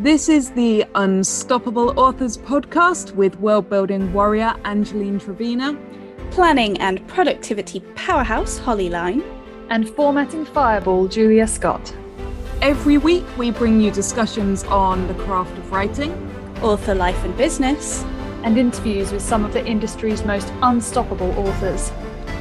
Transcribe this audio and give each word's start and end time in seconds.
This 0.00 0.30
is 0.30 0.52
the 0.52 0.86
Unstoppable 0.94 2.00
Authors 2.00 2.38
podcast 2.38 3.14
with 3.14 3.38
world 3.38 3.68
building 3.68 4.10
warrior 4.14 4.54
Angeline 4.64 5.20
Trevena, 5.20 5.78
planning 6.30 6.80
and 6.80 7.06
productivity 7.06 7.80
powerhouse 7.96 8.56
Holly 8.56 8.88
Lyne, 8.88 9.22
and 9.68 9.90
formatting 9.90 10.46
fireball 10.46 11.06
Julia 11.06 11.46
Scott. 11.46 11.94
Every 12.62 12.96
week, 12.96 13.26
we 13.36 13.50
bring 13.50 13.78
you 13.78 13.90
discussions 13.90 14.64
on 14.64 15.06
the 15.06 15.12
craft 15.12 15.52
of 15.58 15.70
writing, 15.70 16.14
author 16.62 16.94
life 16.94 17.22
and 17.22 17.36
business, 17.36 18.02
and 18.42 18.56
interviews 18.56 19.12
with 19.12 19.20
some 19.20 19.44
of 19.44 19.52
the 19.52 19.66
industry's 19.66 20.24
most 20.24 20.50
unstoppable 20.62 21.32
authors. 21.32 21.92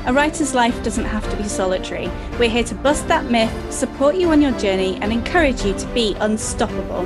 A 0.05 0.13
writer's 0.13 0.55
life 0.55 0.81
doesn't 0.81 1.03
have 1.03 1.29
to 1.29 1.35
be 1.35 1.49
solitary. 1.49 2.09
We're 2.39 2.49
here 2.49 2.63
to 2.63 2.75
bust 2.75 3.09
that 3.09 3.25
myth, 3.25 3.51
support 3.69 4.15
you 4.15 4.31
on 4.31 4.41
your 4.41 4.57
journey, 4.59 4.97
and 5.01 5.11
encourage 5.11 5.65
you 5.65 5.73
to 5.77 5.87
be 5.87 6.15
unstoppable. 6.21 7.05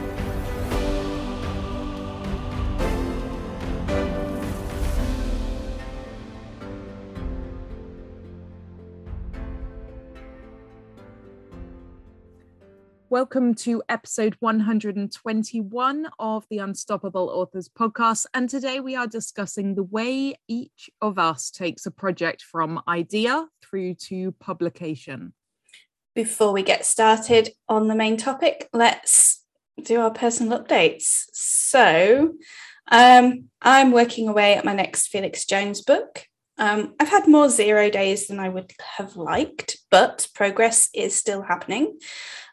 Welcome 13.14 13.54
to 13.58 13.84
episode 13.90 14.36
121 14.40 16.10
of 16.18 16.48
the 16.50 16.58
Unstoppable 16.58 17.30
Authors 17.30 17.70
podcast. 17.70 18.26
And 18.34 18.50
today 18.50 18.80
we 18.80 18.96
are 18.96 19.06
discussing 19.06 19.76
the 19.76 19.84
way 19.84 20.34
each 20.48 20.90
of 21.00 21.20
us 21.20 21.52
takes 21.52 21.86
a 21.86 21.92
project 21.92 22.42
from 22.42 22.82
idea 22.88 23.50
through 23.62 23.94
to 24.06 24.32
publication. 24.40 25.36
Before 26.16 26.52
we 26.54 26.64
get 26.64 26.88
started 26.88 27.52
on 27.70 27.88
the 27.88 27.94
main 27.94 28.18
topic, 28.18 28.68
let's 28.74 29.44
do 29.84 30.02
our 30.02 30.10
personal 30.10 30.60
updates. 30.60 31.26
So, 31.34 32.34
um, 32.92 33.44
I'm 33.62 33.92
working 33.92 34.28
away 34.28 34.56
at 34.56 34.66
my 34.66 34.74
next 34.74 35.10
Felix 35.10 35.46
Jones 35.46 35.82
book. 35.82 36.26
Um, 36.58 36.94
I've 37.00 37.10
had 37.10 37.28
more 37.28 37.50
zero 37.50 37.90
days 37.90 38.28
than 38.28 38.40
I 38.40 38.50
would 38.50 38.72
have 38.98 39.16
liked, 39.16 39.78
but 39.90 40.28
progress 40.36 40.90
is 40.94 41.16
still 41.16 41.42
happening. 41.42 41.98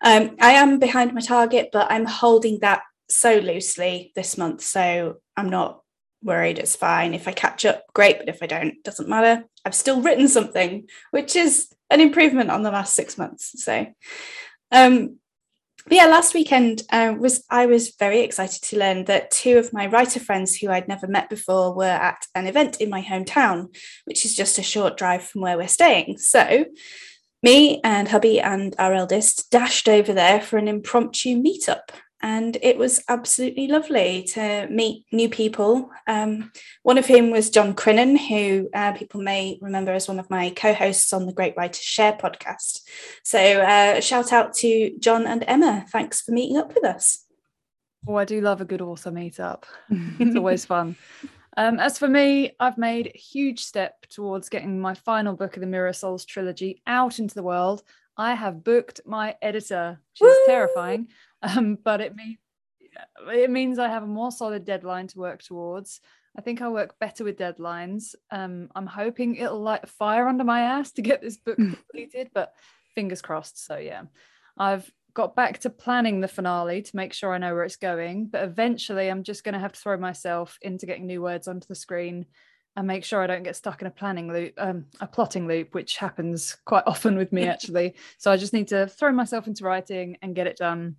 Um, 0.02 0.36
I 0.40 0.52
am 0.52 0.78
behind 0.78 1.12
my 1.12 1.20
target, 1.20 1.68
but 1.72 1.90
I'm 1.90 2.06
holding 2.06 2.60
that 2.60 2.82
so 3.08 3.36
loosely 3.36 4.12
this 4.14 4.38
month. 4.38 4.62
So 4.62 5.16
I'm 5.36 5.50
not 5.50 5.82
worried. 6.22 6.58
It's 6.58 6.76
fine. 6.76 7.14
If 7.14 7.28
I 7.28 7.32
catch 7.32 7.64
up, 7.64 7.84
great. 7.94 8.18
But 8.18 8.28
if 8.28 8.42
I 8.42 8.46
don't, 8.46 8.82
doesn't 8.82 9.08
matter. 9.08 9.44
I've 9.64 9.74
still 9.74 10.00
written 10.00 10.28
something, 10.28 10.88
which 11.10 11.36
is 11.36 11.68
an 11.90 12.00
improvement 12.00 12.50
on 12.50 12.62
the 12.62 12.70
last 12.70 12.94
six 12.94 13.18
months. 13.18 13.62
So 13.62 13.86
um, 14.72 15.18
but 15.90 15.96
yeah, 15.96 16.06
last 16.06 16.34
weekend 16.34 16.84
uh, 16.90 17.16
was 17.18 17.42
I 17.50 17.66
was 17.66 17.96
very 17.98 18.20
excited 18.20 18.62
to 18.62 18.78
learn 18.78 19.06
that 19.06 19.32
two 19.32 19.58
of 19.58 19.72
my 19.72 19.88
writer 19.88 20.20
friends 20.20 20.54
who 20.54 20.70
I'd 20.70 20.86
never 20.86 21.08
met 21.08 21.28
before 21.28 21.74
were 21.74 21.84
at 21.84 22.24
an 22.36 22.46
event 22.46 22.80
in 22.80 22.88
my 22.88 23.02
hometown, 23.02 23.74
which 24.04 24.24
is 24.24 24.36
just 24.36 24.56
a 24.58 24.62
short 24.62 24.96
drive 24.96 25.24
from 25.24 25.40
where 25.40 25.56
we're 25.56 25.66
staying. 25.66 26.18
So 26.18 26.64
me 27.42 27.80
and 27.82 28.06
hubby 28.06 28.38
and 28.38 28.72
our 28.78 28.94
eldest 28.94 29.50
dashed 29.50 29.88
over 29.88 30.12
there 30.12 30.40
for 30.40 30.58
an 30.58 30.68
impromptu 30.68 31.42
meetup 31.42 31.90
and 32.22 32.58
it 32.62 32.76
was 32.76 33.02
absolutely 33.08 33.66
lovely 33.66 34.24
to 34.34 34.66
meet 34.70 35.06
new 35.10 35.28
people. 35.28 35.90
Um, 36.06 36.52
one 36.82 36.98
of 36.98 37.06
whom 37.06 37.30
was 37.30 37.50
John 37.50 37.74
Crinan, 37.74 38.18
who 38.18 38.68
uh, 38.74 38.92
people 38.92 39.22
may 39.22 39.58
remember 39.62 39.92
as 39.92 40.06
one 40.06 40.18
of 40.18 40.28
my 40.28 40.50
co 40.50 40.74
hosts 40.74 41.12
on 41.12 41.26
the 41.26 41.32
Great 41.32 41.56
Writers 41.56 41.82
Share 41.82 42.12
podcast. 42.12 42.80
So, 43.22 43.38
uh, 43.38 44.00
shout 44.00 44.32
out 44.32 44.54
to 44.56 44.96
John 44.98 45.26
and 45.26 45.44
Emma. 45.46 45.86
Thanks 45.90 46.20
for 46.20 46.32
meeting 46.32 46.58
up 46.58 46.74
with 46.74 46.84
us. 46.84 47.24
Oh, 48.06 48.16
I 48.16 48.24
do 48.24 48.40
love 48.40 48.60
a 48.60 48.66
good 48.66 48.82
author 48.82 49.10
meetup. 49.10 49.64
it's 49.90 50.36
always 50.36 50.64
fun. 50.64 50.96
Um, 51.56 51.80
as 51.80 51.98
for 51.98 52.08
me, 52.08 52.54
I've 52.60 52.78
made 52.78 53.12
a 53.14 53.18
huge 53.18 53.60
step 53.60 54.06
towards 54.08 54.48
getting 54.48 54.80
my 54.80 54.94
final 54.94 55.34
book 55.34 55.56
of 55.56 55.60
the 55.60 55.66
Mirror 55.66 55.94
Souls 55.94 56.24
trilogy 56.24 56.82
out 56.86 57.18
into 57.18 57.34
the 57.34 57.42
world. 57.42 57.82
I 58.16 58.34
have 58.34 58.62
booked 58.62 59.00
my 59.06 59.36
editor, 59.40 59.98
which 60.18 60.30
is 60.30 60.36
terrifying 60.46 61.08
um, 61.42 61.78
but 61.82 62.00
it 62.00 62.14
means 62.14 62.38
it 63.32 63.50
means 63.50 63.78
I 63.78 63.88
have 63.88 64.02
a 64.02 64.06
more 64.06 64.32
solid 64.32 64.64
deadline 64.64 65.06
to 65.08 65.18
work 65.18 65.42
towards. 65.42 66.00
I 66.36 66.42
think 66.42 66.62
I 66.62 66.68
work 66.68 66.98
better 66.98 67.24
with 67.24 67.38
deadlines. 67.38 68.14
Um, 68.30 68.68
I'm 68.74 68.86
hoping 68.86 69.36
it'll 69.36 69.60
light 69.60 69.84
a 69.84 69.88
fire 69.88 70.28
under 70.28 70.44
my 70.44 70.60
ass 70.60 70.92
to 70.92 71.02
get 71.02 71.20
this 71.20 71.36
book 71.36 71.56
hmm. 71.56 71.72
completed, 71.72 72.30
but 72.32 72.52
fingers 72.94 73.22
crossed. 73.22 73.64
So 73.64 73.76
yeah, 73.76 74.02
I've 74.56 74.90
got 75.14 75.34
back 75.34 75.58
to 75.60 75.70
planning 75.70 76.20
the 76.20 76.28
finale 76.28 76.82
to 76.82 76.96
make 76.96 77.12
sure 77.12 77.32
I 77.32 77.38
know 77.38 77.54
where 77.54 77.64
it's 77.64 77.76
going. 77.76 78.26
But 78.26 78.44
eventually, 78.44 79.08
I'm 79.08 79.24
just 79.24 79.44
going 79.44 79.54
to 79.54 79.58
have 79.58 79.72
to 79.72 79.80
throw 79.80 79.96
myself 79.96 80.58
into 80.62 80.86
getting 80.86 81.06
new 81.06 81.22
words 81.22 81.48
onto 81.48 81.66
the 81.66 81.74
screen 81.74 82.26
and 82.76 82.86
make 82.86 83.04
sure 83.04 83.20
I 83.20 83.26
don't 83.26 83.42
get 83.42 83.56
stuck 83.56 83.80
in 83.80 83.88
a 83.88 83.90
planning 83.90 84.32
loop, 84.32 84.54
um, 84.56 84.86
a 85.00 85.06
plotting 85.08 85.48
loop, 85.48 85.74
which 85.74 85.96
happens 85.96 86.56
quite 86.64 86.84
often 86.86 87.16
with 87.16 87.32
me 87.32 87.42
actually. 87.48 87.96
so 88.18 88.30
I 88.30 88.36
just 88.36 88.52
need 88.52 88.68
to 88.68 88.86
throw 88.86 89.10
myself 89.10 89.48
into 89.48 89.64
writing 89.64 90.16
and 90.22 90.36
get 90.36 90.46
it 90.46 90.56
done 90.56 90.96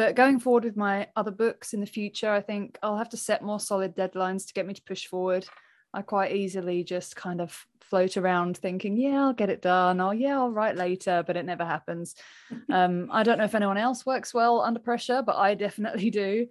but 0.00 0.14
going 0.14 0.40
forward 0.40 0.64
with 0.64 0.78
my 0.78 1.08
other 1.14 1.30
books 1.30 1.74
in 1.74 1.80
the 1.80 1.86
future, 1.86 2.30
I 2.30 2.40
think 2.40 2.78
I'll 2.82 2.96
have 2.96 3.10
to 3.10 3.18
set 3.18 3.42
more 3.42 3.60
solid 3.60 3.94
deadlines 3.94 4.46
to 4.46 4.54
get 4.54 4.66
me 4.66 4.72
to 4.72 4.82
push 4.82 5.06
forward. 5.06 5.46
I 5.92 6.00
quite 6.00 6.34
easily 6.34 6.82
just 6.84 7.16
kind 7.16 7.38
of 7.38 7.66
float 7.82 8.16
around 8.16 8.56
thinking, 8.56 8.96
yeah, 8.96 9.20
I'll 9.20 9.34
get 9.34 9.50
it 9.50 9.60
done, 9.60 10.00
or 10.00 10.14
yeah, 10.14 10.38
I'll 10.38 10.50
write 10.52 10.76
later, 10.76 11.22
but 11.26 11.36
it 11.36 11.44
never 11.44 11.66
happens. 11.66 12.14
um, 12.70 13.10
I 13.12 13.22
don't 13.22 13.36
know 13.36 13.44
if 13.44 13.54
anyone 13.54 13.76
else 13.76 14.06
works 14.06 14.32
well 14.32 14.62
under 14.62 14.80
pressure, 14.80 15.20
but 15.20 15.36
I 15.36 15.54
definitely 15.54 16.08
do. 16.08 16.46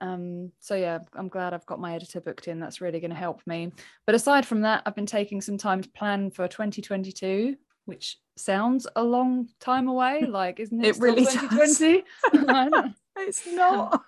Um, 0.00 0.50
so 0.60 0.74
yeah, 0.74 1.00
I'm 1.12 1.28
glad 1.28 1.52
I've 1.52 1.66
got 1.66 1.80
my 1.80 1.94
editor 1.94 2.22
booked 2.22 2.48
in. 2.48 2.58
That's 2.58 2.80
really 2.80 3.00
going 3.00 3.10
to 3.10 3.16
help 3.16 3.42
me. 3.46 3.70
But 4.06 4.14
aside 4.14 4.46
from 4.46 4.62
that, 4.62 4.82
I've 4.86 4.96
been 4.96 5.04
taking 5.04 5.42
some 5.42 5.58
time 5.58 5.82
to 5.82 5.90
plan 5.90 6.30
for 6.30 6.48
2022 6.48 7.54
which 7.84 8.18
sounds 8.36 8.86
a 8.96 9.02
long 9.02 9.48
time 9.60 9.88
away. 9.88 10.26
Like, 10.34 10.58
isn't 10.58 10.84
it? 10.84 10.96
It 10.96 11.00
really 11.00 11.24
2020. 11.26 12.02
it's 13.18 13.46
not. 13.52 14.02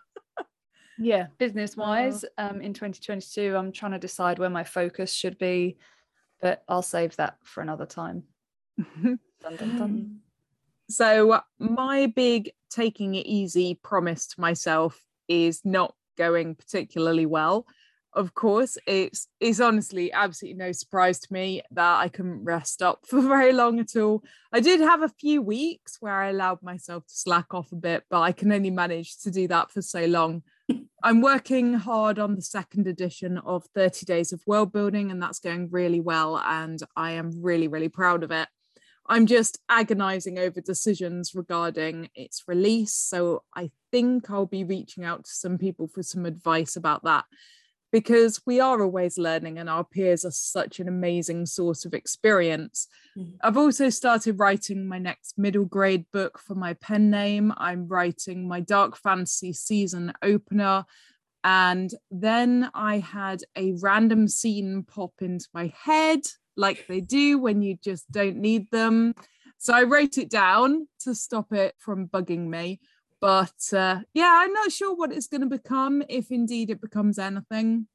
yeah, 0.98 1.26
business 1.38 1.76
wise, 1.76 2.24
um, 2.36 2.60
in 2.60 2.72
2022, 2.72 3.54
I'm 3.56 3.70
trying 3.70 3.92
to 3.92 3.98
decide 3.98 4.38
where 4.38 4.50
my 4.50 4.64
focus 4.64 5.12
should 5.12 5.38
be, 5.38 5.76
but 6.40 6.64
I'll 6.68 6.82
save 6.82 7.14
that 7.16 7.36
for 7.44 7.60
another 7.60 7.86
time. 7.86 8.24
dun, 8.76 9.18
dun, 9.42 9.78
dun. 9.78 10.18
So, 10.88 11.40
my 11.58 12.06
big 12.06 12.50
taking 12.70 13.14
it 13.14 13.26
easy 13.26 13.78
promise 13.82 14.26
to 14.28 14.40
myself 14.40 15.00
is 15.28 15.64
not 15.64 15.94
going 16.16 16.54
particularly 16.54 17.26
well 17.26 17.66
of 18.16 18.32
course 18.34 18.78
it's 18.86 19.28
it's 19.40 19.60
honestly 19.60 20.10
absolutely 20.10 20.56
no 20.56 20.72
surprise 20.72 21.20
to 21.20 21.32
me 21.32 21.62
that 21.70 21.98
i 21.98 22.08
couldn't 22.08 22.42
rest 22.42 22.82
up 22.82 23.00
for 23.06 23.20
very 23.20 23.52
long 23.52 23.78
at 23.78 23.94
all. 23.94 24.24
I 24.52 24.60
did 24.60 24.80
have 24.80 25.02
a 25.02 25.08
few 25.20 25.42
weeks 25.42 25.98
where 26.00 26.14
i 26.14 26.30
allowed 26.30 26.62
myself 26.62 27.06
to 27.06 27.14
slack 27.14 27.52
off 27.52 27.70
a 27.72 27.76
bit 27.76 28.04
but 28.10 28.22
i 28.22 28.32
can 28.32 28.50
only 28.50 28.70
manage 28.70 29.18
to 29.18 29.30
do 29.30 29.46
that 29.48 29.70
for 29.70 29.82
so 29.82 30.06
long. 30.06 30.42
I'm 31.04 31.20
working 31.20 31.74
hard 31.74 32.18
on 32.18 32.34
the 32.34 32.42
second 32.42 32.88
edition 32.88 33.38
of 33.38 33.64
30 33.74 34.06
days 34.06 34.32
of 34.32 34.42
world 34.46 34.72
building 34.72 35.10
and 35.12 35.22
that's 35.22 35.38
going 35.38 35.68
really 35.70 36.00
well 36.00 36.38
and 36.38 36.80
i 36.96 37.12
am 37.12 37.30
really 37.42 37.68
really 37.68 37.90
proud 37.90 38.24
of 38.24 38.30
it. 38.30 38.48
I'm 39.08 39.26
just 39.26 39.60
agonizing 39.68 40.38
over 40.38 40.60
decisions 40.60 41.32
regarding 41.34 42.08
its 42.14 42.44
release 42.48 42.94
so 42.94 43.42
i 43.54 43.70
think 43.92 44.30
i'll 44.30 44.46
be 44.46 44.64
reaching 44.64 45.04
out 45.04 45.24
to 45.24 45.30
some 45.30 45.58
people 45.58 45.86
for 45.86 46.02
some 46.02 46.26
advice 46.26 46.74
about 46.76 47.04
that 47.04 47.24
because 47.92 48.40
we 48.46 48.60
are 48.60 48.82
always 48.82 49.18
learning 49.18 49.58
and 49.58 49.70
our 49.70 49.84
peers 49.84 50.24
are 50.24 50.30
such 50.30 50.80
an 50.80 50.88
amazing 50.88 51.46
source 51.46 51.84
of 51.84 51.94
experience. 51.94 52.88
Mm-hmm. 53.16 53.36
I've 53.42 53.56
also 53.56 53.90
started 53.90 54.38
writing 54.38 54.86
my 54.86 54.98
next 54.98 55.38
middle 55.38 55.64
grade 55.64 56.06
book 56.12 56.38
for 56.38 56.54
my 56.54 56.74
pen 56.74 57.10
name. 57.10 57.52
I'm 57.56 57.86
writing 57.88 58.48
my 58.48 58.60
dark 58.60 58.96
fantasy 58.96 59.52
season 59.52 60.12
opener. 60.22 60.84
And 61.44 61.92
then 62.10 62.70
I 62.74 62.98
had 62.98 63.42
a 63.56 63.74
random 63.80 64.26
scene 64.26 64.84
pop 64.86 65.12
into 65.20 65.46
my 65.54 65.72
head, 65.80 66.22
like 66.56 66.86
they 66.88 67.00
do 67.00 67.38
when 67.38 67.62
you 67.62 67.76
just 67.82 68.10
don't 68.10 68.38
need 68.38 68.68
them. 68.72 69.14
So 69.58 69.72
I 69.72 69.84
wrote 69.84 70.18
it 70.18 70.28
down 70.28 70.88
to 71.00 71.14
stop 71.14 71.52
it 71.52 71.74
from 71.78 72.08
bugging 72.08 72.48
me. 72.48 72.80
But 73.26 73.76
uh, 73.76 74.02
yeah, 74.14 74.38
I'm 74.40 74.52
not 74.52 74.70
sure 74.70 74.94
what 74.94 75.10
it's 75.10 75.26
going 75.26 75.40
to 75.40 75.48
become, 75.48 76.00
if 76.08 76.30
indeed 76.30 76.70
it 76.70 76.80
becomes 76.80 77.18
anything. 77.18 77.88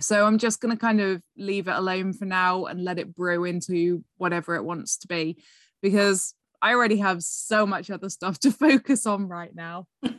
So 0.00 0.26
I'm 0.26 0.38
just 0.38 0.60
going 0.60 0.74
to 0.74 0.80
kind 0.80 1.00
of 1.00 1.22
leave 1.36 1.68
it 1.68 1.76
alone 1.76 2.12
for 2.12 2.24
now 2.24 2.64
and 2.64 2.82
let 2.82 2.98
it 2.98 3.14
brew 3.14 3.44
into 3.44 4.02
whatever 4.16 4.56
it 4.56 4.64
wants 4.64 4.96
to 4.96 5.06
be 5.06 5.40
because 5.82 6.34
I 6.60 6.74
already 6.74 6.96
have 6.96 7.22
so 7.22 7.64
much 7.64 7.92
other 7.92 8.08
stuff 8.08 8.40
to 8.40 8.50
focus 8.66 9.06
on 9.06 9.28
right 9.28 9.54
now. 9.54 9.86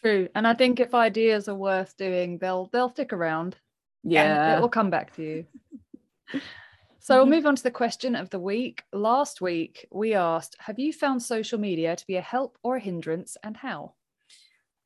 True. 0.00 0.30
And 0.34 0.46
I 0.46 0.54
think 0.54 0.80
if 0.80 0.94
ideas 0.94 1.46
are 1.46 1.54
worth 1.54 1.94
doing, 1.98 2.38
they'll 2.38 2.70
they'll 2.72 2.88
stick 2.88 3.12
around. 3.12 3.56
Yeah. 4.02 4.56
It 4.56 4.60
will 4.62 4.70
come 4.70 4.88
back 4.88 5.14
to 5.16 5.22
you. 5.22 5.46
So 7.06 7.14
we'll 7.14 7.24
mm-hmm. 7.26 7.34
move 7.34 7.46
on 7.46 7.54
to 7.54 7.62
the 7.62 7.70
question 7.70 8.16
of 8.16 8.30
the 8.30 8.40
week. 8.40 8.82
Last 8.92 9.40
week, 9.40 9.86
we 9.92 10.14
asked 10.14 10.56
Have 10.58 10.80
you 10.80 10.92
found 10.92 11.22
social 11.22 11.60
media 11.60 11.94
to 11.94 12.06
be 12.06 12.16
a 12.16 12.20
help 12.20 12.58
or 12.64 12.76
a 12.76 12.80
hindrance 12.80 13.36
and 13.44 13.56
how? 13.56 13.94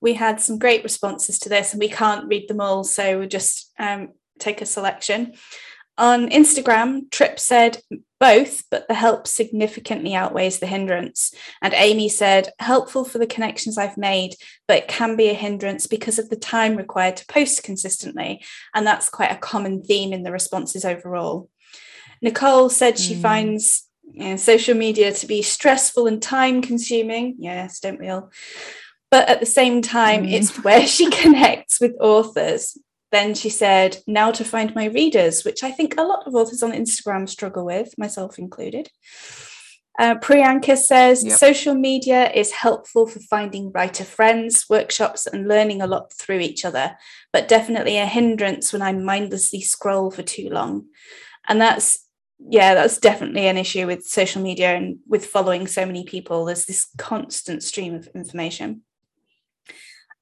we 0.01 0.15
had 0.15 0.41
some 0.41 0.59
great 0.59 0.83
responses 0.83 1.39
to 1.41 1.49
this, 1.49 1.73
and 1.73 1.81
we 1.81 1.89
can't 1.89 2.29
read 2.29 2.49
them 2.49 2.61
all, 2.61 2.85
so 2.85 3.19
we'll 3.19 3.29
just 3.29 3.73
um, 3.79 4.11
take 4.39 4.63
a 4.63 4.67
selection. 4.67 5.35
On 5.99 6.31
Instagram, 6.31 7.11
Trip 7.11 7.39
said 7.39 7.79
both, 8.19 8.65
but 8.71 8.89
the 8.89 8.95
help 8.95 9.27
significantly 9.27 10.15
outweighs 10.15 10.59
the 10.59 10.67
hindrance. 10.67 11.35
And 11.61 11.75
Amy 11.75 12.09
said, 12.09 12.51
helpful 12.59 13.05
for 13.05 13.19
the 13.19 13.27
connections 13.27 13.77
I've 13.77 13.99
made, 13.99 14.35
but 14.67 14.79
it 14.79 14.89
can 14.89 15.17
be 15.17 15.29
a 15.29 15.35
hindrance 15.35 15.87
because 15.87 16.19
of 16.19 16.31
the 16.31 16.37
time 16.37 16.77
required 16.77 17.19
to 17.19 17.27
post 17.27 17.63
consistently. 17.63 18.43
And 18.75 18.87
that's 18.87 19.11
quite 19.11 19.33
a 19.33 19.37
common 19.37 19.83
theme 19.83 20.15
in 20.15 20.23
the 20.23 20.33
responses 20.33 20.87
overall. 20.87 21.51
Nicole 22.23 22.71
said 22.71 22.99
she 22.99 23.15
mm. 23.15 23.23
finds 23.23 23.89
you 24.13 24.25
know, 24.25 24.37
social 24.37 24.75
media 24.75 25.13
to 25.13 25.27
be 25.27 25.43
stressful 25.43 26.07
and 26.07 26.21
time 26.21 26.63
consuming. 26.63 27.37
Yes, 27.39 27.81
don't 27.81 28.01
we 28.01 28.09
all? 28.09 28.31
But 29.11 29.29
at 29.29 29.41
the 29.41 29.47
same 29.47 29.83
time, 29.83 30.25
mm. 30.25 30.33
it's 30.33 30.63
where 30.63 30.87
she 30.87 31.11
connects 31.23 31.81
with 31.81 31.97
authors. 32.01 32.77
Then 33.13 33.35
she 33.35 33.49
said, 33.51 33.99
now 34.07 34.31
to 34.31 34.45
find 34.45 34.75
my 34.75 34.87
readers, 34.87 35.45
which 35.45 35.65
I 35.65 35.73
think 35.73 35.97
a 35.97 36.05
lot 36.05 36.27
of 36.27 36.35
authors 36.35 36.63
on 36.63 36.73
Instagram 36.73 37.29
struggle 37.29 37.65
with, 37.65 37.99
myself 37.99 38.39
included. 38.39 38.89
Uh, 39.99 40.15
Priyanka 40.15 40.79
says 40.79 41.25
yep. 41.25 41.37
social 41.37 41.75
media 41.75 42.31
is 42.31 42.53
helpful 42.53 43.07
for 43.07 43.19
finding 43.21 43.73
writer 43.73 44.05
friends, 44.05 44.67
workshops, 44.71 45.27
and 45.27 45.49
learning 45.49 45.83
a 45.83 45.87
lot 45.87 46.13
through 46.13 46.39
each 46.39 46.65
other, 46.65 46.97
but 47.33 47.49
definitely 47.49 47.99
a 47.99 48.07
hindrance 48.07 48.73
when 48.73 48.81
I 48.81 48.93
mindlessly 48.93 49.61
scroll 49.61 50.11
for 50.11 50.23
too 50.23 50.49
long. 50.49 50.87
And 51.49 51.61
that's, 51.61 52.07
yeah, 52.49 52.75
that's 52.75 52.99
definitely 52.99 53.47
an 53.47 53.59
issue 53.59 53.87
with 53.87 54.07
social 54.07 54.43
media 54.43 54.75
and 54.75 54.99
with 55.07 55.27
following 55.27 55.67
so 55.67 55.85
many 55.85 56.05
people. 56.05 56.45
There's 56.45 56.67
this 56.67 56.89
constant 56.97 57.63
stream 57.63 57.95
of 57.95 58.09
information. 58.15 58.83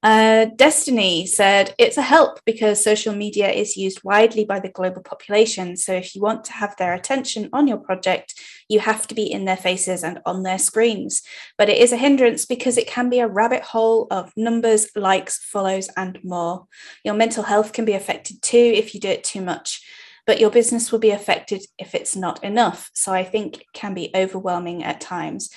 Uh, 0.01 0.45
Destiny 0.55 1.25
said 1.25 1.75
it's 1.77 1.97
a 1.97 2.01
help 2.01 2.39
because 2.45 2.81
social 2.81 3.13
media 3.13 3.49
is 3.49 3.75
used 3.75 4.01
widely 4.03 4.45
by 4.45 4.57
the 4.57 4.69
global 4.69 5.01
population. 5.01 5.75
So 5.75 5.91
if 5.91 6.15
you 6.15 6.21
want 6.21 6.45
to 6.45 6.53
have 6.53 6.73
their 6.77 6.93
attention 6.93 7.49
on 7.51 7.67
your 7.67 7.79
project, 7.79 8.33
you 8.69 8.79
have 8.79 9.07
to 9.07 9.15
be 9.15 9.29
in 9.29 9.43
their 9.43 9.57
faces 9.57 10.03
and 10.03 10.21
on 10.25 10.43
their 10.43 10.57
screens. 10.57 11.21
But 11.57 11.67
it 11.67 11.79
is 11.79 11.91
a 11.91 11.97
hindrance 11.97 12.45
because 12.45 12.77
it 12.77 12.87
can 12.87 13.09
be 13.09 13.19
a 13.19 13.27
rabbit 13.27 13.61
hole 13.61 14.07
of 14.09 14.31
numbers, 14.37 14.87
likes, 14.95 15.37
follows, 15.43 15.89
and 15.97 16.17
more. 16.23 16.67
Your 17.03 17.15
mental 17.15 17.43
health 17.43 17.73
can 17.73 17.83
be 17.83 17.93
affected 17.93 18.41
too 18.41 18.57
if 18.57 18.93
you 18.93 19.01
do 19.01 19.09
it 19.09 19.25
too 19.25 19.41
much. 19.41 19.81
But 20.29 20.39
your 20.39 20.51
business 20.51 20.91
will 20.91 20.99
be 20.99 21.09
affected 21.09 21.63
if 21.79 21.95
it's 21.95 22.15
not 22.15 22.43
enough. 22.43 22.91
So 22.93 23.11
I 23.11 23.23
think 23.23 23.61
it 23.61 23.65
can 23.73 23.95
be 23.95 24.11
overwhelming 24.13 24.83
at 24.83 25.01
times. 25.01 25.49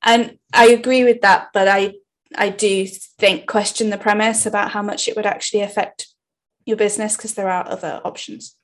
And 0.00 0.38
I 0.54 0.66
agree 0.68 1.02
with 1.02 1.22
that, 1.22 1.48
but 1.52 1.66
I 1.66 1.94
I 2.36 2.50
do 2.50 2.86
think 3.18 3.48
question 3.48 3.90
the 3.90 3.98
premise 3.98 4.46
about 4.46 4.70
how 4.70 4.80
much 4.80 5.08
it 5.08 5.16
would 5.16 5.26
actually 5.26 5.62
affect 5.62 6.06
your 6.64 6.76
business 6.76 7.16
because 7.16 7.34
there 7.34 7.50
are 7.50 7.68
other 7.68 8.00
options. 8.04 8.56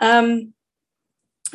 Um, 0.00 0.54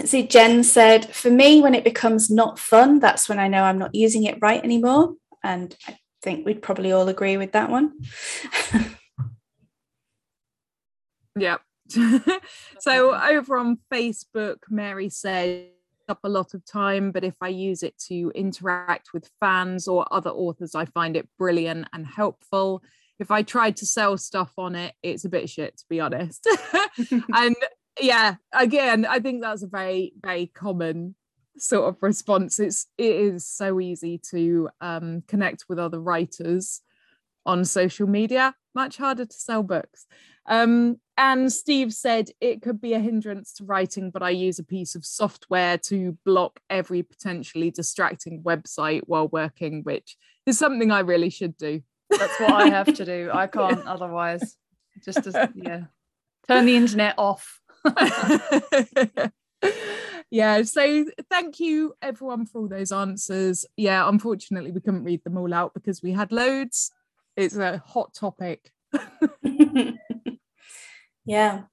see, 0.06 0.26
Jen 0.26 0.64
said, 0.64 1.14
for 1.14 1.30
me, 1.30 1.60
when 1.60 1.76
it 1.76 1.84
becomes 1.84 2.30
not 2.30 2.58
fun, 2.58 3.00
that's 3.00 3.28
when 3.28 3.38
I 3.38 3.50
know 3.50 3.64
I'm 3.64 3.80
not 3.80 3.94
using 3.94 4.24
it 4.24 4.38
right 4.42 4.64
anymore. 4.64 5.16
And 5.44 5.76
I 5.90 5.98
think 6.22 6.46
we'd 6.46 6.62
probably 6.62 6.94
all 6.94 7.10
agree 7.10 7.36
with 7.36 7.52
that 7.52 7.70
one. 7.70 8.00
yeah. 11.38 11.58
so 12.80 13.16
over 13.16 13.58
on 13.58 13.78
Facebook, 13.92 14.58
Mary 14.70 15.10
said, 15.10 15.68
up 16.10 16.20
a 16.24 16.30
lot 16.30 16.54
of 16.54 16.66
time, 16.66 17.12
but 17.12 17.24
if 17.24 17.36
I 17.42 17.48
use 17.48 17.84
it 17.84 17.98
to 18.08 18.32
interact 18.36 19.14
with 19.14 19.30
fans 19.40 19.88
or 19.88 20.06
other 20.12 20.30
authors, 20.30 20.76
I 20.76 20.86
find 20.86 21.16
it 21.16 21.30
brilliant 21.38 21.88
and 21.94 22.06
helpful. 22.06 22.84
If 23.20 23.32
I 23.32 23.42
tried 23.42 23.78
to 23.78 23.86
sell 23.86 24.18
stuff 24.18 24.52
on 24.58 24.76
it, 24.76 24.94
it's 25.02 25.26
a 25.26 25.30
bit 25.30 25.50
shit, 25.50 25.78
to 25.78 25.86
be 25.90 26.00
honest. 26.00 26.48
and 27.34 27.56
yeah, 28.02 28.36
again, 28.52 29.06
I 29.06 29.20
think 29.20 29.42
that's 29.42 29.64
a 29.64 29.68
very, 29.68 30.14
very 30.22 30.48
common 30.48 31.16
sort 31.58 31.88
of 31.88 32.02
response. 32.02 32.60
It's 32.60 32.88
it 32.98 33.16
is 33.16 33.48
so 33.48 33.80
easy 33.80 34.20
to 34.32 34.70
um, 34.82 35.24
connect 35.28 35.66
with 35.70 35.80
other 35.80 36.00
writers 36.00 36.82
on 37.46 37.66
social 37.66 38.08
media, 38.08 38.56
much 38.74 38.98
harder 38.98 39.26
to 39.26 39.36
sell 39.36 39.64
books. 39.64 40.06
Um, 40.46 40.98
and 41.18 41.52
Steve 41.52 41.94
said 41.94 42.30
it 42.42 42.62
could 42.62 42.82
be 42.82 42.94
a 42.94 43.00
hindrance 43.00 43.54
to 43.54 43.66
writing, 43.66 44.10
but 44.10 44.24
I 44.24 44.32
use 44.32 44.58
a 44.60 44.64
piece 44.64 44.96
of 44.96 45.06
software 45.06 45.78
to 45.80 46.18
block 46.26 46.60
every 46.70 47.04
potentially 47.04 47.70
distracting 47.70 48.42
website 48.42 49.02
while 49.06 49.28
working, 49.28 49.84
which 49.84 50.18
is 50.46 50.58
something 50.58 50.92
I 50.92 51.02
really 51.02 51.30
should 51.30 51.56
do. 51.56 51.82
That's 52.10 52.40
what 52.40 52.54
I 52.54 52.70
have 52.70 52.94
to 52.96 53.06
do. 53.06 53.30
I 53.32 53.48
can't 53.48 53.86
otherwise. 53.88 54.58
Just 55.04 55.24
to, 55.24 55.52
yeah, 55.56 55.84
turn 56.48 56.66
the 56.66 56.76
internet 56.76 57.16
off. 57.18 57.60
yeah 60.34 60.64
so 60.64 61.06
thank 61.30 61.60
you 61.60 61.94
everyone 62.02 62.46
for 62.46 62.62
all 62.62 62.68
those 62.68 62.92
answers 62.92 63.66
yeah 63.78 64.08
unfortunately 64.10 64.72
we 64.72 64.82
couldn't 64.82 65.04
read 65.04 65.24
them 65.24 65.38
all 65.38 65.54
out 65.54 65.74
because 65.74 66.02
we 66.02 66.12
had 66.12 66.32
loads 66.32 66.92
it's 67.36 67.56
a 67.56 67.78
hot 67.86 68.14
topic 68.14 68.73
yeah. 71.26 71.64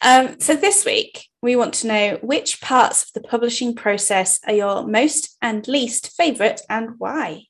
Um, 0.00 0.38
so 0.38 0.54
this 0.54 0.84
week, 0.84 1.26
we 1.42 1.56
want 1.56 1.74
to 1.74 1.86
know 1.86 2.18
which 2.22 2.60
parts 2.60 3.04
of 3.04 3.12
the 3.14 3.28
publishing 3.28 3.74
process 3.74 4.40
are 4.46 4.54
your 4.54 4.86
most 4.86 5.36
and 5.42 5.66
least 5.66 6.12
favourite 6.16 6.60
and 6.68 6.90
why. 6.98 7.44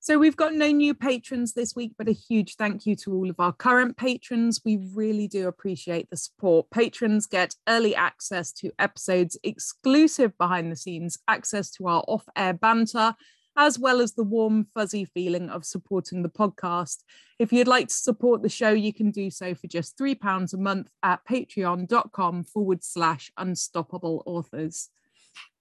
So 0.00 0.18
we've 0.18 0.36
got 0.36 0.52
no 0.52 0.68
new 0.72 0.94
patrons 0.94 1.52
this 1.52 1.76
week, 1.76 1.92
but 1.96 2.08
a 2.08 2.12
huge 2.12 2.56
thank 2.56 2.86
you 2.86 2.96
to 2.96 3.14
all 3.14 3.30
of 3.30 3.38
our 3.38 3.52
current 3.52 3.96
patrons. 3.96 4.60
We 4.64 4.88
really 4.92 5.28
do 5.28 5.46
appreciate 5.46 6.10
the 6.10 6.16
support. 6.16 6.70
Patrons 6.70 7.26
get 7.26 7.54
early 7.68 7.94
access 7.94 8.50
to 8.54 8.72
episodes, 8.80 9.38
exclusive 9.44 10.36
behind 10.38 10.72
the 10.72 10.76
scenes 10.76 11.18
access 11.28 11.70
to 11.72 11.86
our 11.86 12.02
off 12.08 12.24
air 12.34 12.52
banter, 12.52 13.14
as 13.56 13.78
well 13.78 14.00
as 14.00 14.14
the 14.14 14.24
warm, 14.24 14.66
fuzzy 14.74 15.04
feeling 15.04 15.50
of 15.50 15.64
supporting 15.64 16.22
the 16.22 16.28
podcast. 16.28 16.98
If 17.38 17.52
you'd 17.52 17.68
like 17.68 17.88
to 17.88 17.94
support 17.94 18.42
the 18.42 18.48
show, 18.48 18.70
you 18.70 18.92
can 18.92 19.10
do 19.10 19.30
so 19.30 19.54
for 19.54 19.66
just 19.66 19.98
£3 19.98 20.52
a 20.52 20.56
month 20.56 20.90
at 21.02 21.20
patreon.com 21.28 22.44
forward 22.44 22.84
slash 22.84 23.30
unstoppable 23.36 24.22
authors. 24.26 24.90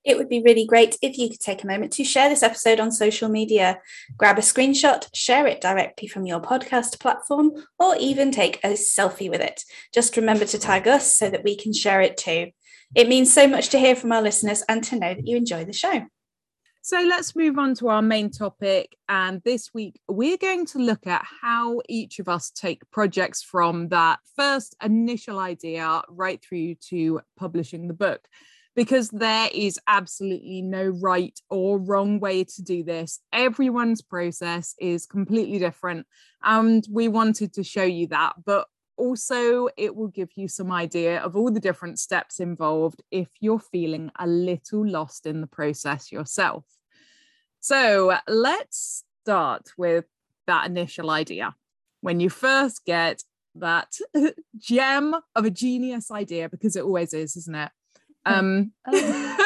It 0.04 0.18
would 0.18 0.30
be 0.30 0.42
really 0.42 0.66
great 0.66 0.98
if 1.02 1.18
you 1.18 1.30
could 1.30 1.40
take 1.40 1.64
a 1.64 1.68
moment 1.68 1.92
to 1.94 2.04
share 2.04 2.28
this 2.28 2.42
episode 2.42 2.80
on 2.80 2.92
social 2.92 3.30
media. 3.30 3.80
Grab 4.18 4.39
a 4.39 4.42
screenshot, 4.42 5.08
share 5.13 5.46
it 5.46 5.62
directly 5.62 6.08
from 6.08 6.25
your 6.25 6.42
podcast 6.42 7.00
platform, 7.00 7.51
or 7.77 7.96
even 7.98 8.32
take 8.32 8.60
a 8.63 8.70
selfie 8.70 9.30
with 9.30 9.42
it. 9.42 9.63
Just 9.94 10.18
remember 10.18 10.46
to 10.46 10.58
tag 10.58 10.88
us 10.88 11.15
so 11.15 11.30
that 11.30 11.44
we 11.44 11.56
can 11.56 11.72
share 11.72 12.01
it 12.01 12.18
too. 12.18 12.51
It 12.96 13.08
means 13.08 13.32
so 13.32 13.48
much 13.48 13.70
to 13.70 13.80
hear 13.80 13.96
from 13.96 14.12
our 14.12 14.22
listeners 14.22 14.63
and 14.68 14.84
to 14.86 14.98
know 14.98 15.13
that 15.13 15.27
you 15.27 15.38
enjoy 15.38 15.65
the 15.65 15.74
show. 15.74 16.08
So 16.84 17.00
let's 17.08 17.36
move 17.36 17.60
on 17.60 17.76
to 17.76 17.90
our 17.90 18.02
main 18.02 18.32
topic. 18.32 18.98
And 19.08 19.40
this 19.46 19.72
week, 19.72 20.02
we're 20.08 20.38
going 20.38 20.66
to 20.68 20.80
look 20.80 21.06
at 21.06 21.24
how 21.42 21.82
each 21.88 22.18
of 22.18 22.28
us 22.28 22.50
take 22.50 22.90
projects 22.90 23.44
from 23.44 23.90
that 23.90 24.18
first 24.36 24.76
initial 24.84 25.38
idea 25.38 26.02
right 26.10 26.44
through 26.44 26.76
to 26.90 27.22
publishing 27.38 27.88
the 27.88 27.94
book. 27.94 28.28
Because 28.76 29.10
there 29.10 29.50
is 29.54 29.80
absolutely 29.88 30.62
no 30.62 30.86
right 30.86 31.38
or 31.50 31.78
wrong 31.78 32.20
way 32.20 32.46
to 32.46 32.64
do 32.64 32.84
this. 32.84 33.20
Everyone's 33.32 34.02
process 34.02 34.74
is 34.80 35.06
completely 35.06 35.60
different. 35.60 36.08
And 36.42 36.84
we 36.90 37.10
wanted 37.10 37.54
to 37.56 37.64
show 37.64 37.84
you 37.84 38.08
that. 38.08 38.34
But 38.44 38.68
also 39.01 39.67
it 39.77 39.96
will 39.96 40.10
give 40.10 40.29
you 40.36 40.48
some 40.48 40.72
idea 40.72 41.20
of 41.22 41.36
all 41.36 41.51
the 41.51 41.60
different 41.60 41.98
steps 41.98 42.39
involved 42.39 43.01
if 43.10 43.29
you're 43.39 43.60
feeling 43.60 44.12
a 44.20 44.27
little 44.27 44.88
lost 44.88 45.25
in 45.25 45.41
the 45.41 45.48
process 45.48 46.12
yourself. 46.12 46.63
So 47.60 48.15
let's 48.27 49.03
start 49.24 49.72
with 49.75 50.05
that 50.46 50.67
initial 50.67 51.10
idea. 51.10 51.55
When 52.01 52.20
you 52.20 52.29
first 52.29 52.86
get 52.86 53.24
that 53.55 53.98
gem 54.58 55.15
of 55.36 55.46
a 55.46 55.50
genius 55.50 56.12
idea, 56.12 56.48
because 56.48 56.75
it 56.75 56.84
always 56.84 57.13
is, 57.13 57.36
isn't 57.36 57.55
it? 57.55 57.72
Um, 58.25 58.72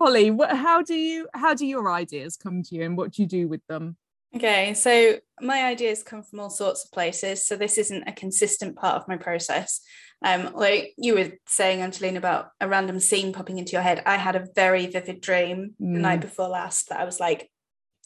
Holly, 0.00 0.36
how 0.50 0.80
do 0.80 0.94
you 0.94 1.28
how 1.34 1.52
do 1.54 1.66
your 1.66 1.92
ideas 1.92 2.36
come 2.36 2.62
to 2.62 2.74
you, 2.74 2.84
and 2.84 2.96
what 2.96 3.12
do 3.12 3.22
you 3.22 3.28
do 3.28 3.48
with 3.48 3.64
them? 3.68 3.96
Okay, 4.34 4.74
so 4.74 5.18
my 5.40 5.64
ideas 5.64 6.02
come 6.02 6.22
from 6.22 6.40
all 6.40 6.50
sorts 6.50 6.84
of 6.84 6.92
places. 6.92 7.46
So 7.46 7.56
this 7.56 7.78
isn't 7.78 8.08
a 8.08 8.12
consistent 8.12 8.76
part 8.76 8.96
of 8.96 9.06
my 9.06 9.16
process. 9.16 9.80
Um, 10.24 10.54
like 10.54 10.94
you 10.96 11.14
were 11.14 11.32
saying, 11.46 11.82
Angelina, 11.82 12.18
about 12.18 12.48
a 12.60 12.68
random 12.68 12.98
scene 12.98 13.32
popping 13.32 13.58
into 13.58 13.72
your 13.72 13.82
head. 13.82 14.02
I 14.06 14.16
had 14.16 14.36
a 14.36 14.46
very 14.54 14.86
vivid 14.86 15.20
dream 15.20 15.74
mm. 15.80 15.94
the 15.94 16.00
night 16.00 16.18
mm. 16.18 16.22
before 16.22 16.48
last 16.48 16.88
that 16.88 16.98
I 16.98 17.04
was 17.04 17.20
like, 17.20 17.50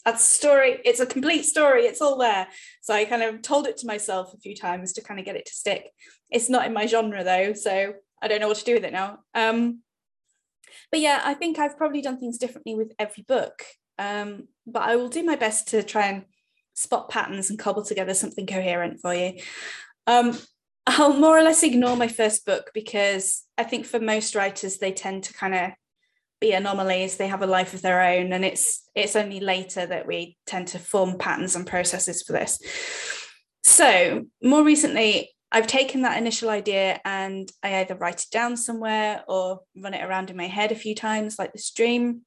that's 0.05 0.23
a 0.23 0.33
story. 0.33 0.79
It's 0.85 0.99
a 0.99 1.05
complete 1.05 1.45
story. 1.45 1.83
It's 1.83 2.01
all 2.01 2.17
there. 2.17 2.47
So 2.81 2.93
I 2.93 3.05
kind 3.05 3.23
of 3.23 3.41
told 3.41 3.67
it 3.67 3.77
to 3.77 3.87
myself 3.87 4.33
a 4.33 4.39
few 4.39 4.55
times 4.55 4.93
to 4.93 5.01
kind 5.01 5.19
of 5.19 5.25
get 5.25 5.35
it 5.35 5.45
to 5.45 5.53
stick. 5.53 5.89
It's 6.29 6.49
not 6.49 6.65
in 6.65 6.73
my 6.73 6.85
genre 6.85 7.23
though, 7.23 7.53
so 7.53 7.93
I 8.21 8.27
don't 8.27 8.39
know 8.39 8.47
what 8.47 8.57
to 8.57 8.65
do 8.65 8.73
with 8.75 8.85
it 8.85 8.93
now. 8.93 9.19
Um, 9.33 9.81
but 10.91 10.99
yeah, 10.99 11.21
I 11.23 11.33
think 11.33 11.57
I've 11.57 11.77
probably 11.77 12.01
done 12.01 12.19
things 12.19 12.37
differently 12.37 12.75
with 12.75 12.93
every 12.99 13.23
book. 13.23 13.63
Um, 13.99 14.47
but 14.65 14.83
I 14.83 14.95
will 14.95 15.09
do 15.09 15.23
my 15.23 15.35
best 15.35 15.67
to 15.69 15.83
try 15.83 16.07
and 16.07 16.25
spot 16.73 17.09
patterns 17.09 17.49
and 17.49 17.59
cobble 17.59 17.83
together 17.83 18.13
something 18.13 18.47
coherent 18.47 19.01
for 19.01 19.13
you. 19.13 19.33
Um, 20.07 20.37
I'll 20.87 21.13
more 21.13 21.37
or 21.37 21.43
less 21.43 21.61
ignore 21.61 21.95
my 21.95 22.07
first 22.07 22.45
book 22.45 22.71
because 22.73 23.43
I 23.57 23.63
think 23.63 23.85
for 23.85 23.99
most 23.99 24.33
writers 24.33 24.77
they 24.77 24.91
tend 24.91 25.25
to 25.25 25.33
kind 25.33 25.53
of 25.53 25.71
be 26.39 26.53
anomalies 26.53 27.17
they 27.17 27.27
have 27.27 27.41
a 27.41 27.47
life 27.47 27.73
of 27.73 27.81
their 27.81 28.01
own 28.01 28.31
and 28.31 28.45
it's 28.45 28.89
it's 28.95 29.17
only 29.17 29.41
later 29.41 29.85
that 29.85 30.07
we 30.07 30.37
tend 30.47 30.69
to 30.69 30.79
form 30.79 31.17
patterns 31.17 31.53
and 31.53 31.67
processes 31.67 32.23
for 32.23 32.31
this 32.31 32.57
so 33.61 34.23
more 34.41 34.63
recently 34.63 35.29
I've 35.51 35.67
taken 35.67 36.03
that 36.03 36.17
initial 36.17 36.49
idea 36.49 36.99
and 37.03 37.51
I 37.63 37.77
either 37.77 37.95
write 37.95 38.21
it 38.21 38.31
down 38.31 38.55
somewhere 38.55 39.23
or 39.27 39.61
run 39.75 39.95
it 39.95 40.03
around 40.03 40.29
in 40.29 40.37
my 40.37 40.47
head 40.47 40.71
a 40.71 40.75
few 40.75 40.93
times, 40.93 41.39
like 41.39 41.53
the 41.53 41.59
stream. 41.59 42.21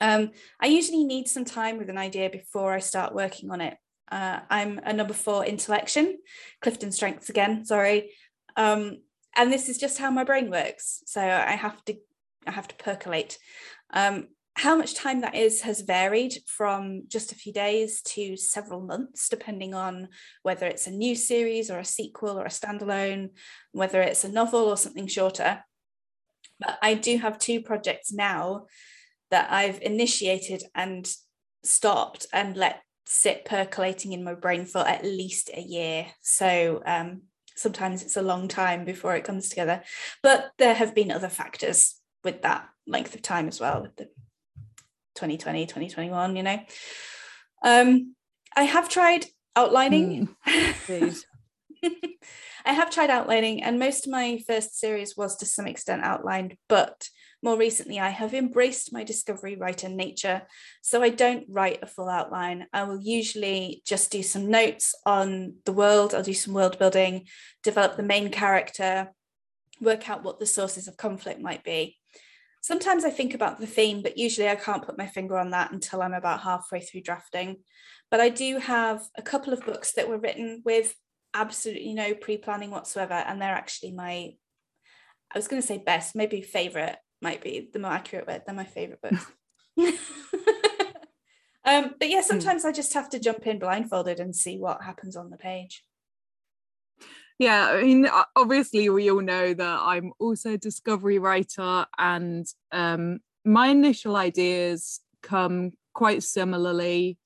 Um, 0.00 0.30
I 0.60 0.66
usually 0.66 1.04
need 1.04 1.28
some 1.28 1.44
time 1.44 1.78
with 1.78 1.90
an 1.90 1.98
idea 1.98 2.30
before 2.30 2.72
I 2.72 2.80
start 2.80 3.14
working 3.14 3.50
on 3.50 3.60
it. 3.60 3.76
Uh, 4.10 4.40
I'm 4.48 4.80
a 4.84 4.92
number 4.92 5.14
four 5.14 5.44
intellection, 5.44 6.18
Clifton 6.62 6.90
strengths 6.90 7.28
again, 7.28 7.64
sorry. 7.64 8.12
Um, 8.56 8.98
and 9.36 9.52
this 9.52 9.68
is 9.68 9.78
just 9.78 9.98
how 9.98 10.10
my 10.10 10.24
brain 10.24 10.50
works. 10.50 11.02
So 11.06 11.20
I 11.20 11.52
have 11.52 11.84
to, 11.84 11.96
I 12.46 12.50
have 12.50 12.66
to 12.68 12.74
percolate. 12.76 13.38
Um, 13.92 14.28
how 14.56 14.76
much 14.76 14.94
time 14.94 15.20
that 15.20 15.34
is 15.34 15.62
has 15.62 15.80
varied 15.80 16.34
from 16.46 17.04
just 17.06 17.32
a 17.32 17.36
few 17.36 17.52
days 17.52 18.02
to 18.02 18.36
several 18.36 18.80
months, 18.80 19.28
depending 19.28 19.74
on 19.74 20.08
whether 20.42 20.66
it's 20.66 20.86
a 20.86 20.90
new 20.90 21.14
series 21.14 21.70
or 21.70 21.78
a 21.78 21.84
sequel 21.84 22.38
or 22.38 22.44
a 22.44 22.50
standalone, 22.50 23.30
whether 23.72 24.02
it's 24.02 24.24
a 24.24 24.30
novel 24.30 24.64
or 24.64 24.76
something 24.76 25.06
shorter. 25.06 25.64
But 26.58 26.78
I 26.82 26.94
do 26.94 27.16
have 27.18 27.38
two 27.38 27.62
projects 27.62 28.12
now 28.12 28.66
that 29.30 29.50
I've 29.50 29.80
initiated 29.82 30.62
and 30.74 31.10
stopped 31.64 32.26
and 32.32 32.56
let 32.56 32.82
sit 33.06 33.44
percolating 33.44 34.12
in 34.12 34.24
my 34.24 34.34
brain 34.34 34.64
for 34.64 34.78
at 34.78 35.04
least 35.04 35.50
a 35.54 35.60
year. 35.60 36.06
So 36.20 36.82
um, 36.86 37.22
sometimes 37.56 38.02
it's 38.02 38.16
a 38.16 38.22
long 38.22 38.48
time 38.48 38.84
before 38.84 39.16
it 39.16 39.24
comes 39.24 39.48
together. 39.48 39.82
But 40.22 40.52
there 40.58 40.74
have 40.74 40.94
been 40.94 41.10
other 41.10 41.28
factors 41.28 41.96
with 42.22 42.42
that 42.42 42.68
length 42.86 43.14
of 43.14 43.22
time 43.22 43.48
as 43.48 43.60
well, 43.60 43.82
with 43.82 43.96
the 43.96 44.08
2020 45.20 45.66
2021 45.66 46.36
you 46.36 46.42
know 46.42 46.58
um 47.62 48.14
i 48.56 48.62
have 48.62 48.88
tried 48.88 49.26
outlining 49.54 50.28
mm, 50.46 51.22
i 52.64 52.72
have 52.72 52.90
tried 52.90 53.10
outlining 53.10 53.62
and 53.62 53.78
most 53.78 54.06
of 54.06 54.12
my 54.12 54.38
first 54.46 54.78
series 54.78 55.16
was 55.16 55.36
to 55.36 55.44
some 55.44 55.66
extent 55.66 56.02
outlined 56.02 56.56
but 56.68 57.08
more 57.42 57.56
recently 57.56 57.98
i 57.98 58.08
have 58.08 58.34
embraced 58.34 58.92
my 58.92 59.04
discovery 59.04 59.56
writer 59.56 59.88
nature 59.88 60.42
so 60.82 61.02
i 61.02 61.08
don't 61.08 61.46
write 61.48 61.82
a 61.82 61.86
full 61.86 62.08
outline 62.08 62.66
i 62.72 62.82
will 62.82 63.00
usually 63.00 63.82
just 63.86 64.10
do 64.10 64.22
some 64.22 64.50
notes 64.50 64.94
on 65.06 65.54
the 65.64 65.72
world 65.72 66.14
i'll 66.14 66.22
do 66.22 66.34
some 66.34 66.54
world 66.54 66.78
building 66.78 67.26
develop 67.62 67.96
the 67.96 68.02
main 68.02 68.30
character 68.30 69.10
work 69.80 70.10
out 70.10 70.22
what 70.22 70.38
the 70.38 70.46
sources 70.46 70.88
of 70.88 70.96
conflict 70.96 71.40
might 71.40 71.64
be 71.64 71.96
Sometimes 72.62 73.04
I 73.04 73.10
think 73.10 73.32
about 73.32 73.58
the 73.58 73.66
theme, 73.66 74.02
but 74.02 74.18
usually 74.18 74.48
I 74.48 74.54
can't 74.54 74.84
put 74.84 74.98
my 74.98 75.06
finger 75.06 75.38
on 75.38 75.50
that 75.50 75.72
until 75.72 76.02
I'm 76.02 76.12
about 76.12 76.42
halfway 76.42 76.80
through 76.80 77.00
drafting. 77.02 77.56
But 78.10 78.20
I 78.20 78.28
do 78.28 78.58
have 78.58 79.02
a 79.16 79.22
couple 79.22 79.52
of 79.52 79.64
books 79.64 79.92
that 79.92 80.08
were 80.08 80.18
written 80.18 80.62
with 80.64 80.94
absolutely 81.32 81.94
no 81.94 82.12
pre 82.12 82.36
planning 82.36 82.70
whatsoever. 82.70 83.14
And 83.14 83.40
they're 83.40 83.54
actually 83.54 83.92
my, 83.92 84.34
I 85.32 85.38
was 85.38 85.48
going 85.48 85.62
to 85.62 85.66
say 85.66 85.78
best, 85.78 86.14
maybe 86.14 86.42
favorite 86.42 86.96
might 87.20 87.42
be 87.42 87.68
the 87.72 87.78
more 87.78 87.92
accurate 87.92 88.26
word. 88.26 88.42
They're 88.46 88.54
my 88.54 88.64
favorite 88.64 89.00
books. 89.02 89.26
um, 91.64 91.94
but 91.98 92.08
yeah, 92.08 92.20
hmm. 92.20 92.26
sometimes 92.26 92.64
I 92.64 92.72
just 92.72 92.94
have 92.94 93.08
to 93.10 93.18
jump 93.18 93.46
in 93.46 93.58
blindfolded 93.58 94.20
and 94.20 94.34
see 94.34 94.58
what 94.58 94.82
happens 94.82 95.16
on 95.16 95.30
the 95.30 95.36
page. 95.36 95.84
Yeah, 97.38 97.68
I 97.70 97.82
mean, 97.82 98.06
obviously, 98.36 98.90
we 98.90 99.10
all 99.10 99.22
know 99.22 99.54
that 99.54 99.80
I'm 99.82 100.12
also 100.18 100.52
a 100.52 100.58
discovery 100.58 101.18
writer, 101.18 101.86
and 101.96 102.46
um, 102.70 103.20
my 103.46 103.68
initial 103.68 104.16
ideas 104.16 105.00
come 105.22 105.72
quite 105.94 106.22
similarly 106.22 107.16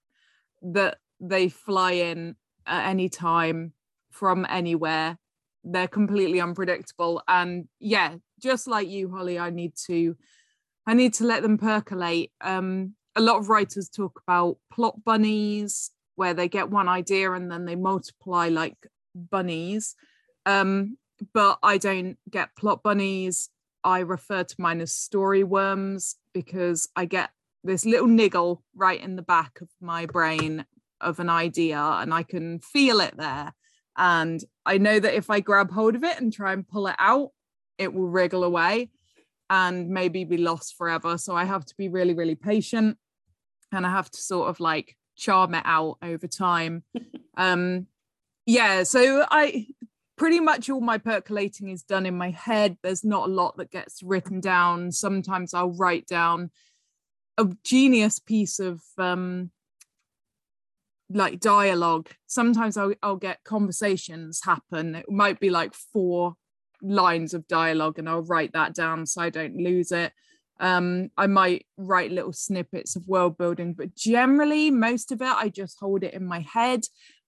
that 0.62 0.98
they 1.20 1.48
fly 1.48 1.92
in 1.92 2.36
at 2.66 2.88
any 2.88 3.08
time 3.08 3.72
from 4.10 4.46
anywhere. 4.48 5.18
They're 5.64 5.88
completely 5.88 6.40
unpredictable. 6.40 7.22
And 7.26 7.68
yeah, 7.80 8.16
just 8.40 8.66
like 8.66 8.88
you, 8.88 9.10
Holly, 9.10 9.38
I 9.38 9.50
need 9.50 9.74
to 9.86 10.16
I 10.86 10.94
need 10.94 11.14
to 11.14 11.24
let 11.24 11.42
them 11.42 11.56
percolate. 11.56 12.30
Um, 12.40 12.94
a 13.16 13.20
lot 13.20 13.38
of 13.38 13.48
writers 13.48 13.88
talk 13.88 14.20
about 14.26 14.58
plot 14.70 15.02
bunnies, 15.04 15.90
where 16.16 16.34
they 16.34 16.48
get 16.48 16.70
one 16.70 16.88
idea 16.88 17.32
and 17.32 17.50
then 17.50 17.64
they 17.64 17.76
multiply 17.76 18.48
like 18.48 18.76
bunnies. 19.14 19.94
Um, 20.46 20.98
but 21.32 21.58
I 21.62 21.78
don't 21.78 22.18
get 22.30 22.56
plot 22.56 22.82
bunnies. 22.82 23.48
I 23.82 24.00
refer 24.00 24.44
to 24.44 24.54
mine 24.58 24.80
as 24.80 24.92
story 24.92 25.44
worms 25.44 26.16
because 26.32 26.88
I 26.96 27.04
get 27.04 27.30
this 27.62 27.84
little 27.84 28.06
niggle 28.06 28.62
right 28.74 29.00
in 29.00 29.16
the 29.16 29.22
back 29.22 29.60
of 29.60 29.68
my 29.80 30.06
brain 30.06 30.66
of 31.00 31.20
an 31.20 31.30
idea 31.30 31.78
and 31.78 32.12
I 32.12 32.22
can 32.22 32.60
feel 32.60 33.00
it 33.00 33.16
there. 33.16 33.52
And 33.96 34.42
I 34.66 34.78
know 34.78 34.98
that 34.98 35.14
if 35.14 35.30
I 35.30 35.40
grab 35.40 35.70
hold 35.70 35.94
of 35.94 36.04
it 36.04 36.20
and 36.20 36.32
try 36.32 36.52
and 36.52 36.66
pull 36.66 36.88
it 36.88 36.96
out, 36.98 37.30
it 37.78 37.92
will 37.92 38.08
wriggle 38.08 38.44
away 38.44 38.90
and 39.50 39.88
maybe 39.88 40.24
be 40.24 40.38
lost 40.38 40.76
forever. 40.76 41.18
So 41.18 41.36
I 41.36 41.44
have 41.44 41.64
to 41.66 41.74
be 41.76 41.88
really, 41.88 42.14
really 42.14 42.34
patient 42.34 42.96
and 43.72 43.86
I 43.86 43.90
have 43.90 44.10
to 44.10 44.20
sort 44.20 44.48
of 44.48 44.60
like 44.60 44.96
charm 45.16 45.54
it 45.54 45.62
out 45.64 45.98
over 46.02 46.26
time. 46.26 46.84
um, 47.36 47.86
yeah, 48.46 48.82
so 48.82 49.24
I 49.30 49.66
pretty 50.16 50.40
much 50.40 50.70
all 50.70 50.80
my 50.80 50.98
percolating 50.98 51.68
is 51.68 51.82
done 51.82 52.06
in 52.06 52.16
my 52.16 52.30
head. 52.30 52.76
There's 52.82 53.04
not 53.04 53.28
a 53.28 53.32
lot 53.32 53.56
that 53.56 53.70
gets 53.70 54.02
written 54.02 54.40
down. 54.40 54.92
Sometimes 54.92 55.54
I'll 55.54 55.76
write 55.76 56.06
down 56.06 56.50
a 57.36 57.48
genius 57.64 58.18
piece 58.18 58.60
of 58.60 58.80
um, 58.98 59.50
like 61.10 61.40
dialogue. 61.40 62.10
Sometimes 62.26 62.76
I'll, 62.76 62.94
I'll 63.02 63.16
get 63.16 63.44
conversations 63.44 64.40
happen. 64.44 64.94
It 64.94 65.10
might 65.10 65.40
be 65.40 65.50
like 65.50 65.74
four 65.74 66.36
lines 66.84 67.34
of 67.34 67.48
dialogue, 67.48 67.98
and 67.98 68.08
I'll 68.08 68.22
write 68.22 68.52
that 68.52 68.74
down 68.74 69.06
so 69.06 69.22
I 69.22 69.30
don't 69.30 69.56
lose 69.56 69.92
it. 69.92 70.12
Um, 70.60 71.10
I 71.16 71.26
might 71.26 71.66
write 71.76 72.12
little 72.12 72.32
snippets 72.32 72.94
of 72.94 73.08
world 73.08 73.36
building, 73.36 73.74
but 73.74 73.94
generally, 73.96 74.70
most 74.70 75.10
of 75.10 75.20
it 75.20 75.26
I 75.26 75.48
just 75.48 75.80
hold 75.80 76.04
it 76.04 76.14
in 76.14 76.24
my 76.26 76.40
head 76.40 76.82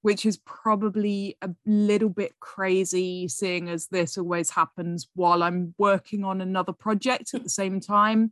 which 0.06 0.24
is 0.24 0.36
probably 0.36 1.36
a 1.42 1.50
little 1.64 2.08
bit 2.08 2.38
crazy 2.38 3.26
seeing 3.26 3.68
as 3.68 3.88
this 3.88 4.16
always 4.16 4.50
happens 4.50 5.08
while 5.16 5.42
I'm 5.42 5.74
working 5.78 6.22
on 6.22 6.40
another 6.40 6.72
project 6.72 7.34
at 7.34 7.42
the 7.42 7.50
same 7.50 7.80
time. 7.80 8.30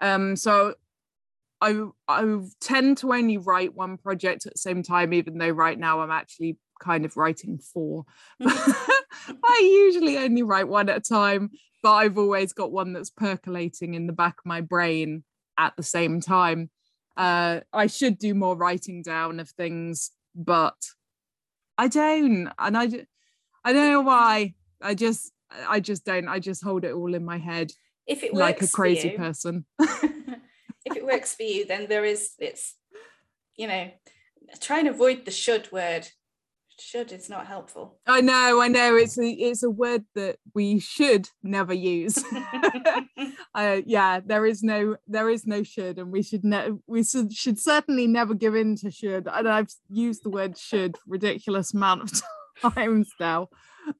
Um, 0.00 0.34
so 0.34 0.74
I 1.60 1.84
I 2.08 2.40
tend 2.60 2.98
to 2.98 3.12
only 3.12 3.38
write 3.38 3.76
one 3.76 3.96
project 3.96 4.46
at 4.46 4.54
the 4.54 4.58
same 4.58 4.82
time, 4.82 5.12
even 5.12 5.38
though 5.38 5.50
right 5.50 5.78
now 5.78 6.00
I'm 6.00 6.10
actually 6.10 6.58
kind 6.80 7.04
of 7.04 7.16
writing 7.16 7.58
four. 7.58 8.04
I 9.44 9.60
usually 9.64 10.18
only 10.18 10.42
write 10.42 10.68
one 10.68 10.88
at 10.88 10.96
a 10.96 11.00
time, 11.00 11.50
but 11.82 11.92
I've 11.92 12.18
always 12.18 12.52
got 12.52 12.72
one 12.72 12.92
that's 12.92 13.10
percolating 13.10 13.94
in 13.94 14.06
the 14.06 14.12
back 14.12 14.38
of 14.38 14.46
my 14.46 14.60
brain 14.60 15.24
at 15.58 15.76
the 15.76 15.82
same 15.82 16.20
time. 16.20 16.70
Uh, 17.16 17.60
I 17.72 17.88
should 17.88 18.18
do 18.18 18.34
more 18.34 18.56
writing 18.56 19.02
down 19.02 19.40
of 19.40 19.50
things 19.50 20.12
but 20.38 20.76
I 21.76 21.88
don't, 21.88 22.48
and 22.58 22.78
I, 22.78 22.84
I 23.64 23.72
don't 23.72 23.90
know 23.90 24.00
why. 24.00 24.54
I 24.80 24.94
just, 24.94 25.32
I 25.68 25.80
just 25.80 26.04
don't. 26.04 26.28
I 26.28 26.38
just 26.38 26.62
hold 26.62 26.84
it 26.84 26.92
all 26.92 27.12
in 27.14 27.24
my 27.24 27.38
head. 27.38 27.72
If 28.06 28.22
it 28.22 28.32
works 28.32 28.40
like 28.40 28.62
a 28.62 28.68
crazy 28.68 29.10
you, 29.10 29.16
person. 29.18 29.66
if 29.78 30.96
it 30.96 31.04
works 31.04 31.34
for 31.34 31.42
you, 31.42 31.66
then 31.66 31.88
there 31.88 32.04
is. 32.04 32.30
It's, 32.38 32.76
you 33.56 33.66
know, 33.66 33.90
try 34.60 34.78
and 34.78 34.88
avoid 34.88 35.24
the 35.24 35.32
should 35.32 35.70
word 35.72 36.08
should 36.80 37.12
it's 37.12 37.28
not 37.28 37.46
helpful. 37.46 37.98
I 38.06 38.20
know 38.20 38.60
i 38.60 38.68
know 38.68 38.96
it's 38.96 39.18
a 39.18 39.28
it's 39.28 39.62
a 39.62 39.70
word 39.70 40.04
that 40.14 40.36
we 40.54 40.78
should 40.80 41.28
never 41.42 41.74
use. 41.74 42.22
Uh, 43.54 43.80
yeah 43.86 44.20
there 44.24 44.46
is 44.46 44.62
no 44.62 44.96
there 45.08 45.28
is 45.28 45.44
no 45.44 45.64
should 45.64 45.98
and 45.98 46.12
we 46.12 46.22
should 46.22 46.44
ne- 46.44 46.70
we 46.86 47.02
should, 47.02 47.32
should 47.32 47.58
certainly 47.58 48.06
never 48.06 48.32
give 48.32 48.54
in 48.54 48.76
to 48.76 48.88
should 48.88 49.26
and 49.26 49.48
i've 49.48 49.68
used 49.88 50.22
the 50.22 50.30
word 50.30 50.56
should 50.56 50.96
ridiculous 51.08 51.74
amount 51.74 52.02
of 52.02 52.22
times 52.74 53.10
now. 53.18 53.48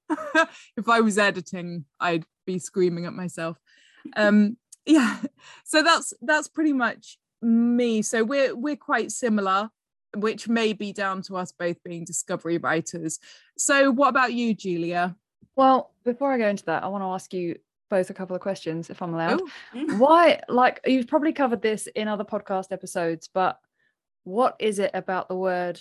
If 0.77 0.89
i 0.89 1.01
was 1.01 1.19
editing 1.19 1.87
i'd 1.99 2.25
be 2.47 2.61
screaming 2.61 3.07
at 3.07 3.13
myself. 3.15 3.57
Um 4.17 4.59
yeah 4.87 5.19
so 5.65 5.83
that's 5.83 6.13
that's 6.23 6.47
pretty 6.47 6.73
much 6.73 7.19
me. 7.43 8.03
So 8.03 8.25
we're 8.25 8.55
we're 8.55 8.77
quite 8.77 9.11
similar 9.13 9.71
which 10.17 10.49
may 10.49 10.73
be 10.73 10.93
down 10.93 11.23
to 11.23 11.37
us 11.37 11.53
both 11.53 11.83
being 11.83 12.05
discovery 12.05 12.59
writers. 12.59 13.19
So, 13.57 13.91
what 13.91 14.09
about 14.09 14.33
you, 14.33 14.55
Julia? 14.55 15.17
Well, 15.57 15.93
before 16.05 16.33
I 16.33 16.39
go 16.39 16.49
into 16.49 16.65
that, 16.67 16.85
I 16.85 16.89
want 16.89 17.03
to 17.03 17.09
ask 17.09 17.35
you 17.35 17.57
both 17.91 18.11
a 18.11 18.15
couple 18.15 18.37
of 18.37 18.43
questions, 18.43 18.91
if 18.91 19.03
I'm 19.03 19.15
allowed. 19.15 19.41
Oh. 19.75 19.97
Why, 19.97 20.41
like, 20.49 20.81
you've 20.87 21.09
probably 21.09 21.33
covered 21.33 21.63
this 21.63 21.87
in 21.89 22.09
other 22.09 22.25
podcast 22.25 22.71
episodes, 22.71 23.29
but 23.33 23.59
what 24.25 24.57
is 24.59 24.79
it 24.79 24.91
about 24.95 25.29
the 25.29 25.37
word 25.37 25.81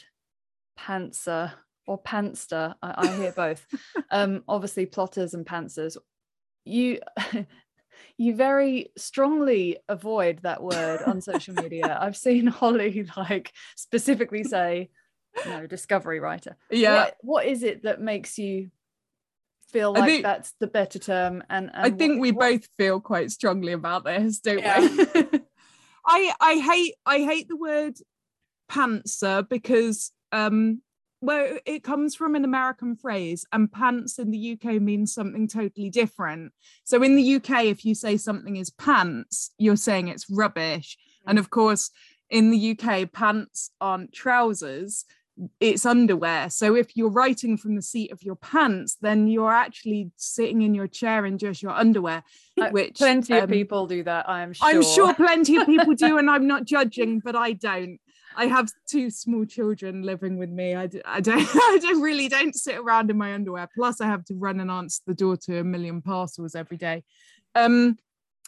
pantser 0.79 1.51
or 1.85 2.01
panster? 2.01 2.75
I, 2.81 2.93
I 2.97 3.07
hear 3.15 3.31
both. 3.31 3.65
um, 4.11 4.43
obviously, 4.47 4.85
plotters 4.85 5.33
and 5.33 5.45
pantsers. 5.45 5.97
You 6.65 6.99
you 8.17 8.35
very 8.35 8.91
strongly 8.97 9.77
avoid 9.87 10.39
that 10.43 10.61
word 10.63 11.01
on 11.05 11.21
social 11.21 11.53
media. 11.53 11.97
I've 12.01 12.17
seen 12.17 12.47
Holly 12.47 13.07
like 13.17 13.51
specifically 13.75 14.43
say, 14.43 14.89
no, 15.45 15.67
discovery 15.67 16.19
writer. 16.19 16.57
Yeah. 16.71 16.95
What, 17.05 17.17
what 17.21 17.45
is 17.45 17.63
it 17.63 17.83
that 17.83 18.01
makes 18.01 18.37
you 18.37 18.71
feel 19.71 19.93
like 19.93 20.05
think- 20.05 20.23
that's 20.23 20.53
the 20.59 20.67
better 20.67 20.99
term? 20.99 21.43
And, 21.49 21.69
and 21.73 21.85
I 21.85 21.89
think 21.95 22.13
what- 22.13 22.21
we 22.21 22.31
what- 22.31 22.49
both 22.51 22.67
feel 22.77 22.99
quite 22.99 23.31
strongly 23.31 23.73
about 23.73 24.03
this, 24.05 24.39
don't 24.39 24.59
Yeah. 24.59 24.79
we? 24.79 25.39
I 26.09 26.33
I 26.39 26.55
hate 26.55 26.95
I 27.05 27.17
hate 27.19 27.49
the 27.49 27.57
word 27.57 27.97
pantser 28.71 29.47
because 29.47 30.11
um 30.31 30.81
well 31.21 31.57
it 31.65 31.83
comes 31.83 32.15
from 32.15 32.35
an 32.35 32.45
American 32.45 32.95
phrase 32.95 33.45
and 33.51 33.71
pants 33.71 34.19
in 34.19 34.31
the 34.31 34.53
UK 34.53 34.81
means 34.81 35.13
something 35.13 35.47
totally 35.47 35.89
different. 35.89 36.53
So 36.83 37.01
in 37.03 37.15
the 37.15 37.35
UK 37.35 37.65
if 37.65 37.85
you 37.85 37.95
say 37.95 38.17
something 38.17 38.55
is 38.55 38.69
pants, 38.69 39.51
you're 39.57 39.75
saying 39.75 40.07
it's 40.07 40.29
rubbish. 40.29 40.97
And 41.25 41.39
of 41.39 41.49
course 41.49 41.91
in 42.29 42.51
the 42.51 42.77
UK 42.77 43.11
pants 43.11 43.71
aren't 43.79 44.13
trousers 44.13 45.05
it's 45.59 45.85
underwear. 45.85 46.49
So 46.49 46.75
if 46.75 46.95
you're 46.95 47.09
writing 47.09 47.57
from 47.57 47.75
the 47.75 47.81
seat 47.81 48.11
of 48.11 48.23
your 48.23 48.35
pants, 48.35 48.97
then 49.01 49.27
you're 49.27 49.53
actually 49.53 50.11
sitting 50.15 50.61
in 50.61 50.73
your 50.73 50.87
chair 50.87 51.25
in 51.25 51.37
just 51.37 51.61
your 51.61 51.71
underwear, 51.71 52.23
Uh, 52.59 52.69
which 52.69 52.97
plenty 52.97 53.35
of 53.35 53.43
um, 53.43 53.49
people 53.49 53.87
do 53.87 54.03
that. 54.03 54.27
I 54.27 54.41
am 54.41 54.53
sure. 54.53 54.67
I'm 54.67 54.81
sure 54.81 55.13
plenty 55.13 55.57
of 55.57 55.67
people 55.67 55.93
do, 55.93 56.17
and 56.17 56.29
I'm 56.29 56.47
not 56.47 56.65
judging, 56.65 57.19
but 57.19 57.35
I 57.35 57.53
don't. 57.53 57.99
I 58.37 58.45
have 58.45 58.71
two 58.87 59.09
small 59.09 59.45
children 59.45 60.03
living 60.03 60.37
with 60.37 60.51
me. 60.51 60.75
I, 60.75 60.85
d- 60.85 61.01
I 61.03 61.19
don't. 61.21 61.41
I 61.53 61.79
don't 61.81 62.01
really 62.01 62.29
don't 62.29 62.55
sit 62.55 62.77
around 62.77 63.09
in 63.09 63.17
my 63.17 63.33
underwear. 63.33 63.67
Plus, 63.75 63.99
I 63.99 64.05
have 64.05 64.23
to 64.25 64.35
run 64.35 64.59
and 64.59 64.69
answer 64.69 65.01
the 65.07 65.15
door 65.15 65.35
to 65.37 65.59
a 65.59 65.63
million 65.63 66.03
parcels 66.03 66.53
every 66.53 66.77
day. 66.77 67.03
Um, 67.55 67.97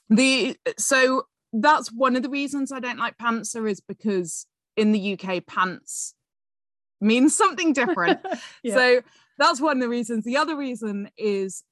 the 0.10 0.56
so 0.78 1.24
that's 1.52 1.92
one 1.92 2.16
of 2.16 2.22
the 2.22 2.30
reasons 2.30 2.72
I 2.72 2.80
don't 2.80 3.00
like 3.00 3.18
pantser 3.18 3.70
is 3.70 3.80
because 3.80 4.46
in 4.78 4.92
the 4.92 5.18
UK 5.20 5.46
pants 5.46 6.14
means 7.02 7.36
something 7.36 7.74
different. 7.74 8.20
Yeah. 8.62 8.76
So 8.76 9.02
that's 9.38 9.62
one 9.62 9.78
of 9.78 9.82
the 9.82 9.90
reasons. 9.90 10.26
The 10.26 10.38
other 10.38 10.56
reason 10.56 11.10
is 11.18 11.64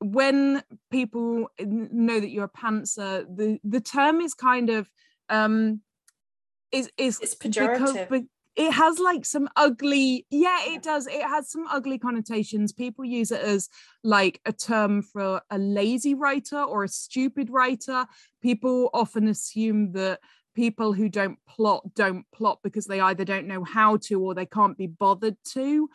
when 0.00 0.62
people 0.90 1.50
know 1.60 2.18
that 2.18 2.30
you're 2.30 2.44
a 2.44 2.48
pantser, 2.48 3.24
the 3.32 3.60
the 3.62 3.80
term 3.80 4.20
is 4.20 4.34
kind 4.34 4.70
of 4.70 4.90
um 5.28 5.82
is 6.72 6.90
is 6.98 7.18
It's 7.20 7.34
because- 7.34 7.56
pejorative. 7.56 8.08
but 8.08 8.22
it 8.56 8.72
has 8.72 8.98
like 8.98 9.24
some 9.24 9.48
ugly 9.56 10.26
yeah 10.30 10.58
Yeah. 10.66 10.74
it 10.74 10.82
does 10.82 11.06
it 11.06 11.22
has 11.22 11.50
some 11.50 11.66
ugly 11.70 11.96
connotations 11.98 12.72
people 12.72 13.04
use 13.04 13.30
it 13.30 13.40
as 13.40 13.68
like 14.02 14.40
a 14.44 14.52
term 14.52 15.02
for 15.02 15.40
a 15.50 15.58
lazy 15.58 16.14
writer 16.14 16.60
or 16.60 16.82
a 16.84 16.88
stupid 16.88 17.50
writer 17.50 18.06
people 18.42 18.90
often 18.92 19.28
assume 19.28 19.92
that 19.92 20.18
people 20.56 20.92
who 20.92 21.08
don't 21.08 21.38
plot 21.48 21.84
don't 21.94 22.24
plot 22.34 22.58
because 22.64 22.86
they 22.86 22.98
either 23.00 23.24
don't 23.24 23.46
know 23.46 23.62
how 23.62 23.96
to 23.98 24.20
or 24.20 24.34
they 24.34 24.46
can't 24.46 24.76
be 24.76 24.88
bothered 24.88 25.36
to 25.44 25.88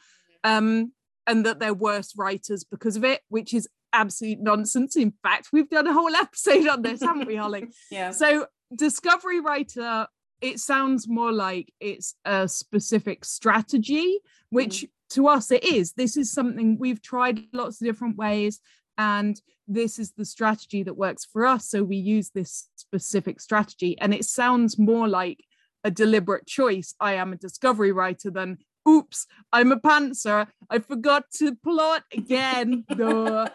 um 0.46 0.94
and 1.28 1.46
that 1.46 1.60
they're 1.60 1.74
worse 1.74 2.16
writers 2.16 2.64
because 2.64 2.96
of 2.96 3.04
it 3.04 3.22
which 3.28 3.54
is 3.54 3.68
absolute 3.92 4.40
nonsense 4.40 4.96
in 4.96 5.12
fact 5.22 5.50
we've 5.52 5.70
done 5.70 5.86
a 5.88 5.94
whole 5.94 6.16
episode 6.26 6.68
on 6.68 6.82
this 6.82 7.02
haven't 7.02 7.28
we 7.28 7.36
holly 7.36 7.68
Yeah. 7.92 8.12
so 8.12 8.48
discovery 8.74 9.42
writer 9.42 10.08
it 10.42 10.60
sounds 10.60 11.08
more 11.08 11.32
like 11.32 11.74
it's 11.80 12.16
a 12.26 12.48
specific 12.48 13.26
strategy 13.26 14.20
hmm. 14.50 14.56
which 14.56 14.86
to 15.12 15.28
us 15.28 15.52
it 15.52 15.64
is. 15.64 15.94
This 15.94 16.18
is 16.18 16.32
something 16.32 16.78
we've 16.80 17.02
tried 17.02 17.42
lots 17.54 17.80
of 17.80 17.86
different 17.86 18.18
ways 18.18 18.60
and 18.98 19.40
this 19.68 19.98
is 19.98 20.12
the 20.12 20.26
strategy 20.26 20.84
that 20.84 20.98
works 20.98 21.24
for 21.24 21.46
us 21.46 21.68
so 21.68 21.84
we 21.84 21.96
use 21.96 22.30
this 22.30 22.68
specific 22.76 23.40
strategy. 23.40 23.98
And 24.00 24.14
it 24.14 24.26
sounds 24.26 24.78
more 24.78 25.08
like 25.08 25.44
a 25.84 25.92
deliberate 25.92 26.48
choice. 26.48 26.96
I 27.00 27.14
am 27.14 27.34
a 27.34 27.38
discovery 27.38 27.92
writer 27.92 28.32
than 28.32 28.58
oops 28.88 29.28
i'm 29.52 29.72
a 29.72 29.80
pantser. 29.80 30.48
I 30.70 30.80
forgot 30.80 31.26
to 31.38 31.56
plot 31.56 32.04
again. 32.12 32.86
Duh. 32.96 33.48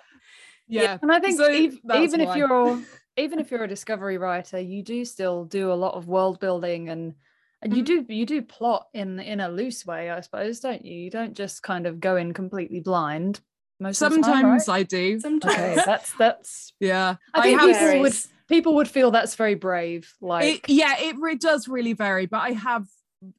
yeah 0.66 0.98
and 1.02 1.12
I 1.12 1.20
think 1.20 1.38
So 1.38 1.46
ev- 1.46 1.78
that's 1.84 2.00
even 2.00 2.20
if 2.20 2.36
you're 2.36 2.82
even 3.18 3.38
if 3.38 3.50
you're 3.50 3.64
a 3.64 3.68
discovery 3.68 4.18
writer, 4.18 4.58
you 4.60 4.82
do 4.82 5.04
still 5.04 5.44
do 5.44 5.72
a 5.72 5.74
lot 5.74 5.94
of 5.94 6.08
world 6.08 6.40
building 6.40 6.88
and 6.88 7.14
and 7.60 7.76
you 7.76 7.82
Mhm. 7.82 7.86
do 8.06 8.14
you 8.14 8.24
do 8.24 8.40
plot 8.42 8.86
in 8.94 9.18
in 9.18 9.40
a 9.40 9.48
loose 9.48 9.84
way, 9.84 10.10
I 10.10 10.20
suppose, 10.20 10.60
don't 10.60 10.84
you? 10.84 10.94
You 10.94 11.10
don't 11.10 11.34
just 11.36 11.62
kind 11.62 11.86
of 11.86 11.98
go 12.00 12.16
in 12.16 12.32
completely 12.32 12.80
blind. 12.80 13.40
Most 13.80 14.00
of 14.02 14.10
the 14.12 14.16
time, 14.22 14.24
sometimes 14.24 14.68
right? 14.68 14.80
i 14.80 14.82
do 14.84 15.20
Sometimes. 15.20 15.54
Okay, 15.54 15.74
that's 15.86 16.12
that's. 16.14 16.72
yeah 16.80 17.16
I 17.34 17.42
think 17.42 17.60
have 17.60 17.76
people 17.76 18.00
would 18.00 18.16
people 18.48 18.74
would 18.76 18.88
feel 18.88 19.10
that's 19.10 19.34
very 19.34 19.54
brave. 19.54 20.14
Like 20.20 20.68
it, 20.68 20.70
yeah 20.70 20.94
it, 21.00 21.16
re- 21.18 21.34
does 21.36 21.68
really 21.68 21.92
vary 21.92 22.26
but 22.26 22.38
i 22.38 22.50
have 22.52 22.86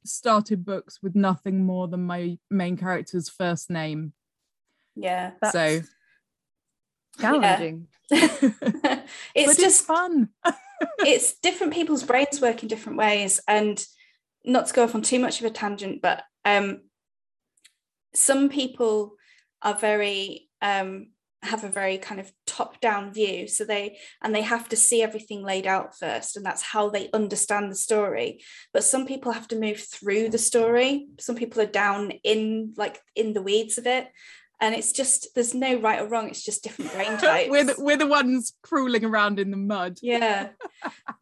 started 0.04 0.64
books 0.64 1.02
with 1.02 1.14
nothing 1.14 1.64
more 1.64 1.88
than 1.88 2.02
my 2.04 2.38
main 2.50 2.76
character's 2.76 3.28
first 3.30 3.70
name 3.70 4.12
Yeah. 4.94 5.32
that's 5.40 5.52
so 5.52 5.80
challenging. 7.18 7.86
it's 8.10 8.50
but 8.50 9.04
it's 9.34 9.56
just 9.56 9.84
fun. 9.84 10.30
it's 11.00 11.34
different 11.40 11.72
people's 11.72 12.02
brains 12.02 12.40
work 12.40 12.62
in 12.62 12.68
different 12.68 12.98
ways 12.98 13.40
and 13.46 13.84
not 14.44 14.66
to 14.66 14.74
go 14.74 14.84
off 14.84 14.94
on 14.94 15.02
too 15.02 15.18
much 15.18 15.40
of 15.40 15.46
a 15.46 15.50
tangent 15.50 16.00
but 16.00 16.22
um 16.44 16.80
some 18.14 18.48
people 18.48 19.14
are 19.62 19.74
very 19.74 20.48
um 20.62 21.08
have 21.42 21.64
a 21.64 21.70
very 21.70 21.96
kind 21.96 22.20
of 22.20 22.30
top 22.46 22.80
down 22.82 23.14
view 23.14 23.48
so 23.48 23.64
they 23.64 23.96
and 24.22 24.34
they 24.34 24.42
have 24.42 24.68
to 24.68 24.76
see 24.76 25.02
everything 25.02 25.42
laid 25.42 25.66
out 25.66 25.98
first 25.98 26.36
and 26.36 26.44
that's 26.44 26.60
how 26.60 26.90
they 26.90 27.08
understand 27.14 27.70
the 27.70 27.76
story. 27.76 28.42
But 28.74 28.84
some 28.84 29.06
people 29.06 29.32
have 29.32 29.48
to 29.48 29.58
move 29.58 29.80
through 29.80 30.28
the 30.28 30.38
story. 30.38 31.08
Some 31.18 31.36
people 31.36 31.62
are 31.62 31.66
down 31.66 32.10
in 32.24 32.74
like 32.76 33.00
in 33.16 33.32
the 33.32 33.40
weeds 33.40 33.78
of 33.78 33.86
it 33.86 34.08
and 34.60 34.74
it's 34.74 34.92
just 34.92 35.28
there's 35.34 35.54
no 35.54 35.76
right 35.80 36.00
or 36.02 36.06
wrong 36.06 36.28
it's 36.28 36.44
just 36.44 36.62
different 36.62 36.92
brain 36.92 37.16
types 37.18 37.50
we're, 37.50 37.64
the, 37.64 37.74
we're 37.78 37.96
the 37.96 38.06
ones 38.06 38.54
crawling 38.62 39.04
around 39.04 39.38
in 39.38 39.50
the 39.50 39.56
mud 39.56 39.98
yeah. 40.02 40.50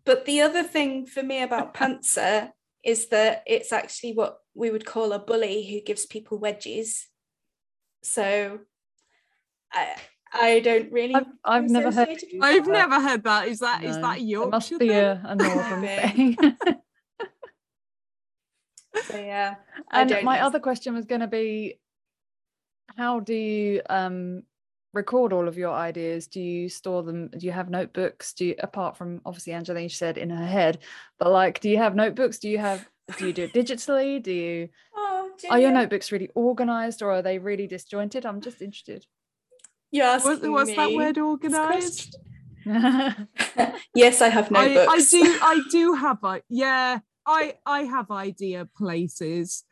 but 0.05 0.25
the 0.25 0.41
other 0.41 0.63
thing 0.63 1.07
for 1.07 1.23
me 1.23 1.43
about 1.43 1.75
pantser 1.75 2.51
is 2.85 3.09
that 3.09 3.43
it's 3.47 3.73
actually 3.73 4.13
what 4.13 4.39
we 4.55 4.71
would 4.71 4.85
call 4.87 5.13
a 5.13 5.19
bully 5.19 5.67
who 5.69 5.81
gives 5.81 6.07
people 6.07 6.41
wedgies. 6.41 7.05
So 8.03 8.61
I 9.73 9.95
I 10.33 10.61
don't 10.61 10.91
really 10.93 11.15
I've, 11.15 11.27
I've 11.45 11.71
never 11.71 11.91
heard. 11.91 12.09
associate 12.09 12.23
it 12.23 12.33
you 12.33 12.41
with 12.41 12.49
say 12.49 12.57
i've 12.57 12.65
that. 12.67 12.73
never 12.73 13.01
heard 13.01 13.25
that 13.25 13.49
is 13.49 13.61
that 13.61 13.83
is 13.85 13.97
No, 13.97 14.03
that 14.03 14.19
a 14.21 14.43
It 14.43 14.51
must 14.51 14.79
be 14.79 14.91
a, 14.91 15.21
a 15.25 15.35
northern 15.35 15.81
thing. 15.83 16.37
So 19.05 19.17
yeah. 19.17 19.57
And 19.93 20.11
my 20.25 20.39
know. 20.39 20.47
other 20.47 20.59
question 20.59 20.95
was 20.95 21.05
going 21.05 21.21
to 21.21 21.29
be 21.29 21.79
how 22.97 23.21
do 23.21 23.35
you 23.35 23.83
um 23.89 24.43
record 24.95 25.33
all 25.33 25.49
of 25.49 25.59
your 25.59 25.73
ideas? 25.75 26.27
Do 26.27 26.41
you 26.41 26.69
store 26.69 27.03
them 27.03 27.29
do 27.29 27.47
you 27.47 27.53
have 27.53 27.71
notebooks? 27.71 28.33
Do 28.33 28.47
you 28.47 28.55
apart 28.59 28.97
from 28.97 29.21
obviously 29.25 29.53
angelina 29.53 29.91
said 29.91 30.19
in 30.19 30.31
her 30.31 30.47
head 30.47 30.79
but 31.19 31.31
like 31.31 31.61
do 31.61 31.69
you 31.69 31.79
have 31.79 31.95
notebooks? 31.95 32.39
Do 32.39 32.49
you 32.49 32.59
have 32.59 32.89
do 33.19 33.27
you 33.27 33.33
do 33.33 33.45
it 33.45 33.53
digitally? 33.55 34.23
Do 34.23 34.33
you 34.33 34.69
Oh, 34.97 35.31
are 35.51 35.61
your 35.61 35.71
notebooks 35.71 36.11
really 36.11 36.31
organized 36.35 37.01
or 37.03 37.13
are 37.13 37.23
they 37.23 37.39
really 37.39 37.67
disjointed? 37.67 38.27
I'm 38.27 38.41
just 38.41 38.61
interested. 38.61 39.07
You're 39.91 40.07
asking 40.07 40.51
What- 40.53 40.67
what's 40.67 40.75
that 40.77 40.93
word 40.93 41.19
organized? 41.19 42.17
Yes, 43.95 44.21
I 44.21 44.29
have 44.29 44.53
I, 44.55 44.69
notebooks. 44.69 45.15
I 45.15 45.19
do 45.19 45.39
i 45.43 45.61
do 45.71 45.93
have 45.95 46.23
a 46.25 46.43
yeah 46.49 46.99
i 47.27 47.55
i 47.65 47.81
have 47.83 48.11
idea 48.11 48.69
places. 48.77 49.65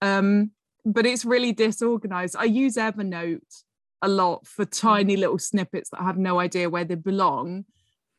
Um 0.00 0.50
but 0.84 1.06
it's 1.06 1.24
really 1.24 1.52
disorganized. 1.52 2.36
I 2.38 2.44
use 2.44 2.76
evernote 2.76 3.62
a 4.02 4.08
lot 4.08 4.46
for 4.46 4.64
tiny 4.64 5.16
little 5.16 5.38
snippets 5.38 5.90
that 5.90 6.00
I 6.00 6.04
have 6.04 6.18
no 6.18 6.40
idea 6.40 6.70
where 6.70 6.84
they 6.84 6.96
belong. 6.96 7.64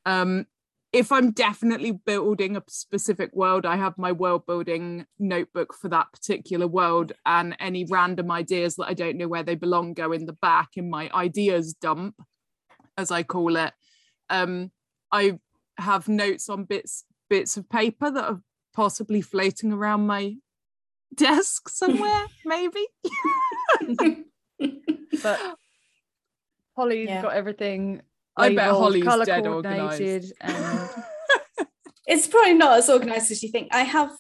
Um 0.06 0.46
if 0.94 1.12
i'm 1.12 1.32
definitely 1.32 1.92
building 1.92 2.56
a 2.56 2.64
specific 2.70 3.32
world 3.34 3.66
i 3.66 3.76
have 3.76 3.98
my 3.98 4.12
world 4.12 4.46
building 4.46 5.06
notebook 5.20 5.74
for 5.74 5.90
that 5.90 6.06
particular 6.14 6.68
world 6.68 7.12
and 7.26 7.58
any 7.60 7.84
random 7.90 8.32
ideas 8.32 8.76
that 8.76 8.86
i 8.86 8.94
don't 8.94 9.18
know 9.18 9.28
where 9.28 9.44
they 9.44 9.56
belong 9.56 9.94
go 9.94 10.12
in 10.12 10.26
the 10.28 10.34
back 10.34 10.70
in 10.76 10.90
my 10.90 11.10
ideas 11.14 11.74
dump 11.74 12.16
as 12.96 13.12
i 13.12 13.24
call 13.24 13.58
it. 13.58 13.74
Um 14.30 14.72
i 15.12 15.40
have 15.78 16.08
notes 16.08 16.48
on 16.48 16.66
bits 16.66 17.04
bits 17.30 17.58
of 17.58 17.68
paper 17.68 18.12
that 18.12 18.26
are 18.26 18.42
possibly 18.76 19.22
floating 19.22 19.74
around 19.74 20.06
my 20.06 20.36
desk 21.16 21.70
somewhere 21.70 22.26
maybe 22.46 22.86
but 25.24 25.40
holly's 26.76 27.08
Yeah. 27.10 27.22
got 27.22 27.34
everything 27.34 28.02
I 28.36 28.50
bet 28.50 28.58
labelled, 28.66 28.82
Holly's 28.82 29.04
colour 29.04 29.26
dead 29.26 29.44
coordinated 29.44 30.32
organised. 30.42 30.42
and 30.42 30.90
it's 32.08 32.28
probably 32.28 32.54
not 32.56 32.78
as 32.80 32.90
organized 32.90 33.32
as 33.32 33.44
you 33.44 33.50
think. 33.50 33.70
I 33.72 33.84
have 33.84 34.12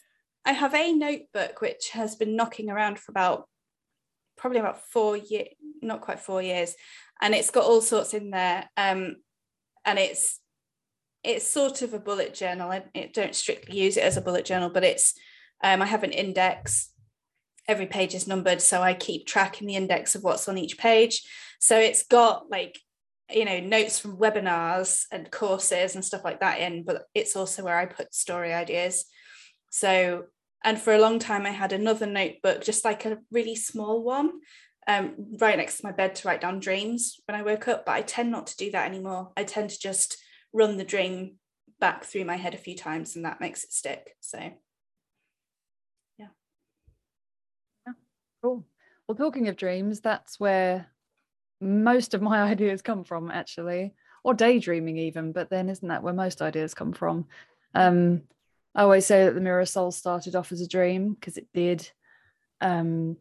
I 0.45 0.51
have 0.51 0.73
a 0.75 0.93
notebook 0.93 1.62
which 1.62 1.89
has 1.93 2.15
been 2.15 2.36
knocking 2.36 2.69
around 2.69 2.99
for 2.99 3.12
about 3.12 3.47
probably 4.38 4.60
about 4.60 4.82
four 4.91 5.17
years, 5.17 5.47
not 5.82 6.01
quite 6.01 6.19
four 6.19 6.41
years, 6.43 6.75
and 7.21 7.34
it's 7.34 7.49
got 7.49 7.65
all 7.65 7.82
sorts 7.82 8.13
in 8.13 8.29
there. 8.29 8.69
Um, 8.77 9.15
and 9.84 9.97
it's 9.97 10.39
it's 11.23 11.47
sort 11.47 11.82
of 11.82 11.93
a 11.93 11.99
bullet 11.99 12.34
journal. 12.36 12.69
I, 12.69 12.84
I 12.95 13.10
don't 13.13 13.34
strictly 13.36 13.79
use 13.79 13.97
it 13.97 14.03
as 14.03 14.15
a 14.17 14.21
bullet 14.21 14.45
journal, 14.45 14.69
but 14.69 14.84
it's 14.84 15.13
um, 15.63 15.82
I 15.82 15.86
have 15.86 16.04
an 16.04 16.12
index. 16.12 16.91
Every 17.67 17.86
page 17.86 18.13
is 18.13 18.28
numbered, 18.28 18.62
so 18.62 18.82
I 18.82 18.93
keep 18.93 19.26
track 19.26 19.62
in 19.62 19.67
the 19.67 19.76
index 19.76 20.15
of 20.15 20.23
what's 20.23 20.47
on 20.49 20.58
each 20.58 20.78
page. 20.78 21.23
So 21.60 21.80
it's 21.80 22.04
got 22.04 22.49
like 22.52 22.80
you 23.32 23.45
know 23.45 23.60
notes 23.62 23.99
from 23.99 24.17
webinars 24.17 25.06
and 25.12 25.32
courses 25.32 25.95
and 25.95 26.04
stuff 26.04 26.23
like 26.23 26.41
that 26.41 26.60
in, 26.60 26.84
but 26.84 27.04
it's 27.15 27.36
also 27.36 27.63
where 27.63 27.78
I 27.78 27.86
put 27.86 28.13
story 28.13 28.54
ideas. 28.54 29.06
So 29.71 30.26
and 30.63 30.80
for 30.80 30.93
a 30.93 30.99
long 30.99 31.19
time, 31.19 31.45
I 31.45 31.52
had 31.52 31.73
another 31.73 32.06
notebook, 32.06 32.63
just 32.63 32.86
like 32.86 33.06
a 33.06 33.19
really 33.32 33.56
small 33.56 34.02
one, 34.04 34.32
um, 34.88 35.15
right 35.39 35.58
next 35.58 35.78
to 35.80 35.86
my 35.86 35.91
bed 35.91 36.15
to 36.15 36.28
write 36.28 36.41
down 36.41 36.60
dreams 36.60 37.19
when 37.28 37.38
I 37.39 37.43
woke 37.43 37.67
up. 37.67 37.86
But 37.86 37.93
I 37.95 38.02
tend 38.02 38.32
not 38.32 38.47
to 38.47 38.58
do 38.58 38.71
that 38.71 38.88
anymore. 38.89 39.32
I 39.36 39.43
tend 39.43 39.69
to 39.71 39.80
just 39.80 40.17
run 40.54 40.78
the 40.78 40.84
dream 40.86 41.36
back 41.80 42.06
through 42.06 42.26
my 42.26 42.38
head 42.38 42.54
a 42.54 42.58
few 42.58 42.76
times, 42.78 43.15
and 43.15 43.26
that 43.26 43.41
makes 43.41 43.63
it 43.65 43.73
stick. 43.73 44.15
So, 44.21 44.39
yeah. 46.17 46.28
Yeah, 47.86 47.93
cool. 48.43 48.65
Well, 49.08 49.15
talking 49.15 49.47
of 49.47 49.56
dreams, 49.56 50.01
that's 50.01 50.39
where 50.39 50.88
most 51.62 52.13
of 52.13 52.21
my 52.21 52.41
ideas 52.51 52.82
come 52.82 53.03
from, 53.03 53.32
actually, 53.32 53.93
or 54.23 54.34
daydreaming, 54.34 54.97
even. 54.97 55.32
But 55.32 55.49
then, 55.49 55.69
isn't 55.69 55.88
that 55.88 56.03
where 56.03 56.13
most 56.13 56.41
ideas 56.41 56.73
come 56.73 56.93
from? 56.93 57.25
Um, 57.73 58.23
I 58.75 58.84
always 58.84 59.06
say 59.06 59.25
that 59.25 59.36
the 59.36 59.41
Mirror 59.41 59.65
Soul 59.65 59.91
started 59.91 60.36
off 60.36 60.51
as 60.51 60.62
a 60.62 60.67
dream 60.67 61.13
because 61.13 61.38
it 61.38 61.47
did. 61.53 61.89
Um, 62.62 63.17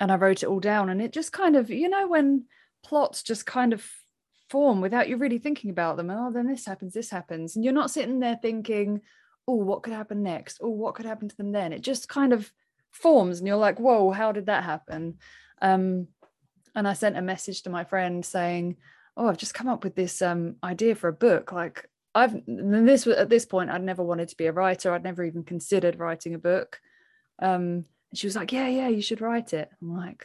and 0.00 0.12
I 0.12 0.16
wrote 0.16 0.42
it 0.42 0.48
all 0.48 0.60
down, 0.60 0.88
and 0.88 1.02
it 1.02 1.12
just 1.12 1.32
kind 1.32 1.56
of, 1.56 1.70
you 1.70 1.88
know, 1.88 2.08
when 2.08 2.44
plots 2.84 3.22
just 3.22 3.44
kind 3.44 3.72
of 3.72 3.84
form 4.48 4.80
without 4.80 5.08
you 5.08 5.16
really 5.16 5.38
thinking 5.38 5.70
about 5.70 5.96
them. 5.96 6.10
Oh, 6.10 6.30
then 6.32 6.46
this 6.46 6.64
happens, 6.64 6.94
this 6.94 7.10
happens. 7.10 7.54
And 7.56 7.64
you're 7.64 7.74
not 7.74 7.90
sitting 7.90 8.20
there 8.20 8.38
thinking, 8.40 9.02
oh, 9.46 9.56
what 9.56 9.82
could 9.82 9.92
happen 9.92 10.22
next? 10.22 10.58
Oh, 10.62 10.70
what 10.70 10.94
could 10.94 11.04
happen 11.06 11.28
to 11.28 11.36
them 11.36 11.52
then? 11.52 11.72
It 11.72 11.82
just 11.82 12.08
kind 12.08 12.32
of 12.32 12.50
forms, 12.90 13.38
and 13.38 13.46
you're 13.46 13.56
like, 13.56 13.78
whoa, 13.78 14.10
how 14.10 14.32
did 14.32 14.46
that 14.46 14.64
happen? 14.64 15.18
Um, 15.60 16.08
and 16.74 16.86
I 16.86 16.92
sent 16.92 17.16
a 17.16 17.22
message 17.22 17.62
to 17.62 17.70
my 17.70 17.84
friend 17.84 18.24
saying, 18.24 18.76
oh, 19.16 19.28
I've 19.28 19.38
just 19.38 19.54
come 19.54 19.68
up 19.68 19.84
with 19.84 19.96
this 19.96 20.22
um, 20.22 20.56
idea 20.62 20.94
for 20.94 21.08
a 21.08 21.12
book. 21.12 21.52
Like, 21.52 21.88
I've 22.14 22.40
this 22.46 23.04
was 23.04 23.16
at 23.16 23.28
this 23.28 23.44
point 23.44 23.70
I'd 23.70 23.82
never 23.82 24.02
wanted 24.02 24.28
to 24.28 24.36
be 24.36 24.46
a 24.46 24.52
writer. 24.52 24.92
I'd 24.92 25.04
never 25.04 25.24
even 25.24 25.44
considered 25.44 25.98
writing 25.98 26.34
a 26.34 26.38
book. 26.38 26.80
Um, 27.40 27.84
and 28.10 28.18
she 28.18 28.26
was 28.26 28.36
like, 28.36 28.52
"Yeah, 28.52 28.66
yeah, 28.68 28.88
you 28.88 29.02
should 29.02 29.20
write 29.20 29.52
it." 29.52 29.70
I'm 29.80 29.96
like, 29.96 30.24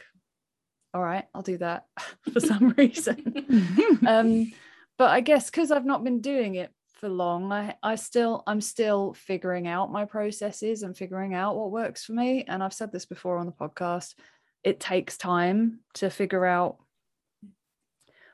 "All 0.92 1.02
right, 1.02 1.24
I'll 1.34 1.42
do 1.42 1.58
that." 1.58 1.86
for 2.32 2.40
some 2.40 2.70
reason, 2.70 4.00
um, 4.06 4.52
but 4.96 5.10
I 5.10 5.20
guess 5.20 5.50
because 5.50 5.70
I've 5.70 5.84
not 5.84 6.04
been 6.04 6.20
doing 6.20 6.54
it 6.54 6.72
for 7.04 7.10
long, 7.10 7.52
I 7.52 7.74
I 7.82 7.96
still 7.96 8.42
I'm 8.46 8.62
still 8.62 9.12
figuring 9.12 9.68
out 9.68 9.92
my 9.92 10.06
processes 10.06 10.82
and 10.82 10.96
figuring 10.96 11.34
out 11.34 11.54
what 11.54 11.70
works 11.70 12.02
for 12.02 12.12
me. 12.12 12.46
And 12.48 12.62
I've 12.62 12.72
said 12.72 12.92
this 12.92 13.04
before 13.04 13.36
on 13.36 13.44
the 13.44 13.52
podcast. 13.52 14.14
It 14.62 14.80
takes 14.80 15.18
time 15.18 15.80
to 15.94 16.08
figure 16.08 16.46
out 16.46 16.78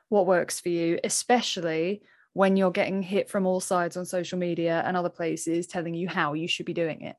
what 0.07 0.25
works 0.25 0.61
for 0.61 0.69
you, 0.69 0.99
especially 1.03 2.01
when 2.31 2.55
you're 2.55 2.71
getting 2.71 3.01
hit 3.01 3.29
from 3.29 3.45
all 3.45 3.59
sides 3.59 3.97
on 3.97 4.05
social 4.05 4.39
media 4.39 4.81
and 4.85 4.95
other 4.95 5.09
places 5.09 5.67
telling 5.67 5.93
you 5.93 6.07
how 6.07 6.31
you 6.31 6.47
should 6.47 6.65
be 6.65 6.73
doing 6.73 7.01
it. 7.01 7.17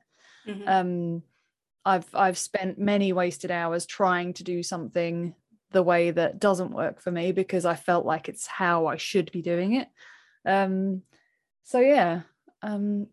Mm-hmm. 0.48 0.66
Um, 0.66 1.22
I've 1.84 2.06
I've 2.14 2.38
spent 2.38 2.78
many 2.78 3.12
wasted 3.12 3.50
hours 3.50 3.84
trying 3.84 4.32
to 4.34 4.42
do 4.42 4.62
something 4.62 5.34
the 5.70 5.82
way 5.82 6.12
that 6.12 6.40
doesn't 6.40 6.72
work 6.72 7.02
for 7.02 7.10
me 7.10 7.32
because 7.32 7.66
I 7.66 7.74
felt 7.74 8.06
like 8.06 8.30
it's 8.30 8.46
how 8.46 8.86
I 8.86 8.96
should 8.96 9.30
be 9.32 9.42
doing 9.42 9.74
it. 9.74 9.88
Um, 10.46 11.02
so 11.64 11.80
yeah, 11.80 12.22
um, 12.62 13.06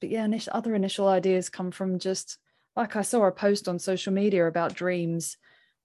but 0.00 0.10
yeah, 0.10 0.26
other 0.52 0.74
initial 0.74 1.08
ideas 1.08 1.48
come 1.48 1.70
from 1.70 1.98
just 1.98 2.38
like 2.76 2.96
I 2.96 3.02
saw 3.02 3.24
a 3.24 3.32
post 3.32 3.68
on 3.68 3.78
social 3.78 4.12
media 4.12 4.46
about 4.46 4.74
dreams 4.74 5.36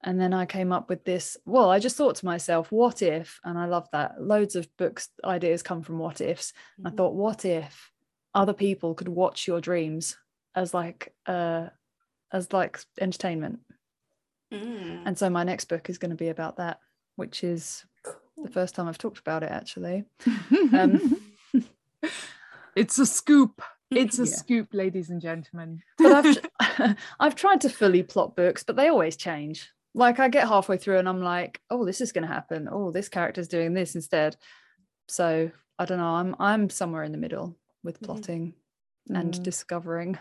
and 0.04 0.22
then 0.22 0.34
I 0.34 0.46
came 0.46 0.72
up 0.72 0.88
with 0.88 1.04
this. 1.04 1.36
Well, 1.46 1.70
I 1.70 1.80
just 1.80 1.98
thought 1.98 2.16
to 2.18 2.26
myself, 2.26 2.72
what 2.72 3.02
if? 3.02 3.40
And 3.44 3.58
I 3.58 3.66
love 3.66 3.88
that. 3.92 4.22
Loads 4.22 4.56
of 4.56 4.68
books 4.78 5.10
ideas 5.24 5.64
come 5.64 5.82
from 5.82 5.98
what 5.98 6.22
ifs. 6.22 6.54
Mm-hmm. 6.80 6.88
I 6.88 6.92
thought, 6.92 7.16
what 7.16 7.44
if 7.44 7.92
other 8.34 8.54
people 8.54 8.94
could 8.94 9.10
watch 9.10 9.48
your 9.48 9.62
dreams 9.62 10.18
as 10.54 10.74
like 10.74 11.14
uh 11.26 11.68
as 12.32 12.54
like 12.54 12.80
entertainment? 13.00 13.60
Mm. 14.54 15.04
And 15.06 15.18
so 15.18 15.30
my 15.30 15.44
next 15.44 15.66
book 15.66 15.90
is 15.90 15.98
going 15.98 16.12
to 16.12 16.16
be 16.16 16.30
about 16.30 16.58
that, 16.58 16.80
which 17.16 17.44
is 17.44 17.84
cool. 18.04 18.46
the 18.46 18.52
first 18.52 18.76
time 18.76 18.88
I've 18.88 19.00
talked 19.00 19.20
about 19.20 19.42
it 19.42 19.52
actually. 19.52 20.04
um, 20.74 21.20
it's 22.76 23.00
a 23.00 23.06
scoop. 23.06 23.62
It's 23.92 24.18
a 24.18 24.26
yeah. 24.26 24.36
scoop, 24.36 24.70
ladies 24.74 25.12
and 25.12 25.22
gentlemen. 25.22 25.80
I've, 26.00 26.38
I've 27.20 27.36
tried 27.36 27.62
to 27.62 27.70
fully 27.70 28.02
plot 28.02 28.36
books, 28.36 28.64
but 28.64 28.76
they 28.76 28.88
always 28.88 29.16
change 29.16 29.70
like 29.96 30.20
I 30.20 30.28
get 30.28 30.48
halfway 30.48 30.78
through 30.78 31.00
and 31.00 31.10
I'm 31.10 31.22
like, 31.22 31.62
oh, 31.70 31.86
this 31.86 32.02
is 32.02 32.12
going 32.12 32.28
to 32.28 32.34
happen. 32.34 32.68
Oh, 32.70 32.92
this 32.92 33.10
character's 33.10 33.48
doing 33.48 33.74
this 33.74 33.96
instead. 33.96 34.36
So 35.08 35.50
I 35.80 35.86
don't 35.86 35.98
know. 35.98 36.16
I'm 36.16 36.36
I'm 36.38 36.70
somewhere 36.70 37.04
in 37.04 37.14
the 37.14 37.18
middle 37.18 37.58
with 37.84 37.96
mm-hmm. 37.96 38.06
plotting 38.06 38.48
mm-hmm. 39.10 39.16
and 39.16 39.34
mm. 39.34 39.44
discovering. 39.44 40.20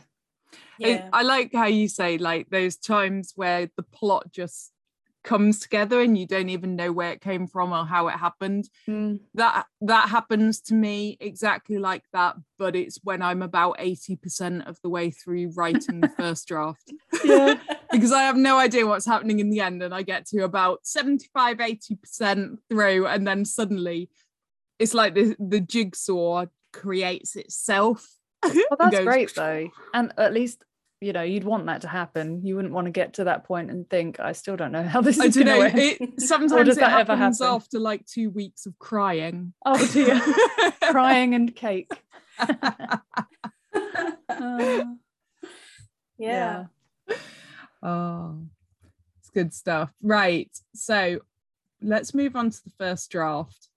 Yeah. 0.78 1.08
I, 1.12 1.20
I 1.20 1.22
like 1.22 1.52
how 1.52 1.66
you 1.66 1.88
say 1.88 2.18
like 2.18 2.48
those 2.50 2.76
times 2.76 3.32
where 3.34 3.68
the 3.76 3.82
plot 3.82 4.32
just 4.32 4.70
comes 5.24 5.58
together 5.58 6.00
and 6.00 6.16
you 6.16 6.26
don't 6.26 6.50
even 6.50 6.76
know 6.76 6.92
where 6.92 7.10
it 7.10 7.20
came 7.20 7.46
from 7.46 7.72
or 7.72 7.84
how 7.84 8.08
it 8.08 8.12
happened. 8.12 8.68
Mm. 8.88 9.20
that 9.34 9.66
that 9.80 10.08
happens 10.08 10.60
to 10.60 10.74
me 10.74 11.16
exactly 11.20 11.78
like 11.78 12.04
that 12.12 12.36
but 12.58 12.76
it's 12.76 12.98
when 13.02 13.22
i'm 13.22 13.42
about 13.42 13.78
80% 13.78 14.66
of 14.68 14.78
the 14.82 14.88
way 14.88 15.10
through 15.10 15.52
writing 15.56 16.00
the 16.00 16.08
first 16.16 16.48
draft. 16.48 16.92
Yeah. 17.24 17.58
Because 17.92 18.10
i 18.10 18.22
have 18.22 18.36
no 18.36 18.58
idea 18.58 18.86
what's 18.86 19.06
happening 19.06 19.38
in 19.38 19.50
the 19.50 19.60
end 19.60 19.80
and 19.80 19.94
i 19.94 20.02
get 20.02 20.26
to 20.26 20.42
about 20.42 20.80
75 20.82 21.58
80% 21.58 22.56
through 22.68 23.06
and 23.06 23.24
then 23.24 23.44
suddenly 23.44 24.10
it's 24.80 24.94
like 24.94 25.14
the 25.14 25.36
the 25.38 25.60
jigsaw 25.60 26.46
creates 26.72 27.36
itself. 27.36 28.06
Well 28.42 28.52
that's 28.78 28.96
goes, 28.96 29.04
great 29.04 29.34
though. 29.34 29.70
And 29.94 30.12
at 30.18 30.34
least 30.34 30.64
you 31.04 31.12
know 31.12 31.22
you'd 31.22 31.44
want 31.44 31.66
that 31.66 31.82
to 31.82 31.88
happen. 31.88 32.44
You 32.44 32.56
wouldn't 32.56 32.72
want 32.72 32.86
to 32.86 32.90
get 32.90 33.14
to 33.14 33.24
that 33.24 33.44
point 33.44 33.70
and 33.70 33.88
think 33.88 34.18
i 34.18 34.32
still 34.32 34.56
don't 34.56 34.72
know 34.72 34.82
how 34.82 35.00
this 35.02 35.18
is 35.18 35.36
going 35.36 35.46
to 35.46 35.78
it 35.78 36.20
sometimes 36.20 36.76
it 36.76 36.82
happens 36.82 37.38
happen? 37.40 37.54
after 37.54 37.78
like 37.78 38.06
two 38.06 38.30
weeks 38.30 38.66
of 38.66 38.78
crying. 38.78 39.52
Oh 39.64 39.86
dear. 39.92 40.20
Crying 40.90 41.34
and 41.34 41.54
cake. 41.54 41.92
Uh, 44.28 44.84
yeah. 46.16 46.64
yeah 47.08 47.16
oh 47.82 48.38
it's 49.18 49.30
good 49.30 49.52
stuff. 49.52 49.90
Right 50.02 50.50
so 50.74 51.20
let's 51.82 52.14
move 52.14 52.34
on 52.36 52.50
to 52.50 52.64
the 52.64 52.70
first 52.78 53.10
draft 53.10 53.68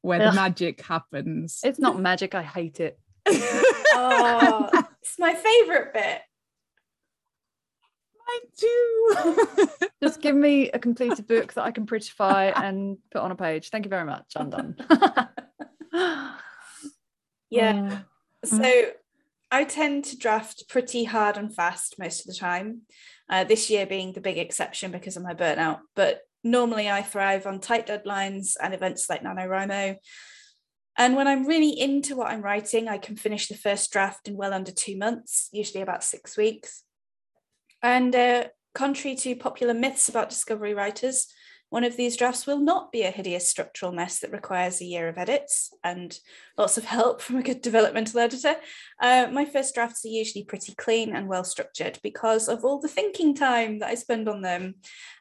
where 0.00 0.22
Ugh. 0.22 0.32
the 0.32 0.36
magic 0.36 0.80
happens. 0.82 1.60
It's 1.62 1.78
not 1.78 2.00
magic 2.00 2.34
i 2.34 2.42
hate 2.42 2.80
it. 2.80 2.98
Oh 3.26 4.70
it's 5.02 5.18
my 5.18 5.34
favorite 5.34 5.92
bit 5.92 6.22
Just 10.02 10.20
give 10.20 10.34
me 10.34 10.70
a 10.70 10.78
completed 10.78 11.26
book 11.26 11.52
that 11.54 11.64
I 11.64 11.70
can 11.70 11.86
prettify 11.86 12.52
and 12.54 12.98
put 13.10 13.22
on 13.22 13.30
a 13.30 13.36
page. 13.36 13.70
Thank 13.70 13.84
you 13.84 13.90
very 13.90 14.04
much. 14.04 14.32
I'm 14.36 14.50
done. 14.50 14.76
yeah. 17.50 18.00
So 18.44 18.84
I 19.50 19.64
tend 19.64 20.04
to 20.06 20.18
draft 20.18 20.68
pretty 20.68 21.04
hard 21.04 21.36
and 21.36 21.54
fast 21.54 21.98
most 21.98 22.20
of 22.20 22.26
the 22.26 22.38
time. 22.38 22.82
Uh, 23.28 23.44
this 23.44 23.70
year 23.70 23.86
being 23.86 24.12
the 24.12 24.20
big 24.20 24.38
exception 24.38 24.90
because 24.90 25.16
of 25.16 25.22
my 25.22 25.34
burnout. 25.34 25.80
But 25.94 26.22
normally 26.42 26.90
I 26.90 27.02
thrive 27.02 27.46
on 27.46 27.60
tight 27.60 27.86
deadlines 27.86 28.56
and 28.60 28.74
events 28.74 29.08
like 29.08 29.22
NaNoWriMo. 29.22 29.96
And 30.96 31.16
when 31.16 31.28
I'm 31.28 31.46
really 31.46 31.78
into 31.78 32.16
what 32.16 32.30
I'm 32.30 32.42
writing, 32.42 32.88
I 32.88 32.98
can 32.98 33.16
finish 33.16 33.48
the 33.48 33.56
first 33.56 33.92
draft 33.92 34.28
in 34.28 34.36
well 34.36 34.52
under 34.52 34.72
two 34.72 34.96
months, 34.96 35.48
usually 35.52 35.82
about 35.82 36.04
six 36.04 36.36
weeks. 36.36 36.82
And 37.82 38.14
uh, 38.14 38.44
contrary 38.74 39.16
to 39.16 39.36
popular 39.36 39.74
myths 39.74 40.08
about 40.08 40.30
discovery 40.30 40.74
writers, 40.74 41.26
one 41.70 41.84
of 41.84 41.96
these 41.96 42.16
drafts 42.16 42.48
will 42.48 42.58
not 42.58 42.90
be 42.90 43.02
a 43.02 43.12
hideous 43.12 43.48
structural 43.48 43.92
mess 43.92 44.18
that 44.18 44.32
requires 44.32 44.80
a 44.80 44.84
year 44.84 45.08
of 45.08 45.18
edits 45.18 45.72
and 45.84 46.18
lots 46.58 46.76
of 46.76 46.84
help 46.84 47.20
from 47.22 47.36
a 47.36 47.42
good 47.44 47.62
developmental 47.62 48.18
editor. 48.18 48.56
Uh, 49.00 49.28
my 49.32 49.44
first 49.44 49.74
drafts 49.74 50.04
are 50.04 50.08
usually 50.08 50.44
pretty 50.44 50.74
clean 50.74 51.14
and 51.14 51.28
well 51.28 51.44
structured 51.44 51.98
because 52.02 52.48
of 52.48 52.64
all 52.64 52.80
the 52.80 52.88
thinking 52.88 53.34
time 53.34 53.78
that 53.78 53.88
I 53.88 53.94
spend 53.94 54.28
on 54.28 54.42
them 54.42 54.74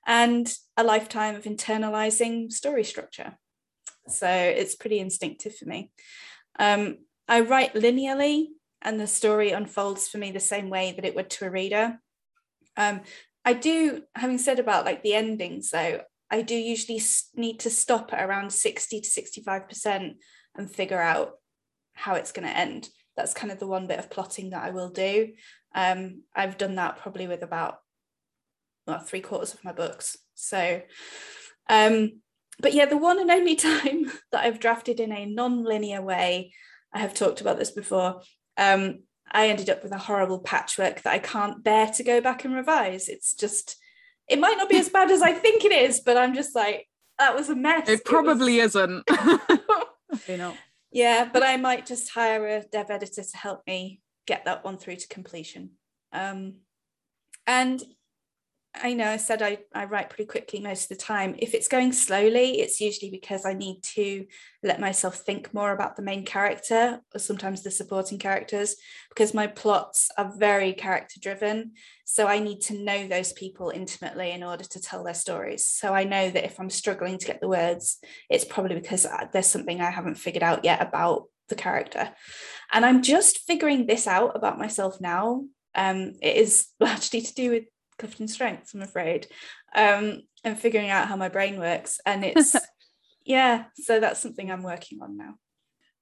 and 0.08 0.52
a 0.76 0.84
lifetime 0.84 1.36
of 1.36 1.44
internalizing 1.44 2.52
story 2.52 2.84
structure. 2.84 3.38
So 4.08 4.28
it's 4.28 4.76
pretty 4.76 5.00
instinctive 5.00 5.56
for 5.56 5.66
me. 5.66 5.92
Um, 6.58 6.98
I 7.28 7.42
write 7.42 7.76
linearly 7.76 8.48
and 8.82 9.00
the 9.00 9.06
story 9.06 9.52
unfolds 9.52 10.08
for 10.08 10.18
me 10.18 10.32
the 10.32 10.40
same 10.40 10.72
way 10.72 10.94
that 10.94 11.06
it 11.06 11.16
would 11.16 11.30
to 11.30 11.46
a 11.46 11.52
reader. 11.52 12.00
Um, 12.80 13.02
I 13.46 13.54
do, 13.54 14.04
having 14.16 14.38
said 14.38 14.58
about 14.58 14.86
like 14.86 15.04
the 15.04 15.14
endings 15.14 15.70
though, 15.70 16.02
I 16.32 16.42
do 16.42 16.56
usually 16.56 17.02
need 17.36 17.60
to 17.62 17.70
stop 17.70 18.14
at 18.14 18.28
around 18.28 18.52
60 18.52 19.02
to 19.02 19.10
65% 19.10 20.16
and 20.56 20.72
figure 20.72 21.02
out 21.02 21.34
how 21.94 22.16
it's 22.16 22.32
going 22.32 22.48
to 22.48 22.58
end. 22.58 22.90
That's 23.18 23.34
kind 23.34 23.52
of 23.52 23.60
the 23.60 23.68
one 23.68 23.88
bit 23.88 24.00
of 24.00 24.10
plotting 24.10 24.52
that 24.52 24.64
I 24.64 24.70
will 24.70 24.90
do. 24.90 25.34
Um, 25.76 26.24
I've 26.36 26.58
done 26.58 26.76
that 26.76 26.98
probably 26.98 27.28
with 27.28 27.44
about 27.44 27.80
well, 28.88 29.00
three 29.00 29.22
quarters 29.22 29.54
of 29.54 29.64
my 29.64 29.72
books. 29.72 30.18
So, 30.36 30.82
um, 31.70 32.22
but 32.60 32.74
yeah, 32.74 32.86
the 32.86 32.98
one 32.98 33.20
and 33.20 33.30
only 33.30 33.56
time 33.58 34.12
that 34.32 34.44
I've 34.46 34.60
drafted 34.60 35.00
in 35.00 35.12
a 35.12 35.26
non-linear 35.26 36.02
way, 36.02 36.54
I 36.94 37.00
have 37.00 37.14
talked 37.14 37.42
about 37.42 37.60
this 37.60 37.72
before. 37.72 38.22
Um, 38.58 39.04
I 39.32 39.48
ended 39.48 39.70
up 39.70 39.84
with 39.84 39.92
a 39.92 39.98
horrible 39.98 40.40
patchwork 40.40 41.02
that 41.02 41.14
I 41.14 41.20
can't 41.20 41.64
bear 41.64 41.88
to 41.88 42.04
go 42.04 42.22
back 42.22 42.46
and 42.46 42.54
revise. 42.54 43.08
It's 43.08 43.34
just, 43.34 43.78
it 44.28 44.40
might 44.40 44.58
not 44.58 44.70
be 44.70 44.78
as 44.78 44.90
bad 44.90 45.12
as 45.12 45.22
I 45.22 45.34
think 45.34 45.66
it 45.66 45.72
is, 45.72 46.00
but 46.00 46.18
I'm 46.18 46.34
just 46.34 46.56
like, 46.56 46.88
that 47.18 47.36
was 47.36 47.50
a 47.50 47.56
mess. 47.56 47.88
It 47.90 48.06
probably 48.06 48.60
it 48.60 48.64
was... 48.64 48.76
isn't. 48.76 49.04
you 50.28 50.38
know. 50.38 50.56
Yeah, 50.92 51.30
but 51.32 51.44
I 51.44 51.58
might 51.58 51.86
just 51.86 52.10
hire 52.10 52.48
a 52.48 52.64
dev 52.64 52.90
editor 52.90 53.24
to 53.24 53.38
help 53.38 53.62
me 53.68 54.02
get 54.26 54.46
that 54.46 54.64
one 54.64 54.78
through 54.78 54.96
to 54.96 55.08
completion. 55.08 55.72
Um, 56.12 56.56
and 57.46 57.84
I 58.82 58.94
know 58.94 59.08
I 59.08 59.18
said 59.18 59.42
I, 59.42 59.60
I 59.74 59.86
write 59.86 60.10
pretty 60.10 60.26
quickly 60.26 60.60
most 60.60 60.84
of 60.84 60.98
the 60.98 61.04
time. 61.04 61.36
If 61.38 61.54
it's 61.54 61.68
going 61.68 61.92
slowly, 61.92 62.60
it's 62.60 62.80
usually 62.80 63.12
because 63.12 63.46
I 63.46 63.54
need 63.54 63.82
to 63.96 64.26
let 64.64 64.80
myself 64.80 65.18
think 65.18 65.54
more 65.54 65.72
about 65.72 65.96
the 65.96 66.02
main 66.02 66.26
character 66.26 67.02
or 67.14 67.20
sometimes 67.20 67.64
the 67.64 67.72
supporting 67.72 68.18
characters, 68.18 68.76
because 69.10 69.34
my 69.34 69.48
plots 69.48 70.10
are 70.18 70.34
very 70.38 70.74
character 70.74 71.20
driven. 71.22 71.74
So 72.06 72.28
I 72.28 72.40
need 72.40 72.62
to 72.62 72.84
know 72.84 73.08
those 73.08 73.34
people 73.34 73.70
intimately 73.70 74.32
in 74.32 74.44
order 74.44 74.64
to 74.64 74.82
tell 74.82 75.04
their 75.04 75.14
stories. 75.14 75.66
So 75.66 75.94
I 75.94 76.04
know 76.04 76.30
that 76.30 76.46
if 76.46 76.60
I'm 76.60 76.70
struggling 76.70 77.18
to 77.18 77.28
get 77.28 77.42
the 77.42 77.50
words, 77.50 78.00
it's 78.30 78.46
probably 78.46 78.76
because 78.76 79.06
uh, 79.06 79.28
there's 79.32 79.48
something 79.48 79.82
I 79.82 79.92
haven't 79.92 80.16
figured 80.16 80.44
out 80.44 80.66
yet 80.66 80.82
about 80.82 81.26
the 81.50 81.56
character. 81.56 82.12
And 82.72 82.86
I'm 82.86 83.02
just 83.02 83.40
figuring 83.40 83.86
this 83.86 84.08
out 84.08 84.36
about 84.36 84.60
myself 84.60 85.02
now. 85.02 85.46
Um, 85.76 86.14
it 86.22 86.38
is 86.38 86.68
largely 86.80 87.22
to 87.22 87.34
do 87.34 87.52
with 87.52 87.64
Clifton 88.00 88.28
Strengths, 88.28 88.74
I'm 88.74 88.82
afraid, 88.82 89.28
um, 89.76 90.22
and 90.44 90.58
figuring 90.58 90.90
out 90.90 91.08
how 91.08 91.16
my 91.16 91.30
brain 91.30 91.60
works. 91.60 92.00
And 92.06 92.24
it's, 92.24 92.56
yeah, 93.26 93.66
so 93.76 94.00
that's 94.00 94.22
something 94.22 94.50
I'm 94.50 94.64
working 94.64 95.00
on 95.02 95.18
now. 95.18 95.36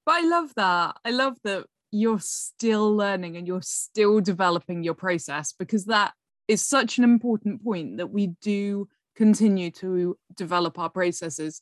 But 0.06 0.16
I 0.16 0.22
love 0.22 0.54
that. 0.56 0.96
I 1.04 1.12
love 1.12 1.36
that 1.44 1.66
you're 1.92 2.20
still 2.20 2.96
learning 2.96 3.36
and 3.38 3.48
you're 3.48 3.62
still 3.62 4.22
developing 4.22 4.84
your 4.84 4.94
process 4.94 5.54
because 5.58 5.86
that 5.86 6.14
is 6.48 6.66
such 6.66 6.98
an 6.98 7.04
important 7.04 7.64
point 7.64 7.98
that 7.98 8.12
we 8.12 8.28
do 8.42 8.88
continue 9.16 9.72
to 9.72 10.18
develop 10.36 10.80
our 10.80 10.90
processes. 10.90 11.62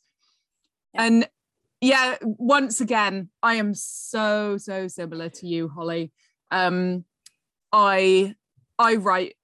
Yeah. 0.94 1.02
And 1.04 1.28
yeah, 1.80 2.16
once 2.22 2.80
again, 2.80 3.30
I 3.42 3.54
am 3.56 3.74
so, 3.74 4.58
so 4.58 4.88
similar 4.88 5.28
to 5.28 5.46
you, 5.46 5.68
Holly. 5.68 6.12
Um, 6.50 7.04
I 7.72 8.34
I 8.78 8.96
write 8.96 9.36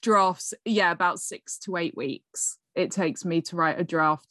drafts 0.00 0.54
yeah 0.64 0.90
about 0.90 1.20
six 1.20 1.58
to 1.58 1.76
eight 1.76 1.96
weeks 1.96 2.58
it 2.74 2.90
takes 2.90 3.24
me 3.24 3.40
to 3.42 3.56
write 3.56 3.80
a 3.80 3.84
draft. 3.84 4.26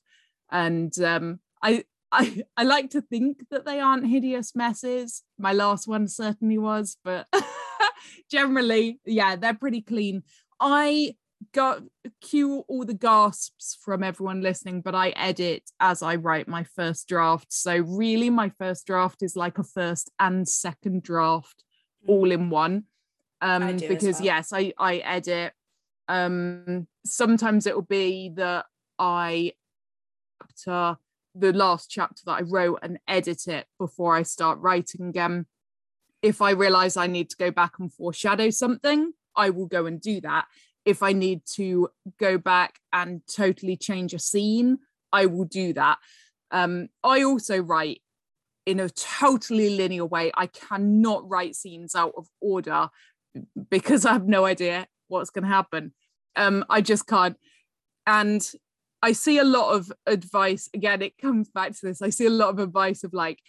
And 0.52 0.98
um, 1.02 1.40
I, 1.62 1.84
I 2.12 2.44
i 2.58 2.64
like 2.64 2.90
to 2.92 3.02
think 3.02 3.46
that 3.52 3.66
they 3.66 3.80
aren't 3.80 4.08
hideous 4.08 4.56
messes. 4.56 5.24
My 5.38 5.54
last 5.54 5.88
one 5.88 6.08
certainly 6.08 6.58
was 6.58 6.98
but 7.04 7.28
generally 8.32 9.00
yeah 9.06 9.36
they're 9.36 9.54
pretty 9.54 9.82
clean. 9.82 10.24
I 10.60 11.16
got 11.54 11.82
cue 12.20 12.66
all 12.68 12.84
the 12.84 12.94
gasps 12.94 13.78
from 13.82 14.04
everyone 14.04 14.42
listening 14.42 14.82
but 14.82 14.94
i 14.94 15.08
edit 15.12 15.64
as 15.80 16.04
i 16.04 16.14
write 16.16 16.48
my 16.48 16.64
first 16.64 17.08
draft. 17.08 17.54
So 17.54 17.78
really 17.78 18.30
my 18.30 18.52
first 18.58 18.88
draft 18.88 19.22
is 19.22 19.36
like 19.36 19.58
a 19.58 19.64
first 19.64 20.12
and 20.20 20.48
second 20.48 21.04
draft 21.04 21.64
mm. 22.06 22.10
all 22.10 22.32
in 22.32 22.50
one. 22.50 22.86
Um 23.42 23.78
because 23.78 24.18
well. 24.18 24.26
yes 24.26 24.52
i 24.52 24.74
i 24.78 24.98
edit 24.98 25.54
um, 26.10 26.88
sometimes 27.06 27.67
it 27.67 27.76
will 27.76 27.84
be 27.84 28.34
that 28.36 28.65
I 28.98 29.54
chapter 30.41 30.98
the 31.36 31.54
last 31.54 31.89
chapter 31.89 32.24
that 32.26 32.32
I 32.32 32.41
wrote 32.41 32.80
and 32.82 32.98
edit 33.08 33.48
it 33.48 33.67
before 33.78 34.15
I 34.15 34.24
start 34.24 34.60
writing 34.60 35.08
again. 35.08 35.45
If 36.22 36.41
I 36.41 36.52
realize 36.52 36.98
I 36.98 37.08
need 37.08 37.30
to 37.30 37.38
go 37.38 37.52
back 37.52 37.74
and 37.80 37.93
foreshadow 37.93 38.50
something, 38.50 39.13
I 39.36 39.52
will 39.52 39.67
go 39.67 39.86
and 39.86 40.02
do 40.02 40.19
that. 40.22 40.48
If 40.84 41.04
I 41.04 41.13
need 41.13 41.41
to 41.54 41.89
go 42.19 42.39
back 42.39 42.80
and 42.91 43.22
totally 43.34 43.78
change 43.78 44.13
a 44.13 44.19
scene, 44.19 44.80
I 45.13 45.28
will 45.28 45.45
do 45.45 45.74
that. 45.74 46.00
Um, 46.50 46.89
I 47.04 47.24
also 47.24 47.62
write 47.62 48.02
in 48.65 48.80
a 48.80 48.89
totally 48.89 49.78
linear 49.78 50.06
way. 50.06 50.32
I 50.36 50.48
cannot 50.48 51.30
write 51.30 51.56
scenes 51.56 51.93
out 51.93 52.13
of 52.17 52.28
order 52.41 52.89
because 53.69 54.06
I 54.06 54.13
have 54.13 54.28
no 54.28 54.45
idea 54.45 54.88
what's 55.10 55.30
going 55.30 55.43
to 55.43 55.50
happen. 55.50 55.93
Um, 56.36 56.65
I 56.69 56.82
just 56.82 57.08
can't. 57.08 57.38
And 58.08 58.48
I 59.02 59.12
see 59.12 59.38
a 59.38 59.43
lot 59.43 59.76
of 59.76 59.91
advice. 60.06 60.69
Again, 60.74 61.02
it 61.02 61.17
comes 61.17 61.50
back 61.50 61.72
to 61.72 61.86
this. 61.86 62.02
I 62.02 62.10
see 62.10 62.26
a 62.26 62.32
lot 62.32 62.50
of 62.50 62.60
advice 62.60 63.04
of 63.04 63.13
like, 63.13 63.39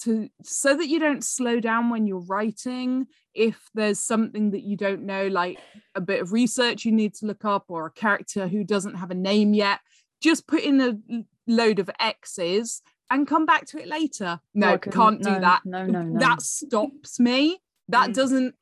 to 0.00 0.28
so 0.42 0.76
that 0.76 0.88
you 0.88 0.98
don't 0.98 1.24
slow 1.24 1.60
down 1.60 1.90
when 1.90 2.06
you're 2.06 2.24
writing 2.26 3.06
if 3.34 3.68
there's 3.74 4.00
something 4.00 4.52
that 4.52 4.62
you 4.62 4.76
don't 4.76 5.02
know 5.02 5.26
like 5.26 5.58
a 5.94 6.00
bit 6.00 6.20
of 6.20 6.32
research 6.32 6.84
you 6.84 6.92
need 6.92 7.14
to 7.14 7.26
look 7.26 7.44
up 7.44 7.64
or 7.68 7.86
a 7.86 7.90
character 7.90 8.46
who 8.46 8.64
doesn't 8.64 8.94
have 8.94 9.10
a 9.10 9.14
name 9.14 9.54
yet 9.54 9.80
just 10.20 10.46
put 10.46 10.62
in 10.62 10.80
a 10.80 11.22
load 11.46 11.78
of 11.78 11.90
x's 12.00 12.82
and 13.10 13.26
come 13.26 13.46
back 13.46 13.66
to 13.66 13.78
it 13.78 13.88
later 13.88 14.40
no, 14.54 14.78
can't 14.78 15.22
do 15.22 15.30
no, 15.30 15.40
that 15.40 15.62
no 15.64 15.84
no 15.86 16.02
no 16.02 16.20
that 16.20 16.42
stops 16.42 17.18
me 17.18 17.58
that 17.88 18.10
mm. 18.10 18.14
doesn't 18.14 18.54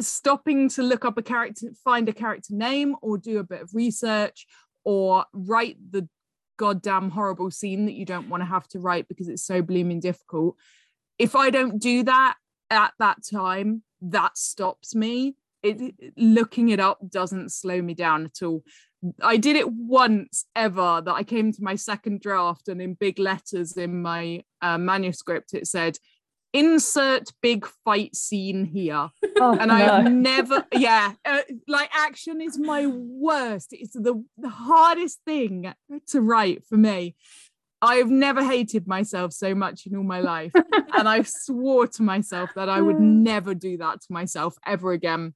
stopping 0.00 0.68
to 0.70 0.82
look 0.82 1.04
up 1.04 1.18
a 1.18 1.22
character, 1.22 1.68
find 1.84 2.08
a 2.08 2.12
character 2.12 2.54
name, 2.54 2.96
or 3.02 3.18
do 3.18 3.38
a 3.38 3.44
bit 3.44 3.62
of 3.62 3.74
research, 3.74 4.46
or 4.84 5.24
write 5.32 5.76
the 5.90 6.08
goddamn 6.56 7.10
horrible 7.10 7.50
scene 7.50 7.86
that 7.86 7.94
you 7.94 8.04
don't 8.04 8.28
want 8.28 8.40
to 8.40 8.46
have 8.46 8.68
to 8.68 8.78
write 8.78 9.08
because 9.08 9.28
it's 9.28 9.44
so 9.44 9.62
blooming 9.62 10.00
difficult. 10.00 10.56
If 11.18 11.36
I 11.36 11.50
don't 11.50 11.80
do 11.80 12.04
that 12.04 12.36
at 12.70 12.92
that 12.98 13.18
time, 13.30 13.82
that 14.02 14.36
stops 14.36 14.94
me. 14.94 15.36
It, 15.62 15.94
looking 16.16 16.70
it 16.70 16.80
up 16.80 16.98
doesn't 17.08 17.52
slow 17.52 17.80
me 17.80 17.94
down 17.94 18.24
at 18.24 18.42
all. 18.42 18.64
I 19.20 19.36
did 19.36 19.56
it 19.56 19.70
once 19.70 20.44
ever 20.54 21.02
that 21.04 21.12
I 21.12 21.22
came 21.24 21.52
to 21.52 21.62
my 21.62 21.76
second 21.76 22.20
draft 22.20 22.68
and 22.68 22.80
in 22.80 22.94
big 22.94 23.18
letters 23.18 23.76
in 23.76 24.02
my 24.02 24.44
uh, 24.60 24.78
manuscript 24.78 25.54
it 25.54 25.66
said 25.66 25.98
insert 26.52 27.32
big 27.40 27.66
fight 27.84 28.14
scene 28.14 28.64
here. 28.64 29.08
Oh, 29.40 29.56
and 29.58 29.72
I 29.72 29.80
have 29.80 30.12
never, 30.12 30.64
yeah, 30.72 31.14
uh, 31.24 31.42
like 31.66 31.90
action 31.94 32.40
is 32.40 32.58
my 32.58 32.86
worst. 32.86 33.68
It's 33.72 33.94
the, 33.94 34.24
the 34.36 34.48
hardest 34.48 35.20
thing 35.24 35.72
to 36.08 36.20
write 36.20 36.64
for 36.66 36.76
me. 36.76 37.16
I've 37.80 38.10
never 38.10 38.44
hated 38.44 38.86
myself 38.86 39.32
so 39.32 39.54
much 39.54 39.86
in 39.86 39.96
all 39.96 40.04
my 40.04 40.20
life. 40.20 40.52
and 40.94 41.08
I 41.08 41.22
swore 41.22 41.88
to 41.88 42.02
myself 42.02 42.50
that 42.54 42.68
I 42.68 42.80
would 42.80 43.00
never 43.00 43.54
do 43.54 43.76
that 43.78 44.00
to 44.02 44.12
myself 44.12 44.54
ever 44.64 44.92
again. 44.92 45.34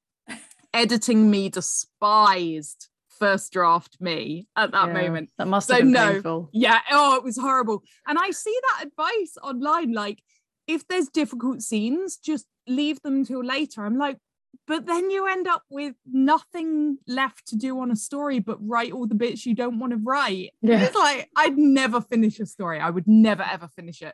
Editing 0.73 1.29
me 1.29 1.49
despised 1.49 2.87
first 3.17 3.51
draft 3.51 3.97
me 3.99 4.47
at 4.55 4.71
that 4.71 4.87
yeah, 4.87 4.93
moment. 4.93 5.31
That 5.37 5.47
must 5.47 5.69
have 5.69 5.77
so 5.77 5.83
been 5.83 5.91
no, 5.91 6.13
painful. 6.13 6.49
Yeah. 6.53 6.79
Oh, 6.91 7.15
it 7.15 7.23
was 7.23 7.37
horrible. 7.37 7.83
And 8.07 8.17
I 8.17 8.29
see 8.31 8.57
that 8.61 8.85
advice 8.87 9.37
online, 9.41 9.91
like 9.91 10.21
if 10.67 10.87
there's 10.87 11.07
difficult 11.07 11.61
scenes, 11.61 12.17
just 12.17 12.45
leave 12.67 13.01
them 13.01 13.25
till 13.25 13.43
later. 13.43 13.85
I'm 13.85 13.97
like, 13.97 14.17
but 14.65 14.85
then 14.85 15.09
you 15.09 15.27
end 15.27 15.47
up 15.47 15.63
with 15.69 15.95
nothing 16.05 16.97
left 17.07 17.47
to 17.47 17.55
do 17.55 17.79
on 17.79 17.91
a 17.91 17.95
story 17.95 18.39
but 18.39 18.57
write 18.59 18.91
all 18.91 19.07
the 19.07 19.15
bits 19.15 19.45
you 19.45 19.55
don't 19.55 19.79
want 19.79 19.91
to 19.91 19.97
write. 19.97 20.51
Yeah. 20.61 20.83
It's 20.83 20.95
like 20.95 21.29
I'd 21.35 21.57
never 21.57 22.01
finish 22.01 22.39
a 22.39 22.45
story. 22.45 22.79
I 22.79 22.89
would 22.89 23.07
never 23.07 23.43
ever 23.43 23.69
finish 23.75 24.01
it. 24.01 24.13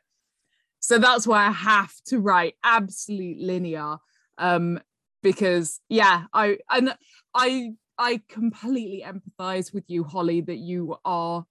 So 0.79 0.99
that's 0.99 1.25
why 1.25 1.47
I 1.47 1.51
have 1.51 1.93
to 2.07 2.19
write 2.19 2.55
absolute 2.63 3.39
linear. 3.39 3.97
Um, 4.37 4.79
because 5.21 5.79
yeah, 5.89 6.25
I 6.33 6.57
and 6.69 6.93
I 7.33 7.71
I 7.97 8.21
completely 8.27 9.03
empathize 9.05 9.73
with 9.73 9.85
you, 9.87 10.03
Holly, 10.03 10.41
that 10.41 10.57
you 10.57 10.97
are 11.05 11.45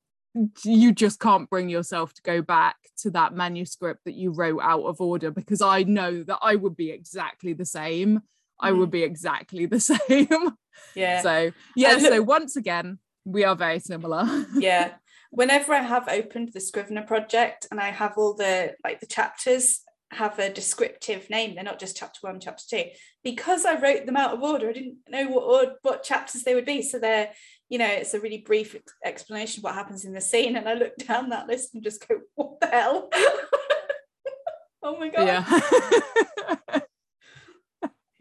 you 0.65 0.93
just 0.93 1.21
can't 1.21 1.51
bring 1.51 1.69
yourself 1.69 2.15
to 2.15 2.23
go 2.23 2.43
back 2.43 2.77
to 2.99 3.11
that 3.11 3.35
manuscript 3.35 4.05
that 4.05 4.15
you 4.15 4.33
wrote 4.33 4.61
out 4.63 4.85
of 4.85 5.01
order 5.01 5.31
because 5.31 5.61
I 5.61 5.83
know 5.83 6.23
that 6.23 6.39
I 6.41 6.57
would 6.57 6.77
be 6.77 6.91
exactly 6.91 7.53
the 7.53 7.67
same. 7.67 8.17
Mm. 8.17 8.23
I 8.61 8.73
would 8.73 8.89
mm. 8.89 8.93
be 8.93 9.03
exactly 9.03 9.67
the 9.67 9.81
same. 10.09 10.57
Yeah. 10.95 11.23
So, 11.23 11.53
yeah. 11.77 11.99
so, 11.99 12.23
once 12.23 12.57
again, 12.57 12.99
we 13.25 13.45
are 13.45 13.57
very 13.57 13.79
similar. 13.79 14.47
yeah. 14.55 14.93
Whenever 15.31 15.73
I 15.73 15.83
have 15.83 16.09
opened 16.09 16.51
the 16.53 16.61
Scrivener 16.61 17.03
project 17.03 17.67
and 17.71 17.81
I 17.81 17.91
have 17.91 18.15
all 18.17 18.35
the 18.35 18.75
like 18.85 19.01
the 19.01 19.07
chapters 19.07 19.81
have 20.13 20.39
a 20.39 20.53
descriptive 20.53 21.31
name. 21.31 21.55
They're 21.55 21.65
not 21.65 21.79
just 21.79 21.97
chapter 21.97 22.19
one, 22.21 22.39
chapter 22.41 22.65
two. 22.69 22.85
Because 23.25 23.65
I 23.65 23.79
wrote 23.79 24.07
them 24.07 24.17
out 24.17 24.35
of 24.35 24.43
order, 24.43 24.69
I 24.69 24.73
didn't 24.73 24.99
know 25.09 25.27
what 25.29 25.77
what 25.83 26.03
chapters 26.03 26.43
they 26.43 26.55
would 26.55 26.67
be. 26.67 26.83
So 26.83 26.99
they're, 26.99 27.31
you 27.73 27.79
know, 27.79 27.87
it's 27.87 28.13
a 28.13 28.21
really 28.21 28.37
brief 28.37 28.77
explanation 29.03 29.61
of 29.61 29.65
what 29.65 29.75
happens 29.75 30.05
in 30.05 30.13
the 30.13 30.21
scene. 30.21 30.57
And 30.57 30.69
I 30.69 30.75
look 30.75 30.95
down 30.99 31.31
that 31.31 31.47
list 31.49 31.73
and 31.73 31.83
just 31.83 32.07
go, 32.07 32.17
what 32.35 32.61
the 32.61 32.67
hell? 32.67 33.09
oh 34.83 34.99
my 34.99 35.09
god. 35.09 35.27
Yeah. 35.27 36.81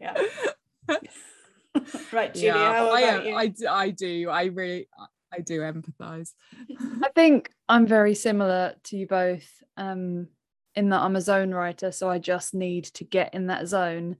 yeah. 0.00 0.22
right, 2.14 2.32
Julia. 2.32 2.54
yeah, 2.54 2.72
how 2.72 2.92
I, 2.92 3.00
about 3.00 3.20
am- 3.20 3.26
you? 3.26 3.36
I, 3.36 3.46
d- 3.48 3.66
I 3.66 3.90
do. 3.90 4.30
I 4.30 4.44
really, 4.44 4.88
I 5.30 5.40
do 5.40 5.60
empathize. 5.60 6.30
I 7.02 7.10
think 7.14 7.50
I'm 7.68 7.86
very 7.86 8.14
similar 8.14 8.76
to 8.84 8.96
you 8.96 9.06
both 9.06 9.46
um, 9.76 10.28
in 10.74 10.88
that 10.88 11.02
I'm 11.02 11.16
a 11.16 11.20
zone 11.20 11.52
writer, 11.52 11.92
so 11.92 12.08
I 12.08 12.18
just 12.18 12.54
need 12.54 12.84
to 12.84 13.04
get 13.04 13.34
in 13.34 13.48
that 13.48 13.68
zone 13.68 14.16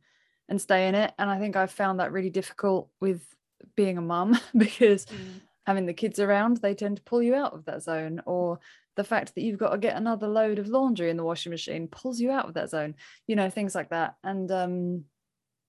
and 0.51 0.61
stay 0.61 0.88
in 0.88 0.95
it. 0.95 1.11
And 1.18 1.31
I 1.31 1.38
think 1.38 1.57
I've 1.57 1.73
found 1.73 2.01
that 2.01 2.12
really 2.12 2.29
difficult 2.29 2.90
with 3.01 3.25
being 3.77 3.98
a 3.98 4.03
mum 4.03 4.38
because 4.57 5.07
Mm. 5.07 5.40
having 5.66 5.87
the 5.87 5.94
kids 5.94 6.18
around, 6.18 6.57
they 6.59 6.75
tend 6.75 6.96
to 6.96 7.03
pull 7.03 7.22
you 7.22 7.35
out 7.35 7.53
of 7.55 7.64
that 7.66 7.83
zone, 7.83 8.20
or 8.27 8.59
the 8.96 9.05
fact 9.05 9.35
that 9.35 9.42
you've 9.42 9.59
got 9.59 9.70
to 9.70 9.79
get 9.79 9.96
another 9.96 10.29
load 10.29 10.59
of 10.59 10.68
laundry 10.68 11.09
in 11.09 11.16
the 11.16 11.25
washing 11.25 11.51
machine 11.51 11.88
pulls 11.88 12.20
you 12.20 12.31
out 12.31 12.46
of 12.46 12.55
that 12.55 12.70
zone, 12.70 12.94
you 13.27 13.37
know, 13.37 13.48
things 13.48 13.75
like 13.75 13.90
that. 13.90 14.16
And 14.22 14.51
um, 14.51 15.05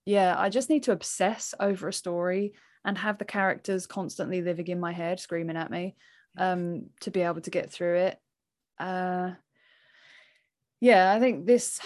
yeah, 0.06 0.36
I 0.38 0.50
just 0.50 0.70
need 0.70 0.84
to 0.84 0.92
obsess 0.92 1.54
over 1.60 1.88
a 1.88 1.94
story 1.94 2.54
and 2.84 2.98
have 2.98 3.18
the 3.18 3.26
characters 3.26 3.88
constantly 3.88 4.42
living 4.42 4.68
in 4.68 4.80
my 4.80 4.92
head, 4.92 5.20
screaming 5.20 5.56
at 5.56 5.72
me 5.72 5.96
um, 6.38 6.88
to 7.02 7.12
be 7.12 7.22
able 7.22 7.42
to 7.42 7.50
get 7.50 7.72
through 7.72 7.96
it. 7.98 8.20
Uh, 8.78 9.32
yeah, 10.82 11.14
I 11.14 11.20
think 11.20 11.46
this 11.46 11.80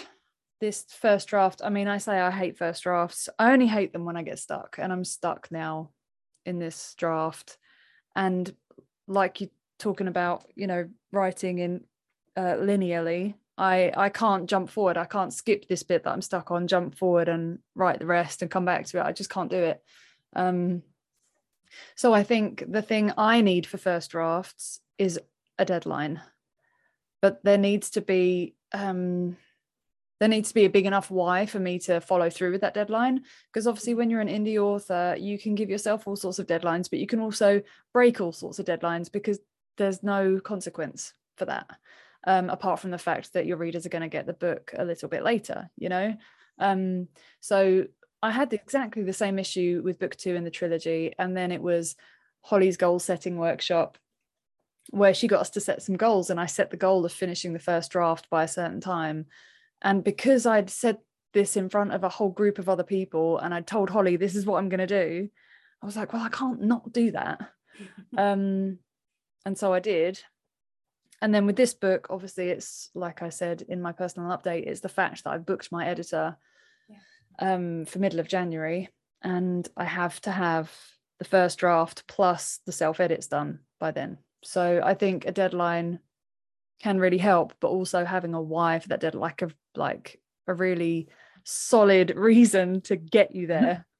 this 0.60 0.84
first 1.00 1.28
draft. 1.28 1.60
I 1.62 1.68
mean, 1.68 1.86
I 1.86 1.98
say 1.98 2.18
I 2.18 2.32
hate 2.32 2.58
first 2.58 2.82
drafts. 2.82 3.28
I 3.38 3.52
only 3.52 3.68
hate 3.68 3.92
them 3.92 4.04
when 4.04 4.16
I 4.16 4.22
get 4.22 4.40
stuck, 4.40 4.76
and 4.78 4.92
I'm 4.92 5.04
stuck 5.04 5.52
now 5.52 5.90
in 6.48 6.58
this 6.58 6.94
draft. 6.96 7.58
And 8.16 8.52
like 9.06 9.40
you're 9.40 9.50
talking 9.78 10.08
about, 10.08 10.50
you 10.56 10.66
know, 10.66 10.88
writing 11.12 11.58
in 11.58 11.84
uh, 12.36 12.56
linearly. 12.56 13.34
I 13.56 13.92
I 13.96 14.08
can't 14.08 14.48
jump 14.48 14.70
forward. 14.70 14.96
I 14.96 15.04
can't 15.04 15.32
skip 15.32 15.68
this 15.68 15.82
bit 15.82 16.04
that 16.04 16.12
I'm 16.12 16.22
stuck 16.22 16.50
on, 16.50 16.68
jump 16.68 16.96
forward 16.96 17.28
and 17.28 17.58
write 17.74 17.98
the 18.00 18.06
rest 18.06 18.42
and 18.42 18.50
come 18.50 18.64
back 18.64 18.86
to 18.86 18.98
it. 18.98 19.06
I 19.06 19.12
just 19.12 19.30
can't 19.30 19.50
do 19.50 19.56
it. 19.56 19.82
Um, 20.34 20.82
so 21.94 22.14
I 22.14 22.22
think 22.22 22.64
the 22.66 22.82
thing 22.82 23.12
I 23.16 23.40
need 23.40 23.66
for 23.66 23.78
first 23.78 24.10
drafts 24.10 24.80
is 24.96 25.20
a 25.58 25.64
deadline, 25.64 26.22
but 27.20 27.42
there 27.44 27.58
needs 27.58 27.90
to 27.90 28.00
be 28.00 28.54
um, 28.72 29.36
there 30.20 30.28
needs 30.28 30.48
to 30.48 30.54
be 30.54 30.64
a 30.64 30.70
big 30.70 30.86
enough 30.86 31.10
why 31.10 31.46
for 31.46 31.60
me 31.60 31.78
to 31.80 32.00
follow 32.00 32.28
through 32.28 32.52
with 32.52 32.60
that 32.62 32.74
deadline. 32.74 33.22
Because 33.52 33.66
obviously, 33.66 33.94
when 33.94 34.10
you're 34.10 34.20
an 34.20 34.28
indie 34.28 34.58
author, 34.58 35.16
you 35.18 35.38
can 35.38 35.54
give 35.54 35.70
yourself 35.70 36.06
all 36.06 36.16
sorts 36.16 36.38
of 36.38 36.46
deadlines, 36.46 36.90
but 36.90 36.98
you 36.98 37.06
can 37.06 37.20
also 37.20 37.62
break 37.92 38.20
all 38.20 38.32
sorts 38.32 38.58
of 38.58 38.66
deadlines 38.66 39.10
because 39.10 39.38
there's 39.76 40.02
no 40.02 40.40
consequence 40.40 41.12
for 41.36 41.44
that, 41.44 41.68
um, 42.26 42.50
apart 42.50 42.80
from 42.80 42.90
the 42.90 42.98
fact 42.98 43.32
that 43.32 43.46
your 43.46 43.56
readers 43.56 43.86
are 43.86 43.90
going 43.90 44.02
to 44.02 44.08
get 44.08 44.26
the 44.26 44.32
book 44.32 44.72
a 44.76 44.84
little 44.84 45.08
bit 45.08 45.22
later. 45.22 45.70
You 45.76 45.88
know, 45.88 46.16
um, 46.58 47.08
so 47.40 47.86
I 48.22 48.32
had 48.32 48.52
exactly 48.52 49.04
the 49.04 49.12
same 49.12 49.38
issue 49.38 49.82
with 49.84 50.00
book 50.00 50.16
two 50.16 50.34
in 50.34 50.44
the 50.44 50.50
trilogy, 50.50 51.14
and 51.18 51.36
then 51.36 51.52
it 51.52 51.62
was 51.62 51.94
Holly's 52.42 52.76
goal 52.76 52.98
setting 52.98 53.36
workshop 53.38 53.98
where 54.90 55.12
she 55.12 55.28
got 55.28 55.40
us 55.40 55.50
to 55.50 55.60
set 55.60 55.82
some 55.82 55.96
goals, 55.96 56.30
and 56.30 56.40
I 56.40 56.46
set 56.46 56.70
the 56.70 56.76
goal 56.76 57.04
of 57.04 57.12
finishing 57.12 57.52
the 57.52 57.58
first 57.58 57.92
draft 57.92 58.28
by 58.30 58.42
a 58.44 58.48
certain 58.48 58.80
time. 58.80 59.26
And 59.82 60.02
because 60.02 60.46
I'd 60.46 60.70
said 60.70 60.98
this 61.34 61.56
in 61.56 61.68
front 61.68 61.92
of 61.92 62.04
a 62.04 62.08
whole 62.08 62.30
group 62.30 62.58
of 62.58 62.68
other 62.68 62.82
people, 62.82 63.38
and 63.38 63.54
I 63.54 63.60
told 63.60 63.90
Holly 63.90 64.16
this 64.16 64.34
is 64.34 64.46
what 64.46 64.58
I'm 64.58 64.68
going 64.68 64.86
to 64.86 64.86
do, 64.86 65.28
I 65.82 65.86
was 65.86 65.96
like, 65.96 66.12
well, 66.12 66.22
I 66.22 66.28
can't 66.28 66.62
not 66.62 66.92
do 66.92 67.12
that. 67.12 67.40
um, 68.18 68.78
and 69.44 69.56
so 69.56 69.72
I 69.72 69.80
did. 69.80 70.20
And 71.20 71.34
then 71.34 71.46
with 71.46 71.56
this 71.56 71.74
book, 71.74 72.08
obviously, 72.10 72.48
it's 72.50 72.90
like 72.94 73.22
I 73.22 73.28
said 73.28 73.62
in 73.68 73.82
my 73.82 73.92
personal 73.92 74.36
update, 74.36 74.66
it's 74.66 74.80
the 74.80 74.88
fact 74.88 75.24
that 75.24 75.30
I've 75.30 75.46
booked 75.46 75.72
my 75.72 75.86
editor 75.86 76.36
um, 77.40 77.84
for 77.86 77.98
middle 77.98 78.20
of 78.20 78.28
January, 78.28 78.88
and 79.22 79.68
I 79.76 79.84
have 79.84 80.20
to 80.22 80.30
have 80.30 80.72
the 81.18 81.24
first 81.24 81.58
draft 81.58 82.06
plus 82.06 82.60
the 82.66 82.72
self 82.72 83.00
edits 83.00 83.26
done 83.26 83.60
by 83.80 83.90
then. 83.90 84.18
So 84.44 84.80
I 84.84 84.94
think 84.94 85.26
a 85.26 85.32
deadline 85.32 85.98
can 86.80 87.00
really 87.00 87.18
help, 87.18 87.54
but 87.60 87.68
also 87.68 88.04
having 88.04 88.34
a 88.34 88.40
why 88.40 88.78
for 88.78 88.88
that 88.88 89.00
deadline, 89.00 89.20
like 89.20 89.42
a 89.42 89.50
like 89.78 90.20
a 90.46 90.54
really 90.54 91.08
solid 91.44 92.14
reason 92.16 92.80
to 92.82 92.96
get 92.96 93.34
you 93.34 93.46
there. 93.46 93.84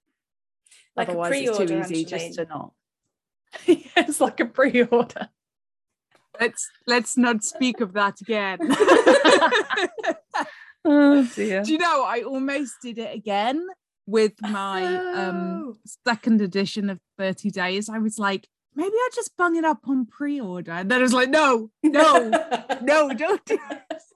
Like 0.97 1.07
a 1.07 1.11
Otherwise, 1.13 1.33
it's 1.33 1.59
too 1.59 1.67
pre-order, 1.67 1.81
easy 1.93 2.05
just 2.05 2.35
to 2.35 2.45
not. 2.47 2.73
it's 3.69 4.21
like 4.21 4.41
a 4.41 4.47
pre-order. 4.47 5.29
Let's 6.41 6.69
let's 6.89 7.17
not 7.17 7.45
speak 7.45 7.81
of 7.81 7.93
that 7.93 8.21
again. 8.21 8.59
Oh 10.85 11.29
dear. 11.35 11.63
Do 11.63 11.73
you 11.73 11.79
know 11.79 12.03
I 12.05 12.23
almost 12.23 12.77
did 12.83 12.99
it 12.99 13.15
again 13.15 13.67
with 14.07 14.33
my 14.41 14.83
um 15.13 15.79
second 16.07 16.41
edition 16.41 16.89
of 16.89 16.99
30 17.19 17.51
days. 17.51 17.91
I 17.91 17.99
was 17.99 18.19
like, 18.19 18.49
maybe 18.75 18.95
I'll 18.95 19.15
just 19.15 19.37
bung 19.37 19.57
it 19.57 19.65
up 19.65 19.81
on 19.87 20.07
pre-order. 20.07 20.73
And 20.73 20.91
then 20.91 21.01
I 21.01 21.03
was 21.03 21.13
like, 21.13 21.29
no, 21.29 21.71
no, 21.83 22.31
no, 22.81 23.13
don't 23.13 23.45
do 23.45 23.59
this. 23.91 24.08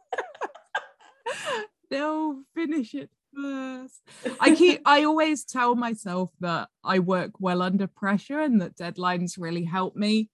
no, 1.91 2.43
finish 2.55 2.95
it 2.95 3.11
first. 3.35 4.01
I 4.41 4.55
keep 4.57 4.83
I 4.85 5.05
always 5.05 5.45
tell 5.45 5.75
myself 5.75 6.31
that 6.41 6.69
I 6.85 6.99
work 6.99 7.33
well 7.39 7.63
under 7.63 7.87
pressure 7.87 8.41
and 8.41 8.61
that 8.61 8.77
deadlines 8.77 9.35
really 9.39 9.65
help 9.65 9.97
me. 9.97 10.31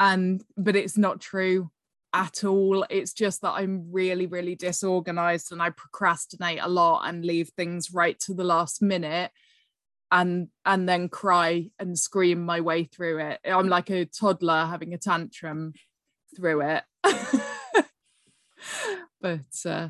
And 0.00 0.42
but 0.56 0.76
it's 0.76 0.98
not 0.98 1.20
true 1.20 1.70
at 2.12 2.44
all. 2.44 2.84
It's 2.90 3.12
just 3.12 3.42
that 3.42 3.52
I'm 3.52 3.90
really, 3.90 4.26
really 4.26 4.54
disorganized 4.54 5.52
and 5.52 5.62
I 5.62 5.70
procrastinate 5.70 6.60
a 6.62 6.68
lot 6.68 7.02
and 7.08 7.24
leave 7.24 7.50
things 7.50 7.92
right 7.92 8.18
to 8.20 8.34
the 8.34 8.44
last 8.44 8.82
minute 8.82 9.30
and 10.10 10.48
and 10.66 10.88
then 10.88 11.08
cry 11.08 11.70
and 11.78 11.98
scream 11.98 12.44
my 12.44 12.60
way 12.60 12.84
through 12.84 13.18
it. 13.18 13.40
I'm 13.44 13.68
like 13.68 13.90
a 13.90 14.04
toddler 14.04 14.66
having 14.66 14.92
a 14.92 14.98
tantrum 14.98 15.72
through 16.36 16.62
it. 16.62 16.82
but 19.20 19.40
uh 19.66 19.88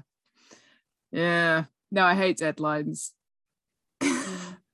yeah, 1.13 1.65
no, 1.91 2.03
I 2.05 2.15
hate 2.15 2.39
deadlines. 2.39 3.11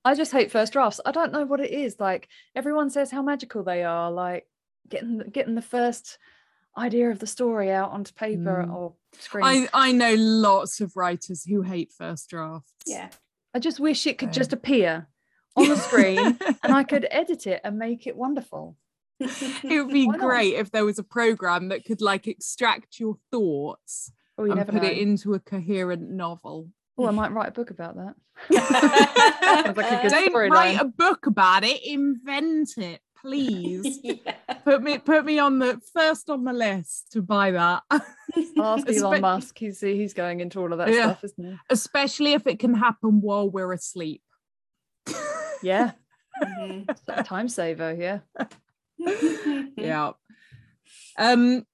I 0.05 0.15
just 0.15 0.31
hate 0.31 0.51
first 0.51 0.73
drafts. 0.73 0.99
I 1.05 1.11
don't 1.11 1.31
know 1.33 1.45
what 1.45 1.59
it 1.59 1.71
is. 1.71 1.97
Like 1.99 2.27
everyone 2.55 2.89
says 2.89 3.11
how 3.11 3.21
magical 3.21 3.63
they 3.63 3.83
are, 3.83 4.11
like 4.11 4.47
getting 4.87 5.17
the- 5.17 5.25
getting 5.25 5.55
the 5.55 5.61
first 5.61 6.17
idea 6.77 7.09
of 7.11 7.19
the 7.19 7.27
story 7.27 7.69
out 7.71 7.91
onto 7.91 8.13
paper 8.13 8.63
Mm. 8.65 8.73
or 8.73 8.93
screen. 9.19 9.43
I, 9.45 9.67
I 9.73 9.91
know 9.91 10.15
lots 10.17 10.79
of 10.81 10.95
writers 10.95 11.43
who 11.43 11.61
hate 11.61 11.91
first 11.91 12.29
drafts. 12.29 12.71
yeah. 12.85 13.09
I 13.53 13.59
just 13.59 13.79
wish 13.79 14.05
it 14.07 14.19
could 14.19 14.31
just 14.31 14.53
appear 14.53 15.07
on 15.55 15.67
the 15.67 15.75
screen 15.75 16.19
and 16.63 16.71
I 16.73 16.83
could 16.83 17.07
edit 17.09 17.47
it 17.47 17.61
and 17.63 17.77
make 17.79 18.05
it 18.05 18.15
wonderful. 18.15 18.77
it 19.19 19.83
would 19.83 19.91
be 19.91 20.05
great 20.17 20.53
if 20.53 20.69
there 20.71 20.85
was 20.85 20.99
a 20.99 21.03
program 21.03 21.69
that 21.69 21.83
could 21.83 21.99
like 21.99 22.27
extract 22.27 22.99
your 22.99 23.17
thoughts 23.31 24.11
Oh, 24.39 24.45
you 24.45 24.51
and 24.51 24.59
never 24.59 24.71
put 24.71 24.83
know. 24.83 24.87
it 24.89 24.97
into 24.97 25.33
a 25.33 25.39
coherent 25.39 26.09
novel. 26.09 26.69
Oh, 26.97 27.05
I 27.07 27.11
might 27.11 27.31
write 27.33 27.49
a 27.49 27.51
book 27.51 27.71
about 27.71 27.95
that. 27.97 28.15
Like 29.75 29.91
a 29.91 30.01
good 30.03 30.11
Don't 30.11 30.33
storyline. 30.33 30.49
write 30.51 30.79
a 30.79 30.85
book 30.85 31.25
about 31.25 31.63
it, 31.65 31.83
invent 31.85 32.77
it, 32.77 33.01
please. 33.19 33.99
yeah. 34.03 34.33
put 34.63 34.81
me 34.81 34.97
put 34.97 35.25
me 35.25 35.39
on 35.39 35.59
the 35.59 35.81
first 35.93 36.29
on 36.29 36.43
the 36.45 36.53
list 36.53 37.11
to 37.13 37.21
buy 37.21 37.51
that. 37.51 37.83
Ask 38.57 38.89
Elon 38.89 39.21
Musk. 39.21 39.57
He's 39.57 39.81
he's 39.81 40.13
going 40.13 40.39
into 40.39 40.59
all 40.59 40.71
of 40.71 40.77
that 40.77 40.89
Yeah. 40.89 41.03
stuff, 41.15 41.23
isn't 41.25 41.43
he? 41.45 41.57
Especially 41.69 42.33
if 42.33 42.47
it 42.47 42.59
can 42.59 42.73
happen 42.75 43.19
while 43.21 43.49
we're 43.49 43.73
asleep. 43.73 44.21
Yeah, 45.61 45.91
Mhm. 46.41 47.25
time 47.25 47.49
saver. 47.49 47.93
Yeah. 47.93 48.19
yeah. 49.75 50.11
Um 51.17 51.65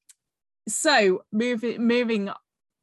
so 0.68 1.24
moving 1.32 1.86
moving 1.86 2.32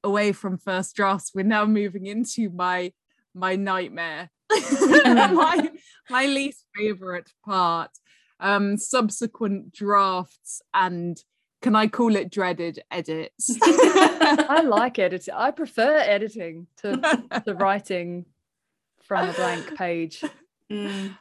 away 0.04 0.32
from 0.32 0.58
first 0.58 0.96
drafts, 0.96 1.32
we're 1.34 1.44
now 1.44 1.64
moving 1.64 2.06
into 2.06 2.50
my 2.50 2.92
my 3.34 3.56
nightmare. 3.56 4.30
my 4.50 5.70
my 6.10 6.26
least 6.26 6.66
favorite 6.76 7.30
part. 7.44 7.90
Um 8.40 8.76
subsequent 8.76 9.72
drafts 9.72 10.62
and 10.74 11.16
can 11.62 11.76
I 11.76 11.86
call 11.86 12.16
it 12.16 12.30
dreaded 12.30 12.80
edits? 12.90 13.56
I 13.62 14.62
like 14.66 14.98
editing. 14.98 15.32
I 15.32 15.52
prefer 15.52 15.96
editing 15.96 16.66
to, 16.78 16.96
to 17.46 17.54
writing 17.54 18.26
from 19.04 19.28
a 19.28 19.32
blank 19.32 19.76
page. 19.76 20.24
Mm. 20.70 21.16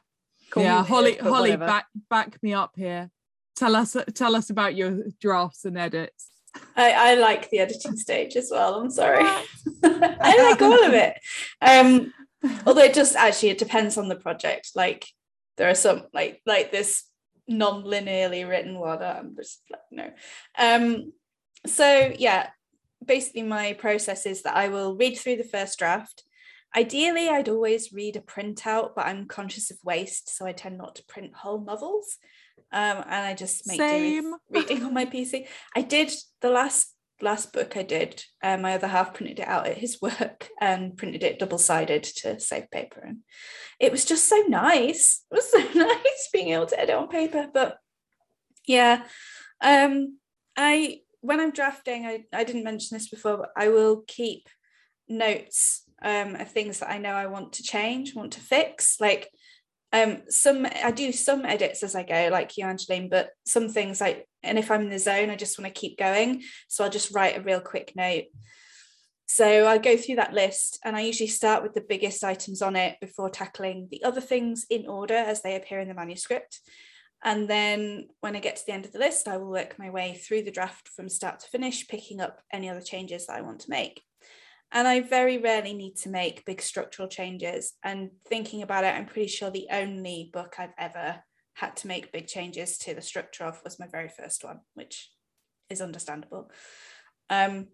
Yeah, 0.58 0.84
Holly, 0.84 1.16
Holly, 1.18 1.52
whatever. 1.52 1.66
back 1.68 1.86
back 2.10 2.44
me 2.44 2.54
up 2.54 2.74
here. 2.76 3.12
Tell 3.56 3.76
us 3.76 3.96
tell 4.16 4.36
us 4.36 4.50
about 4.50 4.76
your 4.76 5.04
drafts 5.20 5.64
and 5.66 5.78
edits. 5.78 6.30
I, 6.76 7.12
I 7.12 7.16
like 7.16 7.50
the 7.50 7.60
editing 7.60 7.98
stage 7.98 8.36
as 8.36 8.50
well. 8.52 8.76
I'm 8.76 8.90
sorry. 8.90 9.24
I 9.84 10.50
like 10.50 10.62
all 10.62 10.86
of 10.86 10.94
it. 10.94 11.18
Um, 11.62 12.14
although 12.66 12.84
it 12.84 12.94
just 12.94 13.16
actually 13.16 13.50
it 13.50 13.58
depends 13.58 13.98
on 13.98 14.08
the 14.08 14.16
project. 14.16 14.72
Like 14.76 15.06
there 15.58 15.70
are 15.70 15.76
some 15.76 16.04
like 16.14 16.42
like 16.46 16.72
this 16.72 17.04
non-linearly 17.48 18.48
written 18.48 18.80
one 18.80 19.00
that 19.00 19.18
I'm 19.18 19.36
just 19.36 19.62
like 19.70 19.82
no. 19.92 20.12
Um, 20.58 21.14
so 21.66 22.14
yeah, 22.18 22.50
basically 23.06 23.44
my 23.44 23.74
process 23.74 24.26
is 24.26 24.44
that 24.44 24.56
I 24.56 24.70
will 24.70 24.96
read 24.96 25.18
through 25.18 25.38
the 25.38 25.44
first 25.44 25.78
draft. 25.80 26.24
Ideally, 26.76 27.28
I'd 27.28 27.50
always 27.50 27.92
read 27.92 28.16
a 28.16 28.22
printout, 28.22 28.92
but 28.96 29.06
I'm 29.06 29.28
conscious 29.28 29.72
of 29.72 29.78
waste, 29.84 30.36
so 30.36 30.46
I 30.46 30.54
tend 30.54 30.78
not 30.78 30.96
to 30.96 31.06
print 31.06 31.36
whole 31.36 31.60
novels. 31.60 32.18
Um, 32.74 33.04
and 33.06 33.26
I 33.26 33.34
just 33.34 33.68
make 33.68 33.80
do 33.80 34.38
reading 34.50 34.84
on 34.84 34.94
my 34.94 35.06
PC. 35.06 35.48
I 35.76 35.82
did 35.82 36.12
the 36.42 36.50
last 36.50 36.96
last 37.22 37.54
book 37.54 37.78
I 37.78 37.84
did. 37.84 38.24
Uh, 38.42 38.58
my 38.58 38.74
other 38.74 38.88
half 38.88 39.14
printed 39.14 39.40
it 39.40 39.48
out 39.48 39.68
at 39.68 39.78
his 39.78 40.02
work 40.02 40.50
and 40.60 40.98
printed 40.98 41.24
it 41.24 41.40
double 41.40 41.58
sided 41.58 42.04
to 42.04 42.40
save 42.40 42.72
paper, 42.72 43.02
and 43.02 43.20
it 43.80 43.92
was 43.92 44.06
just 44.06 44.28
so 44.28 44.38
nice. 44.48 45.24
It 45.32 45.36
was 45.36 45.52
so 45.52 45.60
nice 45.80 46.30
being 46.32 46.50
able 46.50 46.68
to 46.68 46.80
edit 46.80 46.96
on 46.96 47.08
paper. 47.08 47.48
But 47.54 47.78
yeah, 48.66 49.04
um, 49.62 50.18
I 50.56 51.02
when 51.22 51.40
I'm 51.40 51.52
drafting, 51.52 52.06
I, 52.06 52.24
I 52.34 52.44
didn't 52.44 52.64
mention 52.64 52.98
this 52.98 53.10
before, 53.10 53.38
but 53.38 53.52
I 53.56 53.70
will 53.70 54.04
keep 54.08 54.50
notes 55.08 55.84
um, 56.02 56.36
of 56.36 56.50
things 56.50 56.80
that 56.80 56.90
I 56.90 56.98
know 56.98 57.14
I 57.14 57.28
want 57.28 57.54
to 57.54 57.64
change, 57.64 58.16
want 58.16 58.34
to 58.34 58.40
fix. 58.40 59.00
Like 59.00 59.30
um, 59.94 60.22
some, 60.30 60.66
I 60.66 60.92
do 60.92 61.12
some 61.12 61.46
edits 61.46 61.84
as 61.84 61.96
I 61.96 62.04
go, 62.04 62.30
like 62.32 62.58
you, 62.58 62.66
Angeline, 62.66 63.10
but 63.10 63.32
some 63.46 63.70
things 63.70 64.00
like, 64.00 64.28
and 64.44 64.58
if 64.58 64.72
I'm 64.72 64.82
in 64.82 64.90
the 64.90 65.00
zone, 65.00 65.30
I 65.30 65.36
just 65.36 65.60
want 65.60 65.74
to 65.74 65.80
keep 65.80 65.98
going. 65.98 66.44
So 66.68 66.84
I'll 66.84 66.90
just 66.90 67.14
write 67.14 67.38
a 67.38 67.42
real 67.42 67.60
quick 67.60 67.94
note. 67.96 68.26
So 69.28 69.68
I 69.68 69.78
go 69.78 69.96
through 69.96 70.16
that 70.16 70.34
list 70.34 70.80
and 70.84 70.96
I 70.96 71.02
usually 71.02 71.28
start 71.28 71.64
with 71.64 71.74
the 71.74 71.86
biggest 71.88 72.24
items 72.24 72.62
on 72.62 72.76
it 72.76 72.98
before 73.00 73.30
tackling 73.30 73.88
the 73.90 74.04
other 74.04 74.22
things 74.22 74.66
in 74.70 74.88
order 74.88 75.16
as 75.16 75.42
they 75.42 75.56
appear 75.56 75.80
in 75.80 75.88
the 75.88 75.94
manuscript. 75.94 76.60
And 77.24 77.48
then 77.48 78.08
when 78.22 78.36
I 78.36 78.40
get 78.40 78.56
to 78.58 78.64
the 78.66 78.74
end 78.74 78.86
of 78.86 78.92
the 78.92 79.00
list, 79.00 79.28
I 79.28 79.38
will 79.38 79.50
work 79.50 79.78
my 79.78 79.90
way 79.90 80.16
through 80.16 80.44
the 80.44 80.52
draft 80.52 80.90
from 80.90 81.08
start 81.08 81.40
to 81.42 81.48
finish, 81.48 81.88
picking 81.88 82.20
up 82.20 82.42
any 82.52 82.70
other 82.70 82.82
changes 82.82 83.28
that 83.28 83.38
I 83.38 83.42
want 83.42 83.62
to 83.62 83.70
make. 83.70 84.02
And 84.72 84.88
I 84.88 85.02
very 85.02 85.38
rarely 85.38 85.74
need 85.74 85.98
to 85.98 86.10
make 86.10 86.46
big 86.46 86.62
structural 86.62 87.08
changes. 87.08 87.74
And 87.84 88.12
thinking 88.28 88.62
about 88.62 88.86
it, 88.86 88.96
I'm 88.96 89.06
pretty 89.06 89.28
sure 89.28 89.50
the 89.52 89.68
only 89.72 90.30
book 90.32 90.56
I've 90.58 90.74
ever 90.78 91.24
had 91.56 91.76
to 91.78 91.88
make 91.88 92.14
big 92.14 92.28
changes 92.28 92.78
to 92.80 92.94
the 92.94 93.02
structure 93.02 93.44
of 93.44 93.62
was 93.64 93.80
my 93.80 93.88
very 93.88 94.10
first 94.10 94.44
one, 94.44 94.62
which 94.74 95.12
is 95.70 95.82
understandable. 95.82 96.50
Um, 97.30 97.68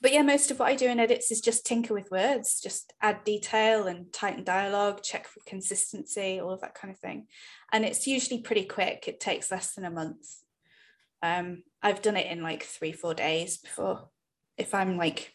but 0.00 0.12
yeah, 0.12 0.22
most 0.22 0.50
of 0.50 0.58
what 0.58 0.68
I 0.68 0.76
do 0.76 0.88
in 0.88 1.00
edits 1.00 1.30
is 1.30 1.40
just 1.40 1.64
tinker 1.64 1.94
with 1.94 2.10
words, 2.10 2.60
just 2.60 2.92
add 3.00 3.24
detail 3.24 3.86
and 3.86 4.12
tighten 4.12 4.44
dialogue, 4.44 5.02
check 5.02 5.26
for 5.26 5.40
consistency, 5.46 6.40
all 6.40 6.50
of 6.50 6.60
that 6.60 6.74
kind 6.74 6.92
of 6.92 6.98
thing. 6.98 7.26
And 7.72 7.84
it's 7.84 8.06
usually 8.06 8.40
pretty 8.42 8.64
quick. 8.64 9.04
It 9.06 9.18
takes 9.18 9.50
less 9.50 9.74
than 9.74 9.84
a 9.84 9.90
month. 9.90 10.26
Um, 11.22 11.62
I've 11.82 12.02
done 12.02 12.16
it 12.16 12.26
in 12.26 12.42
like 12.42 12.64
three, 12.64 12.92
four 12.92 13.14
days 13.14 13.56
before, 13.56 14.08
if 14.58 14.74
I'm 14.74 14.96
like 14.96 15.33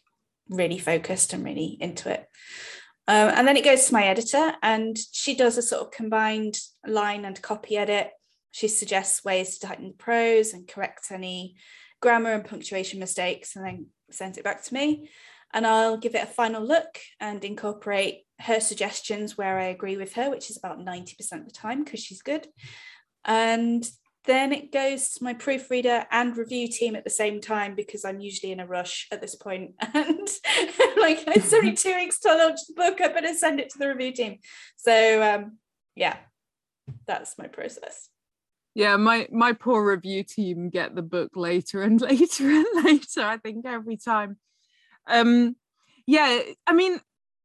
really 0.49 0.77
focused 0.77 1.33
and 1.33 1.43
really 1.43 1.77
into 1.79 2.11
it. 2.11 2.25
Um, 3.07 3.31
and 3.35 3.47
then 3.47 3.57
it 3.57 3.63
goes 3.63 3.87
to 3.87 3.93
my 3.93 4.03
editor, 4.03 4.53
and 4.61 4.97
she 5.11 5.35
does 5.35 5.57
a 5.57 5.63
sort 5.63 5.81
of 5.81 5.91
combined 5.91 6.59
line 6.85 7.25
and 7.25 7.41
copy 7.41 7.77
edit. 7.77 8.11
She 8.51 8.67
suggests 8.67 9.25
ways 9.25 9.57
to 9.57 9.67
tighten 9.67 9.87
the 9.87 9.93
prose 9.93 10.53
and 10.53 10.67
correct 10.67 11.07
any 11.11 11.55
grammar 12.01 12.33
and 12.33 12.45
punctuation 12.45 12.99
mistakes, 12.99 13.55
and 13.55 13.65
then 13.65 13.87
sends 14.11 14.37
it 14.37 14.43
back 14.43 14.63
to 14.63 14.73
me. 14.73 15.09
And 15.53 15.65
I'll 15.65 15.97
give 15.97 16.13
it 16.13 16.23
a 16.23 16.27
final 16.27 16.63
look 16.63 16.99
and 17.19 17.43
incorporate 17.43 18.25
her 18.41 18.59
suggestions 18.59 19.37
where 19.37 19.57
I 19.57 19.65
agree 19.65 19.97
with 19.97 20.13
her, 20.13 20.29
which 20.29 20.49
is 20.51 20.57
about 20.57 20.79
90% 20.79 21.31
of 21.33 21.45
the 21.45 21.51
time 21.51 21.83
because 21.83 21.99
she's 21.99 22.21
good. 22.21 22.47
And 23.25 23.83
then 24.25 24.51
it 24.51 24.71
goes 24.71 25.09
to 25.09 25.23
my 25.23 25.33
proofreader 25.33 26.05
and 26.11 26.37
review 26.37 26.67
team 26.67 26.95
at 26.95 27.03
the 27.03 27.09
same 27.09 27.41
time 27.41 27.73
because 27.75 28.05
I'm 28.05 28.19
usually 28.19 28.51
in 28.51 28.59
a 28.59 28.67
rush 28.67 29.07
at 29.11 29.21
this 29.21 29.35
point. 29.35 29.75
And 29.93 30.27
like 30.97 31.23
it's 31.27 31.53
only 31.53 31.73
two 31.73 31.95
weeks 31.95 32.19
to 32.19 32.35
launch 32.35 32.59
the 32.67 32.73
book, 32.75 33.01
I 33.01 33.07
better 33.07 33.33
send 33.33 33.59
it 33.59 33.69
to 33.71 33.79
the 33.79 33.87
review 33.87 34.11
team. 34.11 34.37
So 34.77 35.23
um, 35.23 35.57
yeah, 35.95 36.17
that's 37.07 37.37
my 37.37 37.47
process 37.47 38.09
yeah 38.75 38.95
my 38.97 39.27
my 39.31 39.53
poor 39.53 39.85
review 39.85 40.23
team 40.23 40.69
get 40.69 40.95
the 40.95 41.01
book 41.01 41.31
later 41.35 41.81
and 41.81 41.99
later 42.09 42.49
and 42.49 42.65
later 42.83 43.21
i 43.21 43.37
think 43.37 43.65
every 43.65 43.97
time 43.97 44.37
um 45.07 45.55
yeah 46.05 46.39
i 46.67 46.73
mean 46.73 46.99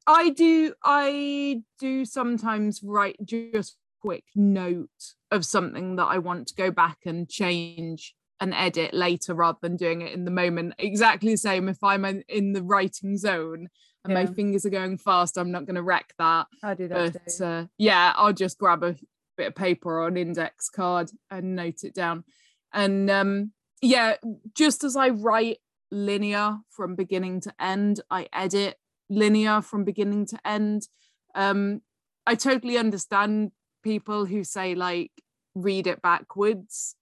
i 0.06 0.30
do 0.30 0.72
i 0.82 1.60
do 1.78 2.04
sometimes 2.04 2.80
write 2.82 3.16
just 3.24 3.76
quick 4.00 4.24
note 4.34 5.14
of 5.34 5.44
something 5.44 5.96
that 5.96 6.04
i 6.04 6.18
want 6.18 6.46
to 6.46 6.54
go 6.54 6.70
back 6.70 6.98
and 7.04 7.28
change 7.28 8.14
and 8.40 8.52
edit 8.54 8.92
later 8.92 9.34
rather 9.34 9.58
than 9.62 9.76
doing 9.76 10.02
it 10.02 10.12
in 10.12 10.24
the 10.24 10.30
moment 10.30 10.74
exactly 10.78 11.30
the 11.30 11.38
same 11.38 11.68
if 11.68 11.82
i'm 11.82 12.04
in 12.28 12.52
the 12.52 12.62
writing 12.62 13.16
zone 13.16 13.68
and 14.04 14.12
yeah. 14.12 14.24
my 14.24 14.26
fingers 14.26 14.66
are 14.66 14.70
going 14.70 14.98
fast 14.98 15.36
i'm 15.36 15.52
not 15.52 15.66
going 15.66 15.76
to 15.76 15.82
wreck 15.82 16.12
that 16.18 16.46
i 16.62 16.74
do 16.74 16.88
that 16.88 17.12
but 17.12 17.44
uh, 17.44 17.64
yeah 17.78 18.12
i'll 18.16 18.32
just 18.32 18.58
grab 18.58 18.82
a 18.82 18.96
bit 19.36 19.48
of 19.48 19.54
paper 19.54 20.00
or 20.00 20.08
an 20.08 20.16
index 20.16 20.68
card 20.68 21.10
and 21.30 21.56
note 21.56 21.84
it 21.84 21.94
down. 21.94 22.24
And 22.72 23.10
um, 23.10 23.52
yeah, 23.80 24.16
just 24.54 24.84
as 24.84 24.96
I 24.96 25.10
write 25.10 25.58
linear 25.90 26.58
from 26.70 26.96
beginning 26.96 27.40
to 27.42 27.54
end, 27.60 28.00
I 28.10 28.28
edit 28.32 28.76
linear 29.08 29.60
from 29.60 29.84
beginning 29.84 30.26
to 30.26 30.38
end. 30.44 30.88
Um, 31.34 31.82
I 32.26 32.34
totally 32.34 32.78
understand 32.78 33.52
people 33.82 34.24
who 34.24 34.44
say 34.44 34.74
like 34.74 35.12
read 35.54 35.86
it 35.86 36.02
backwards. 36.02 36.96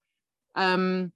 Um, 0.55 1.13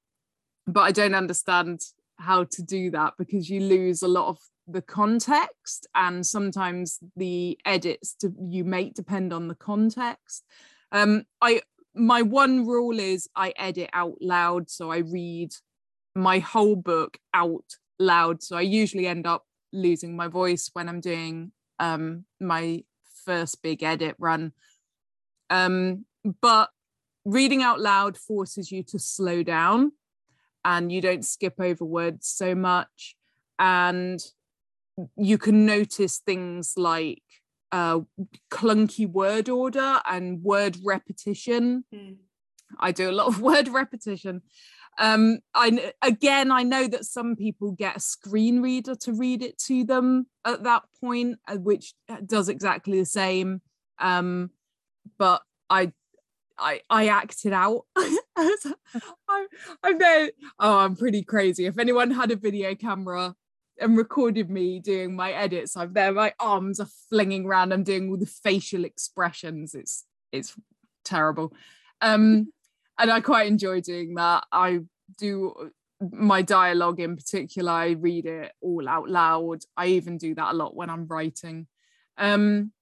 but 0.66 0.82
I 0.82 0.92
don't 0.92 1.14
understand 1.14 1.80
how 2.18 2.44
to 2.44 2.62
do 2.62 2.90
that 2.90 3.14
because 3.18 3.50
you 3.50 3.60
lose 3.60 4.02
a 4.02 4.08
lot 4.08 4.28
of 4.28 4.38
the 4.66 4.82
context 4.82 5.86
and 5.94 6.26
sometimes 6.26 6.98
the 7.14 7.58
edits 7.64 8.14
to, 8.14 8.32
you 8.40 8.64
make 8.64 8.94
depend 8.94 9.32
on 9.32 9.48
the 9.48 9.54
context 9.54 10.44
um, 10.92 11.24
I 11.40 11.60
my 11.94 12.22
one 12.22 12.66
rule 12.66 12.98
is 12.98 13.28
I 13.34 13.52
edit 13.56 13.90
out 13.92 14.16
loud, 14.20 14.70
so 14.70 14.90
I 14.90 14.98
read 14.98 15.52
my 16.14 16.38
whole 16.38 16.76
book 16.76 17.18
out 17.32 17.64
loud. 17.98 18.42
So 18.42 18.56
I 18.56 18.62
usually 18.62 19.06
end 19.06 19.26
up 19.26 19.44
losing 19.72 20.14
my 20.16 20.28
voice 20.28 20.70
when 20.72 20.88
I'm 20.88 21.00
doing 21.00 21.52
um, 21.78 22.24
my 22.40 22.84
first 23.24 23.62
big 23.62 23.82
edit 23.82 24.14
run. 24.18 24.52
Um, 25.50 26.04
but 26.40 26.70
reading 27.26 27.60
out 27.60 27.80
loud 27.80 28.16
forces 28.16 28.70
you 28.70 28.84
to 28.84 28.98
slow 29.00 29.42
down 29.42 29.90
and 30.64 30.92
you 30.92 31.00
don't 31.00 31.24
skip 31.24 31.60
over 31.60 31.84
words 31.84 32.28
so 32.28 32.54
much. 32.54 33.16
And 33.58 34.20
you 35.16 35.36
can 35.36 35.66
notice 35.66 36.18
things 36.18 36.74
like 36.76 37.22
uh, 37.72 38.00
clunky 38.50 39.10
word 39.10 39.48
order 39.48 40.00
and 40.08 40.42
word 40.42 40.78
repetition. 40.84 41.84
Mm. 41.92 42.16
I 42.78 42.92
do 42.92 43.10
a 43.10 43.12
lot 43.12 43.26
of 43.26 43.40
word 43.50 43.68
repetition. 43.68 44.42
Um, 44.98 45.40
I 45.52 45.92
again, 46.00 46.50
I 46.50 46.62
know 46.62 46.86
that 46.88 47.04
some 47.04 47.36
people 47.36 47.72
get 47.72 47.96
a 47.96 48.00
screen 48.00 48.62
reader 48.62 48.94
to 48.94 49.12
read 49.12 49.42
it 49.42 49.58
to 49.66 49.84
them 49.84 50.26
at 50.44 50.62
that 50.62 50.84
point, 51.00 51.38
uh, 51.48 51.56
which 51.56 51.92
uh, 52.08 52.18
does 52.24 52.48
exactly 52.48 52.98
the 52.98 53.06
same. 53.06 53.60
Um, 53.98 54.50
but 55.18 55.42
I, 55.68 55.92
I, 56.58 56.80
I 56.88 57.08
acted 57.08 57.52
out. 57.52 57.82
I, 57.96 59.46
I 59.82 59.92
know. 59.92 60.28
Oh, 60.58 60.78
I'm 60.78 60.96
pretty 60.96 61.22
crazy. 61.22 61.66
If 61.66 61.78
anyone 61.78 62.10
had 62.10 62.30
a 62.30 62.36
video 62.36 62.74
camera, 62.74 63.34
and 63.78 63.96
recorded 63.96 64.50
me 64.50 64.80
doing 64.80 65.14
my 65.14 65.32
edits. 65.32 65.76
I'm 65.76 65.92
there, 65.92 66.12
my 66.12 66.32
arms 66.40 66.80
are 66.80 66.88
flinging 67.10 67.46
around. 67.46 67.72
I'm 67.72 67.84
doing 67.84 68.08
all 68.08 68.16
the 68.16 68.26
facial 68.26 68.84
expressions. 68.84 69.74
It's 69.74 70.04
it's 70.32 70.56
terrible. 71.04 71.52
Um, 72.00 72.52
and 72.98 73.10
I 73.10 73.20
quite 73.20 73.48
enjoy 73.48 73.80
doing 73.80 74.14
that. 74.14 74.44
I 74.50 74.80
do 75.18 75.70
my 76.00 76.42
dialogue 76.42 77.00
in 77.00 77.16
particular, 77.16 77.72
I 77.72 77.90
read 77.90 78.26
it 78.26 78.52
all 78.60 78.86
out 78.88 79.08
loud. 79.08 79.62
I 79.76 79.86
even 79.88 80.18
do 80.18 80.34
that 80.34 80.52
a 80.52 80.56
lot 80.56 80.76
when 80.76 80.90
I'm 80.90 81.06
writing. 81.06 81.66
Um, 82.18 82.72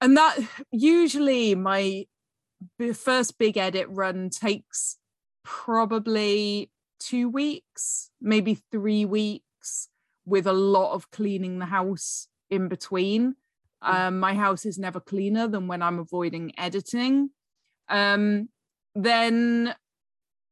and 0.00 0.16
that 0.16 0.38
usually 0.72 1.54
my 1.54 2.06
first 2.94 3.38
big 3.38 3.56
edit 3.56 3.86
run 3.88 4.30
takes 4.30 4.96
probably 5.44 6.70
two 6.98 7.28
weeks, 7.28 8.10
maybe 8.20 8.58
three 8.70 9.04
weeks 9.04 9.44
weeks 9.60 9.88
with 10.24 10.46
a 10.46 10.52
lot 10.52 10.92
of 10.92 11.10
cleaning 11.10 11.58
the 11.58 11.66
house 11.66 12.28
in 12.50 12.68
between. 12.68 13.34
Hmm. 13.82 13.94
Um, 13.94 14.20
my 14.20 14.34
house 14.34 14.64
is 14.66 14.78
never 14.78 15.00
cleaner 15.00 15.48
than 15.48 15.66
when 15.66 15.82
I'm 15.82 15.98
avoiding 15.98 16.52
editing. 16.58 17.30
Um, 17.88 18.48
then 18.94 19.74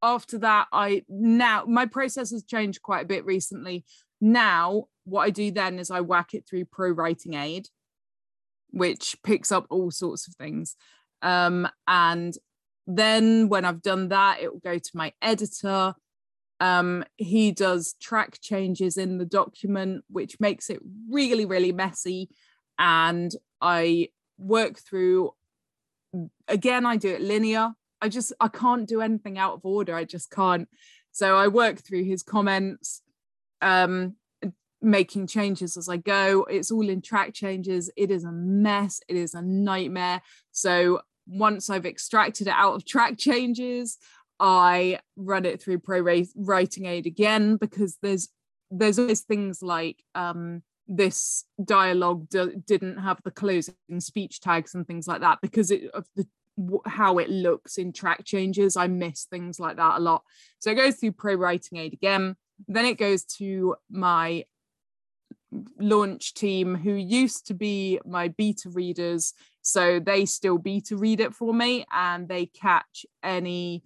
after 0.02 0.38
that, 0.38 0.68
I 0.72 1.02
now 1.08 1.64
my 1.66 1.86
process 1.86 2.30
has 2.30 2.44
changed 2.44 2.82
quite 2.82 3.04
a 3.04 3.08
bit 3.08 3.24
recently. 3.24 3.84
Now, 4.20 4.84
what 5.04 5.22
I 5.22 5.30
do 5.30 5.50
then 5.50 5.78
is 5.78 5.90
I 5.90 6.00
whack 6.00 6.34
it 6.34 6.44
through 6.48 6.66
Pro 6.66 6.90
Writing 6.90 7.34
Aid, 7.34 7.68
which 8.70 9.16
picks 9.22 9.52
up 9.52 9.66
all 9.70 9.90
sorts 9.90 10.26
of 10.26 10.34
things. 10.34 10.76
Um, 11.22 11.68
and 11.86 12.34
then 12.86 13.48
when 13.48 13.64
I've 13.64 13.82
done 13.82 14.08
that, 14.08 14.40
it 14.40 14.52
will 14.52 14.60
go 14.60 14.78
to 14.78 14.90
my 14.94 15.12
editor. 15.20 15.94
Um, 16.60 17.04
he 17.16 17.52
does 17.52 17.94
track 18.00 18.38
changes 18.40 18.96
in 18.96 19.18
the 19.18 19.24
document, 19.24 20.04
which 20.08 20.40
makes 20.40 20.70
it 20.70 20.80
really, 21.08 21.44
really 21.44 21.72
messy. 21.72 22.30
And 22.78 23.30
I 23.60 24.08
work 24.38 24.78
through, 24.78 25.32
again, 26.46 26.86
I 26.86 26.96
do 26.96 27.10
it 27.10 27.20
linear. 27.20 27.72
I 28.00 28.08
just, 28.08 28.32
I 28.40 28.48
can't 28.48 28.88
do 28.88 29.00
anything 29.00 29.38
out 29.38 29.54
of 29.54 29.60
order. 29.64 29.94
I 29.94 30.04
just 30.04 30.30
can't. 30.30 30.68
So 31.12 31.36
I 31.36 31.48
work 31.48 31.78
through 31.78 32.04
his 32.04 32.22
comments, 32.22 33.02
um, 33.60 34.14
making 34.80 35.26
changes 35.26 35.76
as 35.76 35.88
I 35.88 35.96
go. 35.96 36.46
It's 36.48 36.70
all 36.70 36.88
in 36.88 37.02
track 37.02 37.34
changes. 37.34 37.90
It 37.96 38.10
is 38.10 38.24
a 38.24 38.32
mess. 38.32 39.00
It 39.08 39.16
is 39.16 39.34
a 39.34 39.42
nightmare. 39.42 40.22
So 40.52 41.00
once 41.26 41.68
I've 41.68 41.86
extracted 41.86 42.46
it 42.46 42.54
out 42.54 42.74
of 42.74 42.86
track 42.86 43.18
changes, 43.18 43.98
I 44.40 45.00
run 45.16 45.44
it 45.44 45.60
through 45.60 45.80
Pro 45.80 46.00
Writing 46.00 46.86
Aid 46.86 47.06
again 47.06 47.56
because 47.56 47.98
there's 48.02 48.28
there's 48.70 48.98
always 48.98 49.22
things 49.22 49.62
like 49.62 50.02
um, 50.14 50.62
this 50.86 51.44
dialogue 51.64 52.28
d- 52.28 52.56
didn't 52.66 52.98
have 52.98 53.18
the 53.24 53.30
closing 53.30 53.74
speech 53.98 54.40
tags 54.40 54.74
and 54.74 54.86
things 54.86 55.08
like 55.08 55.22
that 55.22 55.38
because 55.40 55.70
it, 55.70 55.90
of 55.92 56.06
the 56.16 56.26
how 56.86 57.18
it 57.18 57.30
looks 57.30 57.78
in 57.78 57.92
track 57.92 58.24
changes. 58.24 58.76
I 58.76 58.88
miss 58.88 59.24
things 59.24 59.60
like 59.60 59.76
that 59.76 59.98
a 59.98 60.00
lot. 60.00 60.22
So 60.58 60.70
it 60.70 60.74
goes 60.74 60.96
through 60.96 61.12
Pro 61.12 61.34
Writing 61.34 61.78
Aid 61.78 61.92
again. 61.92 62.36
Then 62.66 62.84
it 62.84 62.98
goes 62.98 63.24
to 63.36 63.76
my 63.90 64.44
launch 65.78 66.34
team 66.34 66.74
who 66.74 66.92
used 66.92 67.46
to 67.46 67.54
be 67.54 68.00
my 68.04 68.28
beta 68.28 68.68
readers. 68.70 69.34
So 69.62 70.00
they 70.00 70.24
still 70.24 70.58
beta 70.58 70.96
read 70.96 71.20
it 71.20 71.34
for 71.34 71.52
me 71.52 71.84
and 71.92 72.28
they 72.28 72.46
catch 72.46 73.06
any 73.22 73.82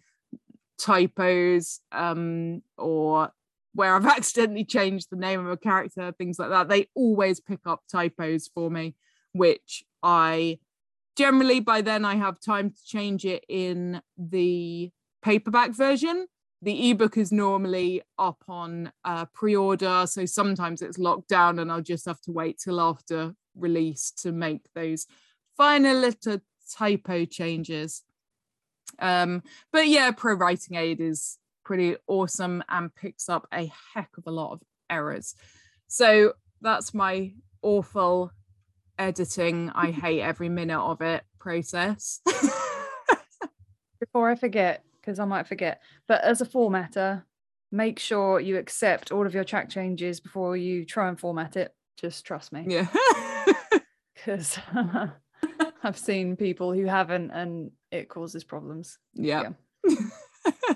typos 0.79 1.81
um, 1.93 2.63
or 2.77 3.31
where 3.75 3.95
I've 3.95 4.07
accidentally 4.19 4.65
changed 4.65 5.09
the 5.11 5.17
name 5.17 5.41
of 5.41 5.51
a 5.51 5.57
character, 5.57 6.13
things 6.13 6.39
like 6.39 6.51
that. 6.51 6.69
They 6.69 6.89
always 6.95 7.41
pick 7.41 7.61
up 7.67 7.83
typos 7.91 8.51
for 8.55 8.71
me, 8.71 8.95
which 9.33 9.85
I 10.03 10.59
generally 11.17 11.61
by 11.61 11.83
then 11.83 12.05
I 12.05 12.17
have 12.17 12.41
time 12.41 12.71
to 12.71 12.85
change 12.85 13.25
it 13.25 13.45
in 13.49 14.01
the 14.17 14.91
paperback 15.23 15.71
version. 15.71 16.27
The 16.63 16.91
ebook 16.91 17.17
is 17.17 17.33
normally 17.33 18.03
up 18.19 18.43
on 18.49 18.93
uh, 19.05 19.27
pre 19.35 19.57
order, 19.57 20.05
so 20.07 20.25
sometimes 20.25 20.81
it's 20.81 20.97
locked 20.97 21.29
down 21.29 21.59
and 21.59 21.73
I'll 21.73 21.83
just 21.83 22.07
have 22.07 22.21
to 22.23 22.33
wait 22.33 22.61
till 22.63 22.81
after 22.81 23.35
release 23.57 24.13
to 24.19 24.31
make 24.31 24.63
those 24.75 25.07
final 25.57 25.97
little 25.97 26.39
typo 26.73 27.25
changes. 27.25 28.03
Um, 28.99 29.43
but 29.73 29.89
yeah, 29.89 30.13
Pro 30.13 30.35
Writing 30.35 30.77
Aid 30.77 31.01
is 31.01 31.39
pretty 31.65 31.97
awesome 32.07 32.63
and 32.69 32.95
picks 32.95 33.29
up 33.29 33.47
a 33.53 33.73
heck 33.95 34.11
of 34.17 34.25
a 34.27 34.31
lot 34.31 34.53
of 34.53 34.61
errors. 34.91 35.35
So 35.89 36.35
that's 36.61 36.95
my 36.95 37.33
awful 37.63 38.33
editing. 38.99 39.71
I 39.75 39.91
hate 39.91 40.21
every 40.21 40.49
minute 40.49 40.81
of 40.81 41.01
it 41.01 41.25
process. 41.39 42.21
Before 44.01 44.31
I 44.31 44.35
forget, 44.35 44.85
because 45.03 45.19
I 45.19 45.25
might 45.25 45.49
forget, 45.49 45.83
but 46.07 46.23
as 46.23 46.41
a 46.41 46.47
formatter, 46.47 47.25
make 47.73 47.99
sure 47.99 48.39
you 48.39 48.57
accept 48.57 49.11
all 49.11 49.27
of 49.27 49.35
your 49.35 49.45
track 49.45 49.69
changes 49.69 50.21
before 50.21 50.57
you 50.57 50.85
try 50.85 51.09
and 51.09 51.19
format 51.19 51.57
it. 51.57 51.75
Just 51.97 52.25
trust 52.25 52.53
me. 52.53 52.65
Yeah. 52.69 52.87
Because 54.15 54.57
I've 55.83 55.99
seen 55.99 56.37
people 56.37 56.73
who 56.73 56.85
haven't 56.85 57.33
and 57.33 57.73
it 57.91 58.09
causes 58.09 58.45
problems. 58.45 58.99
Yeah. 59.15 59.51
yeah. 59.85 59.97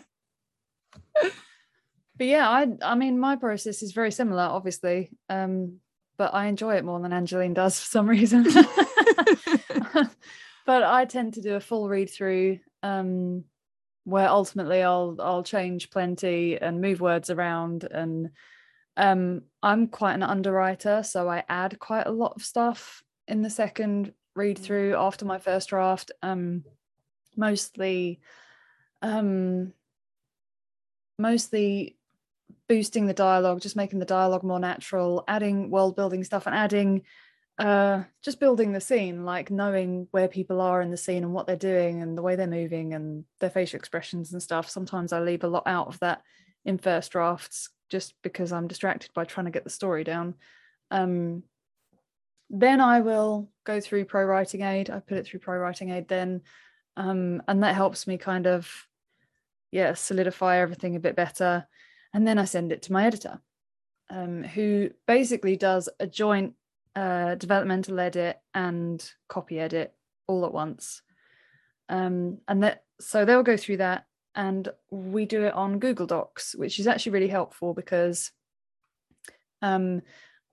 but 1.22 2.27
yeah, 2.27 2.51
I 2.51 2.66
I 2.83 2.97
mean 2.97 3.20
my 3.20 3.37
process 3.37 3.85
is 3.85 3.93
very 3.93 4.11
similar, 4.11 4.43
obviously. 4.43 5.12
Um, 5.29 5.77
but 6.16 6.35
I 6.35 6.47
enjoy 6.47 6.74
it 6.74 6.85
more 6.85 6.99
than 6.99 7.12
Angeline 7.12 7.55
does 7.55 7.79
for 7.79 7.87
some 7.87 8.09
reason. 8.09 8.49
but 10.66 10.83
I 10.83 11.05
tend 11.05 11.35
to 11.35 11.43
do 11.43 11.55
a 11.55 11.61
full 11.61 11.89
read 11.89 12.11
through 12.11 12.59
um, 12.83 13.45
where 14.07 14.29
ultimately 14.29 14.83
I'll 14.83 15.17
I'll 15.19 15.43
change 15.43 15.91
plenty 15.91 16.57
and 16.57 16.81
move 16.81 17.01
words 17.01 17.29
around 17.29 17.85
and 17.91 18.31
um, 18.97 19.43
I'm 19.63 19.89
quite 19.89 20.15
an 20.15 20.23
underwriter, 20.23 21.03
so 21.03 21.29
I 21.29 21.45
add 21.49 21.79
quite 21.79 22.07
a 22.07 22.13
lot 22.13 22.35
of 22.37 22.45
stuff 22.45 23.03
in 23.29 23.43
the 23.43 23.51
second 23.51 24.15
read 24.35 24.59
through 24.59 24.95
after 24.95 25.25
my 25.25 25.39
first 25.39 25.69
draft. 25.71 26.13
Um, 26.23 26.65
mostly, 27.37 28.21
um, 29.03 29.73
mostly 31.19 31.97
boosting 32.69 33.07
the 33.07 33.13
dialogue, 33.13 33.61
just 33.61 33.77
making 33.77 33.99
the 33.99 34.07
dialogue 34.07 34.45
more 34.45 34.61
natural, 34.61 35.25
adding 35.29 35.69
world 35.69 35.97
building 35.97 36.25
stuff, 36.25 36.47
and 36.47 36.55
adding 36.55 37.03
uh, 37.59 38.03
just 38.23 38.39
building 38.39 38.73
the 38.73 38.81
scene, 38.81 39.25
like 39.25 39.51
knowing 39.51 40.09
where 40.11 40.29
people 40.29 40.61
are 40.61 40.83
in 40.83 40.91
the 40.91 40.97
scene 40.97 41.25
and 41.25 41.33
what 41.33 41.47
they're 41.47 41.57
doing 41.57 42.03
and 42.03 42.17
the 42.17 42.23
way 42.23 42.37
they're 42.37 42.47
moving 42.47 42.93
and 42.93 43.25
their 43.41 43.51
facial 43.51 43.79
expressions 43.79 44.33
and 44.33 44.43
stuff. 44.43 44.69
Sometimes 44.69 45.13
I 45.13 45.21
leave 45.21 45.45
a 45.45 45.49
lot 45.49 45.67
out 45.67 45.89
of 45.89 45.99
that 46.01 46.23
in 46.65 46.77
first 46.79 47.13
drafts 47.13 47.71
just 47.89 48.15
because 48.23 48.53
I'm 48.53 48.69
distracted 48.69 49.11
by 49.15 49.25
trying 49.25 49.47
to 49.47 49.53
get 49.53 49.65
the 49.65 49.71
story 49.71 50.05
down. 50.05 50.35
Um, 50.91 51.45
then 52.51 52.81
I 52.81 53.01
will 53.01 53.49
go 53.65 53.81
through 53.81 54.05
Pro 54.05 54.25
Writing 54.25 54.63
Aid. 54.63 54.91
I 54.91 55.01
put 55.01 55.19
it 55.19 55.27
through 55.27 55.41
Pro 55.41 55.57
Writing 55.57 55.91
Aid 55.91 56.09
then, 56.09 56.43
um, 56.97 57.43
and 57.49 57.63
that 57.63 57.75
helps 57.75 58.07
me 58.07 58.19
kind 58.19 58.47
of, 58.47 58.71
yeah, 59.73 59.95
solidify 59.95 60.59
everything 60.59 60.95
a 60.95 61.01
bit 61.01 61.17
better. 61.17 61.67
And 62.13 62.27
then 62.27 62.39
I 62.39 62.45
send 62.45 62.71
it 62.71 62.83
to 62.83 62.93
my 62.93 63.07
editor, 63.07 63.41
um, 64.11 64.43
who 64.45 64.91
basically 65.07 65.57
does 65.57 65.89
a 65.99 66.07
joint 66.07 66.55
uh, 66.97 67.34
developmental 67.34 68.01
edit 68.01 68.40
and 68.55 69.09
copy 69.28 69.61
edit 69.61 69.94
all 70.26 70.47
at 70.47 70.53
once. 70.53 71.03
Um, 71.88 72.38
and 72.49 72.62
that 72.62 72.84
so 72.99 73.24
they'll 73.24 73.42
go 73.42 73.57
through 73.57 73.76
that, 73.76 74.07
and 74.34 74.68
we 74.90 75.26
do 75.26 75.44
it 75.44 75.53
on 75.53 75.78
Google 75.78 76.07
Docs, 76.07 76.55
which 76.57 76.80
is 76.80 76.86
actually 76.86 77.12
really 77.12 77.28
helpful 77.28 77.74
because 77.74 78.32
um, 79.62 80.03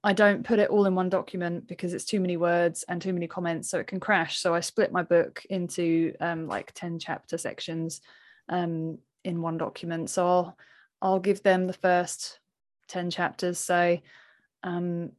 I 0.04 0.12
don't 0.14 0.46
put 0.46 0.60
it 0.60 0.70
all 0.70 0.86
in 0.86 0.96
one 0.96 1.10
document 1.10 1.68
because 1.68 1.94
it's 1.94 2.04
too 2.06 2.20
many 2.20 2.36
words 2.36 2.84
and 2.88 3.02
too 3.02 3.14
many 3.14 3.28
comments, 3.28 3.70
so 3.70 3.80
it 3.80 3.88
can 3.88 4.02
crash. 4.02 4.38
So 4.38 4.54
I 4.54 4.60
split 4.60 4.92
my 4.92 5.04
book 5.04 5.44
into 5.50 6.14
um, 6.20 6.48
like 6.48 6.74
10 6.74 7.00
chapter 7.00 7.38
sections 7.38 8.02
um, 8.50 8.98
in 9.24 9.42
one 9.42 9.58
document. 9.58 10.10
So 10.10 10.28
I'll 10.28 10.58
I'll 11.02 11.20
give 11.20 11.42
them 11.42 11.68
the 11.68 11.74
first 11.74 12.40
10 12.90 13.12
chapters. 13.12 13.60
So 13.60 13.98
um, 14.64 15.12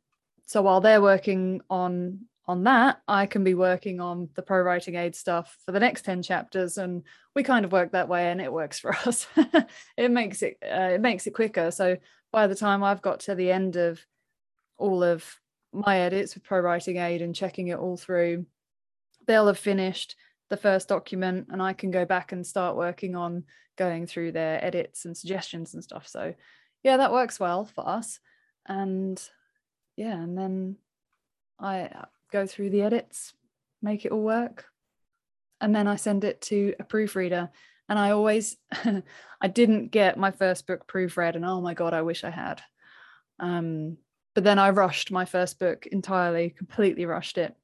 so 0.47 0.63
while 0.63 0.81
they're 0.81 1.03
working 1.03 1.61
on 1.71 2.27
on 2.47 2.65
that, 2.65 3.01
I 3.09 3.25
can 3.27 3.43
be 3.43 3.55
working 3.55 4.01
on 4.01 4.29
the 4.35 4.43
pro 4.43 4.61
writing 4.61 4.97
aid 4.97 5.17
stuff 5.17 5.57
for 5.65 5.73
the 5.73 5.81
next 5.81 6.05
10 6.05 6.23
chapters. 6.23 6.77
And 6.77 7.03
we 7.35 7.43
kind 7.43 7.65
of 7.65 7.73
work 7.73 7.93
that 7.93 8.09
way 8.09 8.31
and 8.31 8.41
it 8.41 8.53
works 8.53 8.79
for 8.81 8.95
us. 8.95 9.27
it 9.97 10.11
makes 10.11 10.43
it 10.43 10.59
uh, 10.63 10.91
it 10.93 11.01
makes 11.01 11.27
it 11.27 11.33
quicker. 11.33 11.71
So 11.71 11.97
by 12.33 12.47
the 12.47 12.55
time 12.55 12.83
I've 12.83 13.03
got 13.03 13.21
to 13.21 13.35
the 13.35 13.51
end 13.51 13.77
of 13.77 14.05
all 14.77 15.03
of 15.03 15.25
my 15.73 16.01
edits 16.01 16.35
with 16.35 16.45
Pro 16.45 16.61
Writing 16.61 16.99
Aid 16.99 17.23
and 17.23 17.35
checking 17.35 17.69
it 17.69 17.79
all 17.79 17.97
through, 17.97 18.47
they'll 19.27 19.47
have 19.47 19.59
finished 19.59 20.17
the 20.51 20.57
first 20.57 20.89
document 20.89 21.47
and 21.51 21.63
I 21.63 21.73
can 21.73 21.91
go 21.91 22.05
back 22.05 22.33
and 22.33 22.47
start 22.47 22.77
working 22.77 23.17
on 23.17 23.45
going 23.77 24.07
through 24.07 24.33
their 24.33 24.63
edits 24.65 25.05
and 25.05 25.17
suggestions 25.17 25.75
and 25.75 25.83
stuff. 25.83 26.07
So, 26.07 26.35
yeah, 26.83 26.99
that 26.99 27.13
works 27.13 27.41
well 27.41 27.65
for 27.65 27.89
us. 27.89 28.21
And 28.67 29.21
yeah, 29.97 30.15
and 30.15 30.37
then 30.37 30.77
I 31.59 31.83
uh, 31.83 32.05
go 32.33 32.47
through 32.47 32.71
the 32.71 32.83
edits, 32.83 33.33
make 33.83 34.05
it 34.05 34.13
all 34.13 34.23
work. 34.23 34.67
And 35.61 35.75
then 35.75 35.87
I 35.87 35.97
send 35.97 36.25
it 36.25 36.41
to 36.43 36.75
a 36.79 36.85
proofreader. 36.85 37.51
And 37.89 37.99
I 37.99 38.11
always, 38.11 38.57
I 39.41 39.49
didn't 39.49 39.89
get 39.89 40.19
my 40.19 40.31
first 40.31 40.67
book 40.67 40.87
proofread, 40.89 41.37
and 41.37 41.45
oh 41.45 41.61
my 41.61 41.75
God, 41.75 41.95
I 41.95 42.03
wish 42.03 42.25
I 42.25 42.31
had. 42.31 42.63
Um, 43.39 43.99
but 44.35 44.45
then 44.45 44.59
I 44.59 44.71
rushed 44.71 45.11
my 45.11 45.25
first 45.25 45.59
book 45.59 45.87
entirely, 45.87 46.51
completely 46.51 47.07
rushed 47.07 47.39
it. 47.39 47.55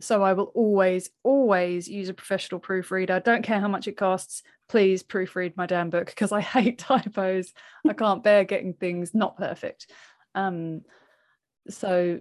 So 0.00 0.22
I 0.22 0.32
will 0.32 0.52
always, 0.54 1.10
always 1.22 1.88
use 1.88 2.08
a 2.08 2.14
professional 2.14 2.60
proofreader. 2.60 3.20
Don't 3.20 3.42
care 3.42 3.60
how 3.60 3.68
much 3.68 3.86
it 3.86 3.96
costs. 3.96 4.42
Please 4.68 5.02
proofread 5.02 5.56
my 5.56 5.66
damn 5.66 5.90
book 5.90 6.06
because 6.06 6.32
I 6.32 6.40
hate 6.42 6.78
typos. 6.78 7.52
I 7.88 7.92
can't 7.92 8.22
bear 8.24 8.44
getting 8.44 8.74
things 8.74 9.14
not 9.14 9.36
perfect. 9.36 9.90
Um, 10.34 10.82
so, 11.68 12.20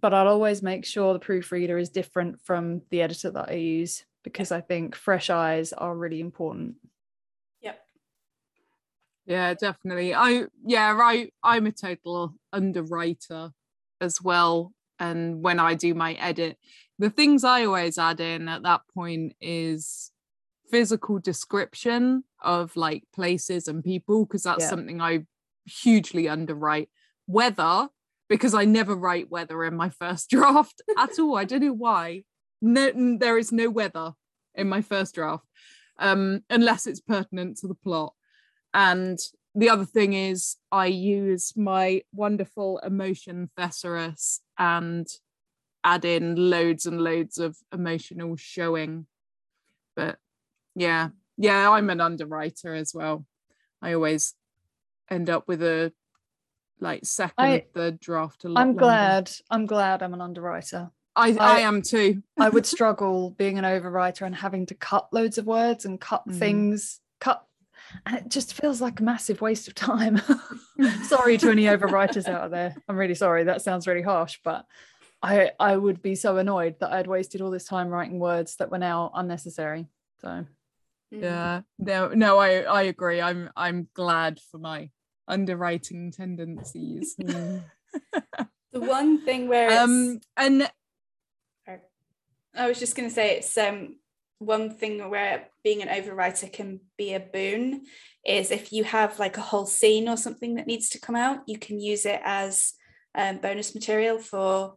but 0.00 0.14
I'll 0.14 0.28
always 0.28 0.62
make 0.62 0.84
sure 0.84 1.12
the 1.12 1.18
proofreader 1.18 1.78
is 1.78 1.88
different 1.88 2.40
from 2.40 2.82
the 2.90 3.02
editor 3.02 3.30
that 3.30 3.48
I 3.50 3.54
use 3.54 4.04
because 4.22 4.52
I 4.52 4.60
think 4.60 4.94
fresh 4.94 5.30
eyes 5.30 5.72
are 5.72 5.96
really 5.96 6.20
important. 6.20 6.76
Yep. 7.62 7.80
Yeah, 9.26 9.54
definitely. 9.54 10.14
I 10.14 10.46
yeah, 10.64 10.96
I 11.00 11.30
I'm 11.42 11.66
a 11.66 11.72
total 11.72 12.34
underwriter 12.52 13.50
as 14.00 14.22
well. 14.22 14.72
And 14.98 15.42
when 15.42 15.60
I 15.60 15.74
do 15.74 15.94
my 15.94 16.14
edit, 16.14 16.58
the 16.98 17.10
things 17.10 17.44
I 17.44 17.64
always 17.64 17.98
add 17.98 18.20
in 18.20 18.48
at 18.48 18.62
that 18.62 18.82
point 18.94 19.34
is 19.40 20.10
physical 20.70 21.18
description 21.18 22.24
of 22.42 22.76
like 22.76 23.04
places 23.14 23.68
and 23.68 23.84
people 23.84 24.24
because 24.24 24.42
that's 24.44 24.64
Yeah. 24.64 24.70
something 24.70 25.00
I 25.00 25.26
hugely 25.64 26.28
underwrite. 26.28 26.88
Weather 27.26 27.88
because 28.28 28.54
I 28.54 28.64
never 28.64 28.94
write 28.94 29.30
weather 29.30 29.64
in 29.64 29.76
my 29.76 29.90
first 29.90 30.30
draft 30.30 30.82
at 30.98 31.18
all. 31.18 31.36
I 31.36 31.44
don't 31.44 31.62
know 31.62 31.72
why. 31.72 32.24
No, 32.62 33.18
there 33.18 33.38
is 33.38 33.52
no 33.52 33.70
weather 33.70 34.12
in 34.54 34.68
my 34.68 34.80
first 34.80 35.14
draft 35.14 35.44
um, 35.98 36.42
unless 36.50 36.86
it's 36.86 37.00
pertinent 37.00 37.58
to 37.58 37.68
the 37.68 37.74
plot. 37.74 38.14
And 38.74 39.18
the 39.54 39.70
other 39.70 39.84
thing 39.84 40.12
is, 40.12 40.56
I 40.70 40.86
use 40.86 41.52
my 41.56 42.02
wonderful 42.12 42.78
emotion 42.78 43.50
thesaurus 43.56 44.40
and 44.58 45.06
add 45.84 46.04
in 46.04 46.50
loads 46.50 46.84
and 46.84 47.00
loads 47.00 47.38
of 47.38 47.56
emotional 47.72 48.36
showing. 48.36 49.06
But 49.94 50.18
yeah, 50.74 51.10
yeah, 51.38 51.70
I'm 51.70 51.90
an 51.90 52.00
underwriter 52.00 52.74
as 52.74 52.92
well. 52.92 53.24
I 53.80 53.94
always 53.94 54.34
end 55.10 55.30
up 55.30 55.46
with 55.46 55.62
a 55.62 55.92
like 56.80 57.04
second, 57.04 57.34
I- 57.44 57.64
third 57.74 58.00
draft. 58.00 58.44
A 58.44 58.48
lot 58.48 58.60
I'm 58.60 58.68
longer. 58.68 58.80
glad. 58.80 59.30
I'm 59.50 59.66
glad 59.66 60.02
I'm 60.02 60.14
an 60.14 60.20
underwriter. 60.20 60.90
I, 61.14 61.30
I, 61.32 61.36
I- 61.38 61.60
am 61.60 61.82
too. 61.82 62.22
I 62.38 62.48
would 62.48 62.66
struggle 62.66 63.30
being 63.30 63.58
an 63.58 63.64
overwriter 63.64 64.22
and 64.22 64.34
having 64.34 64.66
to 64.66 64.74
cut 64.74 65.08
loads 65.12 65.38
of 65.38 65.46
words 65.46 65.84
and 65.84 66.00
cut 66.00 66.26
Mhm. 66.28 66.38
things, 66.38 67.00
cut, 67.20 67.42
and 68.04 68.16
it 68.16 68.28
just 68.28 68.54
feels 68.54 68.80
like 68.80 69.00
a 69.00 69.02
massive 69.02 69.40
waste 69.40 69.68
of 69.68 69.74
time. 69.74 70.20
sorry 71.04 71.38
to 71.38 71.50
any 71.50 71.64
overwriters 71.64 72.28
out 72.28 72.50
there. 72.50 72.74
I'm 72.88 72.96
really 72.96 73.14
sorry. 73.14 73.44
That 73.44 73.62
sounds 73.62 73.86
really 73.86 74.02
harsh, 74.02 74.38
but 74.44 74.66
I 75.22 75.52
I 75.58 75.74
would 75.76 76.02
be 76.02 76.14
so 76.14 76.36
annoyed 76.36 76.76
that 76.80 76.92
I'd 76.92 77.06
wasted 77.06 77.40
all 77.40 77.50
this 77.50 77.64
time 77.64 77.88
writing 77.88 78.18
words 78.18 78.56
that 78.56 78.70
were 78.70 78.78
now 78.78 79.10
unnecessary. 79.14 79.86
So 80.20 80.44
Mm. 81.14 81.22
Yeah. 81.22 81.60
No, 81.78 82.08
no, 82.08 82.38
I 82.38 82.62
I 82.62 82.82
agree. 82.82 83.22
I'm 83.22 83.48
I'm 83.56 83.88
glad 83.94 84.40
for 84.50 84.58
my 84.58 84.90
underwriting 85.28 86.12
tendencies. 86.12 87.16
mm, 87.20 87.64
The 88.72 88.80
one 88.80 89.24
thing 89.24 89.48
where 89.48 89.68
it's, 89.70 89.78
um 89.78 90.20
and 90.36 90.70
I 92.54 92.68
was 92.68 92.78
just 92.78 92.94
going 92.94 93.08
to 93.08 93.14
say 93.14 93.36
it's 93.36 93.56
um 93.56 93.96
one 94.38 94.70
thing 94.70 95.08
where 95.08 95.48
being 95.64 95.82
an 95.82 95.88
overwriter 95.88 96.52
can 96.52 96.80
be 96.98 97.14
a 97.14 97.20
boon 97.20 97.84
is 98.24 98.50
if 98.50 98.72
you 98.72 98.84
have 98.84 99.18
like 99.18 99.38
a 99.38 99.42
whole 99.42 99.66
scene 99.66 100.08
or 100.08 100.16
something 100.16 100.56
that 100.56 100.66
needs 100.66 100.90
to 100.90 101.00
come 101.00 101.16
out, 101.16 101.38
you 101.46 101.58
can 101.58 101.80
use 101.80 102.04
it 102.04 102.20
as 102.22 102.74
um, 103.14 103.38
bonus 103.38 103.74
material 103.74 104.18
for 104.18 104.74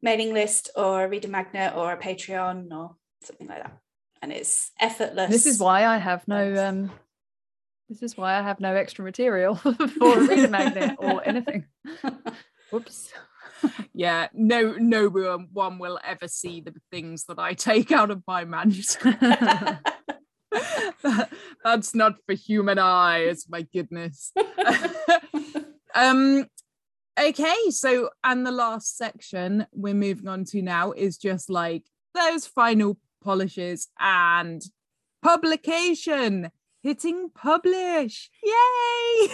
mailing 0.00 0.32
list 0.32 0.70
or 0.74 1.04
a 1.04 1.08
reader 1.08 1.28
magnet 1.28 1.74
or 1.76 1.92
a 1.92 1.98
Patreon 1.98 2.72
or 2.72 2.96
something 3.22 3.46
like 3.46 3.62
that. 3.62 3.78
And 4.22 4.32
it's 4.32 4.70
effortless. 4.80 5.30
this 5.30 5.46
is 5.46 5.60
why 5.60 5.84
I 5.84 5.98
have 5.98 6.26
no 6.26 6.66
um 6.66 6.90
this 7.88 8.02
is 8.02 8.16
why 8.16 8.38
I 8.38 8.42
have 8.42 8.60
no 8.60 8.74
extra 8.74 9.04
material 9.04 9.54
for 9.56 9.70
a 9.70 10.20
reader 10.28 10.48
magnet 10.48 10.96
or 10.98 11.26
anything. 11.26 11.64
Whoops. 12.70 13.12
yeah, 13.94 14.28
no 14.34 14.74
no 14.78 15.08
one 15.52 15.78
will 15.78 15.98
ever 16.04 16.28
see 16.28 16.60
the 16.60 16.74
things 16.92 17.24
that 17.24 17.38
I 17.38 17.54
take 17.54 17.90
out 17.90 18.10
of 18.10 18.22
my 18.26 18.44
manuscript. 18.44 19.20
That- 19.20 19.94
That's 21.64 21.94
not 21.94 22.16
for 22.26 22.34
human 22.34 22.78
eyes, 22.78 23.46
my 23.48 23.62
goodness. 23.62 24.32
um 25.94 26.44
okay 27.18 27.56
so 27.70 28.10
and 28.22 28.46
the 28.46 28.52
last 28.52 28.96
section 28.96 29.66
we're 29.72 29.94
moving 29.94 30.28
on 30.28 30.44
to 30.44 30.62
now 30.62 30.92
is 30.92 31.16
just 31.16 31.50
like 31.50 31.82
those 32.14 32.46
final 32.46 32.98
polishes 33.24 33.88
and 33.98 34.62
publication 35.22 36.50
hitting 36.82 37.30
publish 37.34 38.30
yay 38.44 39.28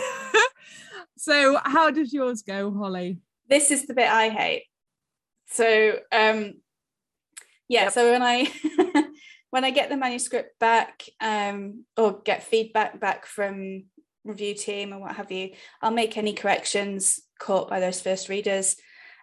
so 1.16 1.58
how 1.64 1.90
does 1.90 2.12
yours 2.12 2.42
go 2.42 2.72
holly 2.72 3.18
this 3.48 3.70
is 3.70 3.86
the 3.86 3.94
bit 3.94 4.08
I 4.08 4.28
hate. 4.30 4.64
So 5.46 5.98
um 6.10 6.54
yeah, 7.68 7.84
Yep. 7.84 7.92
so 7.92 8.10
when 8.10 8.22
I 8.22 8.50
when 9.50 9.64
I 9.64 9.70
get 9.70 9.88
the 9.88 9.96
manuscript 9.96 10.58
back 10.58 11.04
um 11.20 11.84
or 11.96 12.20
get 12.24 12.42
feedback 12.42 13.00
back 13.00 13.26
from 13.26 13.84
review 14.24 14.54
team 14.54 14.92
and 14.92 15.00
what 15.02 15.16
have 15.16 15.30
you, 15.30 15.50
I'll 15.82 15.90
make 15.90 16.16
any 16.16 16.32
corrections 16.32 17.20
caught 17.38 17.68
by 17.68 17.80
those 17.80 18.00
first 18.00 18.28
readers 18.28 18.76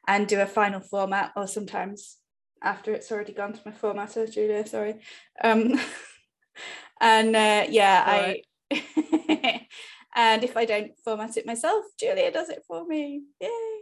and 0.07 0.27
do 0.27 0.39
a 0.39 0.45
final 0.45 0.79
format 0.79 1.31
or 1.35 1.47
sometimes 1.47 2.17
after 2.63 2.93
it's 2.93 3.11
already 3.11 3.33
gone 3.33 3.53
to 3.53 3.61
my 3.65 3.71
formatter, 3.71 4.31
Julia, 4.31 4.65
sorry. 4.67 4.95
Um 5.43 5.79
and 7.01 7.35
uh 7.35 7.65
yeah, 7.69 8.03
I 8.05 8.43
and 10.15 10.43
if 10.43 10.55
I 10.55 10.65
don't 10.65 10.91
format 11.03 11.37
it 11.37 11.45
myself, 11.45 11.85
Julia 11.99 12.31
does 12.31 12.49
it 12.49 12.63
for 12.67 12.85
me. 12.85 13.23
Yay. 13.41 13.81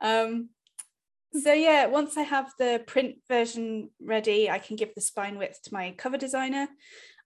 Um, 0.00 0.50
so 1.32 1.52
yeah, 1.52 1.86
once 1.86 2.16
I 2.16 2.22
have 2.22 2.52
the 2.58 2.82
print 2.86 3.16
version 3.28 3.90
ready, 4.00 4.48
I 4.50 4.58
can 4.58 4.76
give 4.76 4.94
the 4.94 5.00
spine 5.00 5.36
width 5.36 5.62
to 5.64 5.74
my 5.74 5.94
cover 5.98 6.16
designer. 6.16 6.68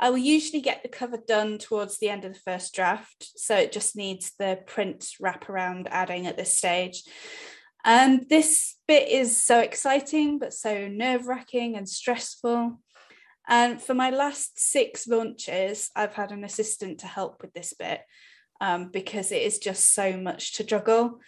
I 0.01 0.11
will 0.11 0.19
usually 0.19 0.63
get 0.63 0.83
the 0.83 0.89
cover 0.89 1.19
done 1.19 1.59
towards 1.59 1.99
the 1.99 2.09
end 2.09 2.25
of 2.25 2.33
the 2.33 2.41
first 2.41 2.75
draft, 2.75 3.33
so 3.37 3.57
it 3.57 3.73
just 3.73 3.97
needs 3.97 4.33
the 4.39 4.59
print 4.67 5.07
wraparound 5.23 5.87
adding 5.91 6.27
at 6.27 6.37
this 6.37 6.55
stage. 6.55 7.05
And 7.85 8.27
this 8.29 8.77
bit 8.89 9.09
is 9.09 9.43
so 9.43 9.61
exciting, 9.61 10.39
but 10.39 10.53
so 10.53 10.89
nerve 10.89 11.27
wracking 11.27 11.77
and 11.77 11.89
stressful. 11.89 12.79
And 13.51 13.83
for 13.83 13.93
my 13.93 14.11
last 14.11 14.59
six 14.59 15.07
launches, 15.07 15.91
I've 15.95 16.15
had 16.15 16.33
an 16.33 16.45
assistant 16.45 17.01
to 17.01 17.07
help 17.07 17.43
with 17.43 17.53
this 17.53 17.75
bit 17.75 18.01
um, 18.61 18.91
because 18.91 19.33
it 19.33 19.43
is 19.43 19.59
just 19.59 19.93
so 19.93 20.17
much 20.17 20.55
to 20.55 20.65
juggle 20.65 21.21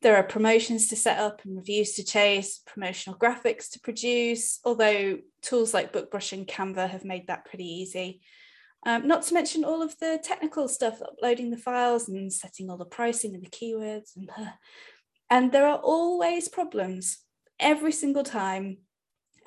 there 0.00 0.16
are 0.16 0.22
promotions 0.22 0.88
to 0.88 0.96
set 0.96 1.18
up 1.18 1.44
and 1.44 1.56
reviews 1.56 1.94
to 1.94 2.04
chase, 2.04 2.60
promotional 2.66 3.18
graphics 3.18 3.68
to 3.70 3.80
produce, 3.80 4.60
although 4.64 5.18
tools 5.42 5.74
like 5.74 5.92
BookBrush 5.92 6.32
and 6.32 6.46
Canva 6.46 6.88
have 6.88 7.04
made 7.04 7.26
that 7.26 7.44
pretty 7.44 7.64
easy. 7.64 8.20
Um, 8.86 9.08
not 9.08 9.22
to 9.22 9.34
mention 9.34 9.64
all 9.64 9.82
of 9.82 9.98
the 9.98 10.20
technical 10.22 10.68
stuff, 10.68 11.02
uploading 11.02 11.50
the 11.50 11.56
files 11.56 12.08
and 12.08 12.32
setting 12.32 12.70
all 12.70 12.76
the 12.76 12.84
pricing 12.84 13.34
and 13.34 13.44
the 13.44 13.50
keywords. 13.50 14.16
And, 14.16 14.30
and 15.30 15.50
there 15.50 15.66
are 15.66 15.78
always 15.78 16.48
problems 16.48 17.18
every 17.58 17.92
single 17.92 18.22
time. 18.22 18.78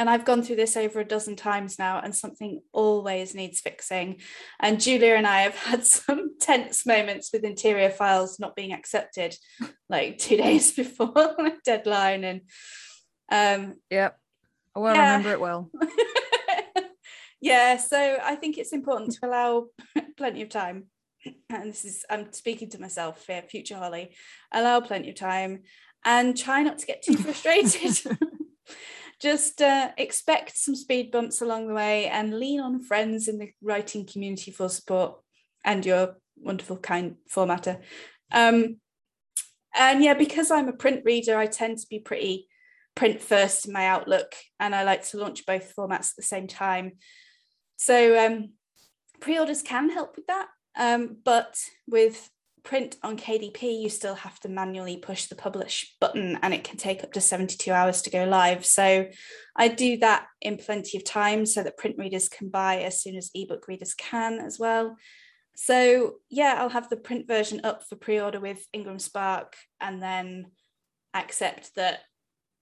And 0.02 0.10
I've 0.10 0.26
gone 0.26 0.42
through 0.42 0.56
this 0.56 0.76
over 0.76 1.00
a 1.00 1.06
dozen 1.06 1.36
times 1.36 1.78
now, 1.78 2.00
and 2.04 2.16
something 2.16 2.64
always 2.74 3.36
needs 3.36 3.62
fixing. 3.62 4.20
And 4.60 4.82
Julia 4.82 5.14
and 5.14 5.28
I 5.28 5.42
have 5.42 5.56
had 5.70 5.86
some 5.86 6.40
tense 6.40 6.88
moments 6.88 7.30
with 7.32 7.44
interior 7.44 7.92
files 7.92 8.40
not 8.40 8.56
being 8.56 8.74
accepted, 8.74 9.36
like 9.90 10.18
two 10.18 10.38
days 10.48 10.72
before 10.72 11.12
the 11.14 11.54
deadline. 11.64 12.24
And 12.24 12.42
um, 13.32 13.76
Yep. 13.92 14.18
I 14.76 14.80
will 14.80 14.88
Yeah. 14.96 15.02
remember 15.04 15.34
it 15.34 15.40
well. 15.40 15.70
yeah, 17.40 17.78
so 17.78 18.18
I 18.24 18.34
think 18.38 18.58
it's 18.58 18.74
important 18.74 19.12
to 19.12 19.28
allow 19.28 19.68
plenty 20.18 20.42
of 20.42 20.50
time. 20.50 20.86
And 21.52 21.70
this 21.70 21.86
is, 21.86 22.04
I'm 22.10 22.34
speaking 22.34 22.72
to 22.72 22.82
myself 22.82 23.28
here, 23.28 23.44
future 23.44 23.76
Holly, 23.76 24.16
allow 24.52 24.80
plenty 24.82 25.10
of 25.10 25.16
time 25.16 25.62
and 26.04 26.36
try 26.36 26.64
not 26.64 26.80
to 26.80 26.88
get 26.88 27.04
too 27.04 27.18
frustrated. 27.18 28.02
Just 29.22 29.62
uh, 29.62 29.92
expect 29.98 30.58
some 30.58 30.76
speed 30.76 31.12
bumps 31.12 31.42
along 31.42 31.68
the 31.68 31.74
way 31.74 32.08
and 32.08 32.40
lean 32.40 32.60
on 32.60 32.82
friends 32.82 33.28
in 33.28 33.38
the 33.38 33.52
writing 33.62 34.06
community 34.06 34.52
for 34.52 34.68
support 34.68 35.20
and 35.64 35.86
your 35.86 36.18
wonderful, 36.38 36.78
kind 36.78 37.18
formatter. 37.32 37.80
Um, 38.32 38.78
and 39.76 40.04
yeah, 40.04 40.16
because 40.16 40.50
I'm 40.50 40.68
a 40.68 40.74
print 40.74 41.04
reader, 41.06 41.38
I 41.38 41.46
tend 41.46 41.78
to 41.78 41.88
be 41.88 42.00
pretty 42.00 42.48
print 42.96 43.22
first 43.22 43.68
in 43.68 43.74
my 43.74 43.86
outlook 43.86 44.34
and 44.60 44.76
I 44.76 44.84
like 44.84 45.08
to 45.10 45.18
launch 45.18 45.46
both 45.46 45.74
formats 45.76 46.12
at 46.12 46.18
the 46.18 46.24
same 46.24 46.48
time. 46.48 46.94
So 47.78 48.26
um, 48.26 48.54
pre-orders 49.20 49.62
can 49.62 49.90
help 49.90 50.16
with 50.16 50.28
that. 50.28 50.48
Um, 50.78 51.18
but 51.24 51.58
with 51.88 52.30
print 52.64 52.96
on 53.04 53.18
KDP, 53.18 53.82
you 53.82 53.90
still 53.90 54.16
have 54.16 54.40
to 54.42 54.50
manually 54.50 54.98
push 54.98 55.26
the 55.26 55.36
publish 55.36 55.96
button 56.00 56.38
and 56.42 56.54
it 56.54 56.64
can 56.64 56.78
take 56.78 57.04
up 57.04 57.12
to 57.14 57.22
72 57.22 57.72
hours 57.72 58.02
to 58.04 58.10
go 58.10 58.26
live. 58.26 58.66
So 58.66 59.08
I 59.56 59.68
do 59.68 59.98
that 59.98 60.28
in 60.42 60.58
plenty 60.58 60.98
of 60.98 61.04
time 61.04 61.46
so 61.46 61.64
that 61.64 61.78
print 61.78 61.98
readers 61.98 62.30
can 62.30 62.50
buy 62.50 62.82
as 62.82 63.02
soon 63.02 63.16
as 63.16 63.32
ebook 63.34 63.68
readers 63.68 63.94
can 63.94 64.40
as 64.40 64.60
well. 64.60 64.98
So 65.56 66.16
yeah, 66.30 66.56
I'll 66.58 66.70
have 66.70 66.90
the 66.90 66.98
print 66.98 67.28
version 67.28 67.62
up 67.64 67.84
for 67.88 67.96
pre-order 67.96 68.40
with 68.40 68.66
Ingram 68.74 69.00
Spark 69.00 69.56
and 69.80 70.02
then 70.02 70.48
accept 71.14 71.76
that 71.76 72.00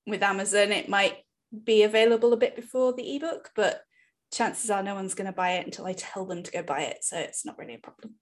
with 0.08 0.24
Amazon 0.24 0.72
it 0.72 0.90
might 0.90 1.18
be 1.64 1.84
available 1.84 2.34
a 2.34 2.38
bit 2.38 2.56
before 2.56 2.94
the 2.94 3.16
ebook, 3.16 3.52
but 3.56 3.82
chances 4.32 4.70
are 4.70 4.84
no 4.84 4.96
one's 4.96 5.16
going 5.16 5.28
to 5.28 5.34
buy 5.34 5.54
it 5.54 5.66
until 5.66 5.86
I 5.86 5.94
tell 5.94 6.26
them 6.26 6.44
to 6.44 6.52
go 6.52 6.64
buy 6.64 6.82
it. 6.82 7.04
So 7.04 7.18
it's 7.18 7.46
not 7.46 7.58
really 7.58 7.76
a 7.76 7.80
problem. 7.80 8.16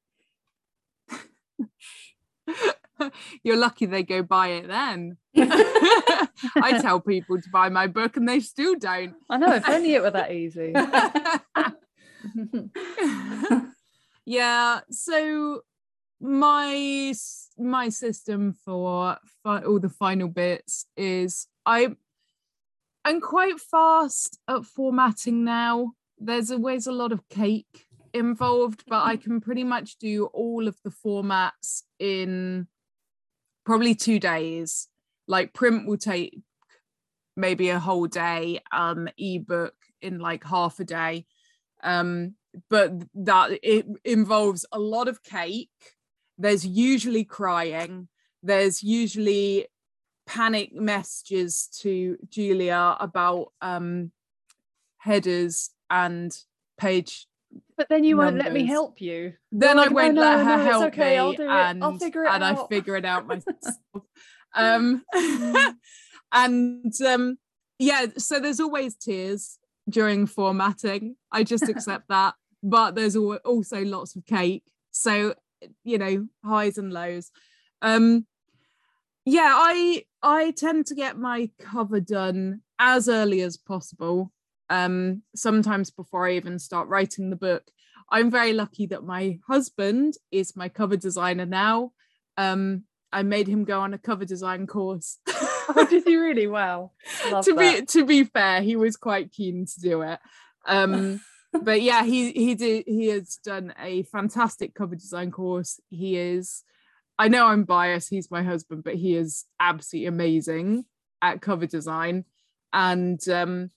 You're 3.43 3.57
lucky 3.57 3.85
they 3.85 4.03
go 4.03 4.23
buy 4.23 4.49
it 4.49 4.67
then. 4.67 5.17
I 5.37 6.79
tell 6.81 6.99
people 6.99 7.41
to 7.41 7.49
buy 7.51 7.69
my 7.69 7.87
book 7.87 8.17
and 8.17 8.27
they 8.27 8.39
still 8.39 8.75
don't. 8.75 9.15
I 9.29 9.37
know, 9.37 9.53
if 9.53 9.69
only 9.69 9.93
it 9.93 10.01
were 10.01 10.11
that 10.11 10.31
easy. 10.31 10.73
yeah, 14.25 14.81
so 14.89 15.61
my 16.19 17.13
my 17.57 17.89
system 17.89 18.55
for 18.65 19.17
fi- 19.43 19.63
all 19.63 19.79
the 19.79 19.89
final 19.89 20.27
bits 20.27 20.85
is 20.95 21.47
I 21.65 21.95
I'm 23.05 23.21
quite 23.21 23.59
fast 23.59 24.39
at 24.47 24.65
formatting 24.65 25.43
now. 25.43 25.93
There's 26.17 26.51
always 26.51 26.87
a 26.87 26.91
lot 26.91 27.11
of 27.11 27.27
cake 27.29 27.86
involved, 28.17 28.83
but 28.87 29.03
I 29.03 29.17
can 29.17 29.41
pretty 29.41 29.63
much 29.63 29.97
do 29.97 30.25
all 30.27 30.67
of 30.67 30.77
the 30.83 30.89
formats 30.89 31.83
in 31.99 32.67
probably 33.65 33.95
two 33.95 34.19
days. 34.19 34.87
Like 35.27 35.53
print 35.53 35.87
will 35.87 35.97
take 35.97 36.39
maybe 37.35 37.69
a 37.69 37.79
whole 37.79 38.07
day, 38.07 38.61
um, 38.71 39.07
ebook 39.17 39.75
in 40.01 40.19
like 40.19 40.43
half 40.43 40.79
a 40.79 40.83
day. 40.83 41.25
Um, 41.83 42.35
but 42.69 42.91
that 43.13 43.59
it 43.61 43.85
involves 44.03 44.65
a 44.71 44.79
lot 44.79 45.07
of 45.07 45.23
cake. 45.23 45.69
There's 46.37 46.65
usually 46.65 47.23
crying. 47.23 48.07
There's 48.41 48.83
usually 48.83 49.67
panic 50.25 50.73
messages 50.73 51.67
to 51.81 52.17
Julia 52.29 52.97
about 52.99 53.53
um, 53.61 54.11
headers 54.97 55.69
and 55.89 56.35
page 56.77 57.26
but 57.77 57.87
then 57.89 58.03
you 58.03 58.17
won't 58.17 58.37
let 58.37 58.51
me 58.51 58.65
help 58.65 58.99
you. 59.01 59.33
Then 59.51 59.77
like, 59.77 59.91
I 59.91 59.93
won't 59.93 60.15
let 60.15 60.37
no, 60.37 60.43
her 60.43 60.57
no, 60.57 60.63
help 60.63 60.83
okay, 60.85 61.11
me, 61.11 61.17
I'll 61.17 61.33
do 61.33 61.43
it. 61.43 61.49
and 61.49 61.83
I'll 61.83 61.97
figure 61.97 62.23
it 62.23 62.31
and 62.31 62.43
I 62.43 62.51
out. 62.51 62.69
figure 62.69 62.95
it 62.95 63.05
out 63.05 63.27
myself. 63.27 63.75
um, 64.55 65.03
and 66.31 66.93
um, 67.05 67.37
yeah, 67.79 68.07
so 68.17 68.39
there's 68.39 68.59
always 68.59 68.95
tears 68.95 69.59
during 69.89 70.25
formatting. 70.25 71.15
I 71.31 71.43
just 71.43 71.63
accept 71.69 72.07
that, 72.09 72.33
but 72.63 72.95
there's 72.95 73.15
also 73.15 73.83
lots 73.85 74.15
of 74.15 74.25
cake. 74.25 74.63
So 74.91 75.35
you 75.83 75.97
know, 75.97 76.27
highs 76.43 76.77
and 76.77 76.91
lows. 76.91 77.31
Um, 77.81 78.25
yeah, 79.25 79.51
I 79.53 80.03
I 80.23 80.51
tend 80.51 80.87
to 80.87 80.95
get 80.95 81.17
my 81.17 81.49
cover 81.59 81.99
done 81.99 82.61
as 82.79 83.09
early 83.09 83.41
as 83.41 83.57
possible 83.57 84.31
um, 84.69 85.23
sometimes 85.35 85.91
before 85.91 86.27
I 86.27 86.33
even 86.33 86.59
start 86.59 86.87
writing 86.87 87.29
the 87.29 87.35
book. 87.35 87.63
I'm 88.09 88.31
very 88.31 88.53
lucky 88.53 88.85
that 88.87 89.03
my 89.03 89.39
husband 89.47 90.13
is 90.31 90.55
my 90.55 90.69
cover 90.69 90.95
designer 90.95 91.45
now. 91.45 91.91
Um, 92.37 92.83
I 93.11 93.23
made 93.23 93.47
him 93.47 93.63
go 93.63 93.81
on 93.81 93.93
a 93.93 93.97
cover 93.97 94.25
design 94.25 94.67
course. 94.67 95.19
oh, 95.27 95.87
did 95.89 96.05
you 96.05 96.21
really? 96.23 96.47
Wow. 96.47 96.91
Love 97.29 97.45
to 97.45 97.53
that. 97.53 97.79
be 97.79 97.85
to 97.85 98.05
be 98.05 98.23
fair, 98.23 98.61
he 98.61 98.75
was 98.75 98.95
quite 98.95 99.31
keen 99.31 99.65
to 99.65 99.79
do 99.79 100.01
it. 100.01 100.19
Um, 100.65 101.21
but 101.61 101.81
yeah, 101.81 102.03
he 102.03 102.31
he 102.31 102.55
did 102.55 102.83
he 102.87 103.07
has 103.07 103.39
done 103.43 103.73
a 103.79 104.03
fantastic 104.03 104.73
cover 104.73 104.95
design 104.95 105.31
course. 105.31 105.79
He 105.89 106.17
is 106.17 106.63
I 107.19 107.29
know 107.29 107.47
I'm 107.47 107.63
biased, 107.63 108.09
he's 108.09 108.29
my 108.29 108.43
husband, 108.43 108.83
but 108.83 108.95
he 108.95 109.15
is 109.15 109.45
absolutely 109.59 110.07
amazing 110.07 110.85
at 111.21 111.41
cover 111.41 111.65
design. 111.65 112.25
And 112.73 113.19
um, 113.29 113.71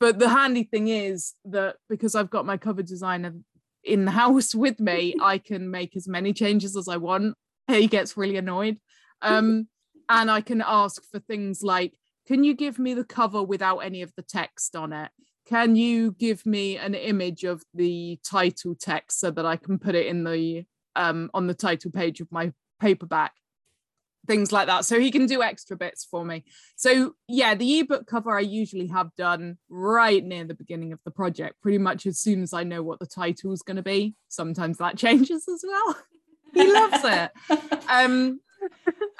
but 0.00 0.18
the 0.18 0.28
handy 0.28 0.64
thing 0.64 0.88
is 0.88 1.34
that 1.44 1.76
because 1.88 2.14
I've 2.14 2.30
got 2.30 2.46
my 2.46 2.56
cover 2.56 2.82
designer 2.82 3.34
in 3.82 4.04
the 4.04 4.10
house 4.22 4.54
with 4.54 4.80
me, 4.80 5.14
I 5.20 5.38
can 5.38 5.70
make 5.70 5.96
as 5.96 6.08
many 6.08 6.32
changes 6.32 6.76
as 6.76 6.88
I 6.88 6.96
want. 6.96 7.36
He 7.68 7.86
gets 7.86 8.16
really 8.16 8.36
annoyed. 8.36 8.78
Um, 9.22 9.68
and 10.08 10.30
I 10.30 10.40
can 10.42 10.62
ask 10.66 11.02
for 11.10 11.18
things 11.18 11.62
like, 11.62 11.94
can 12.26 12.44
you 12.44 12.54
give 12.54 12.78
me 12.78 12.94
the 12.94 13.04
cover 13.04 13.42
without 13.42 13.78
any 13.78 14.02
of 14.02 14.12
the 14.16 14.22
text 14.22 14.76
on 14.76 14.92
it? 14.92 15.10
Can 15.46 15.76
you 15.76 16.12
give 16.12 16.44
me 16.46 16.78
an 16.78 16.94
image 16.94 17.44
of 17.44 17.62
the 17.74 18.18
title 18.24 18.74
text 18.74 19.20
so 19.20 19.30
that 19.30 19.44
I 19.44 19.56
can 19.56 19.78
put 19.78 19.94
it 19.94 20.06
in 20.06 20.24
the 20.24 20.64
um, 20.96 21.30
on 21.34 21.46
the 21.46 21.54
title 21.54 21.90
page 21.90 22.20
of 22.20 22.30
my 22.30 22.52
paperback? 22.80 23.32
Things 24.26 24.52
like 24.52 24.66
that. 24.68 24.84
So 24.84 24.98
he 24.98 25.10
can 25.10 25.26
do 25.26 25.42
extra 25.42 25.76
bits 25.76 26.06
for 26.10 26.24
me. 26.24 26.44
So 26.76 27.14
yeah, 27.28 27.54
the 27.54 27.80
ebook 27.80 28.06
cover 28.06 28.36
I 28.36 28.40
usually 28.40 28.86
have 28.88 29.14
done 29.16 29.58
right 29.68 30.24
near 30.24 30.44
the 30.44 30.54
beginning 30.54 30.92
of 30.92 31.00
the 31.04 31.10
project, 31.10 31.60
pretty 31.60 31.78
much 31.78 32.06
as 32.06 32.18
soon 32.18 32.42
as 32.42 32.52
I 32.52 32.64
know 32.64 32.82
what 32.82 33.00
the 33.00 33.06
title 33.06 33.52
is 33.52 33.62
going 33.62 33.76
to 33.76 33.82
be. 33.82 34.14
Sometimes 34.28 34.78
that 34.78 34.96
changes 35.04 35.46
as 35.48 35.64
well. 35.66 35.96
he 36.54 36.72
loves 36.72 37.04
it. 37.04 37.30
Um, 37.88 38.40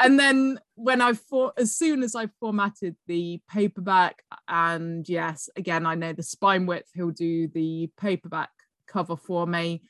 and 0.01 0.19
then 0.19 0.59
when 0.75 1.01
I 1.01 1.13
for 1.13 1.53
as 1.57 1.77
soon 1.77 2.03
as 2.03 2.15
I 2.15 2.29
formatted 2.41 2.97
the 3.07 3.41
paperback, 3.49 4.23
and 4.49 5.09
yes, 5.09 5.49
again 5.57 5.87
I 5.87 5.95
know 5.95 6.13
the 6.13 6.23
spine 6.23 6.67
width, 6.67 6.89
he'll 6.95 7.11
do 7.11 7.49
the 7.49 7.91
paperback 7.99 8.51
cover 8.87 9.17
for 9.17 9.47
me. 9.47 9.83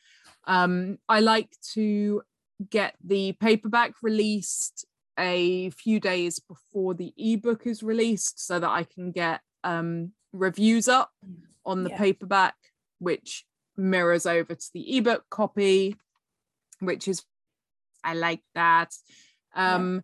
Um, 0.47 0.99
I 1.09 1.21
like 1.21 1.51
to 1.73 2.23
get 2.71 2.95
the 3.05 3.33
paperback 3.33 3.95
released 4.03 4.87
a 5.19 5.71
few 5.71 6.01
days 6.01 6.41
before 6.41 6.95
the 6.95 7.13
ebook 7.17 7.67
is 7.67 7.83
released 7.83 8.45
so 8.45 8.59
that 8.59 8.71
I 8.71 8.85
can 8.85 9.13
get 9.13 9.41
um, 9.63 10.13
reviews 10.33 10.89
up 10.89 11.13
on 11.65 11.85
the 11.85 11.91
Yeah. 11.91 11.99
paperback, 11.99 12.57
which 12.99 13.47
mirrors 13.77 14.27
over 14.27 14.55
to 14.55 14.71
the 14.73 14.97
ebook 14.97 15.25
copy, 15.31 15.97
which 16.81 17.09
is 17.09 17.23
I 18.03 18.15
like 18.15 18.43
that. 18.55 18.95
Um, 19.55 20.03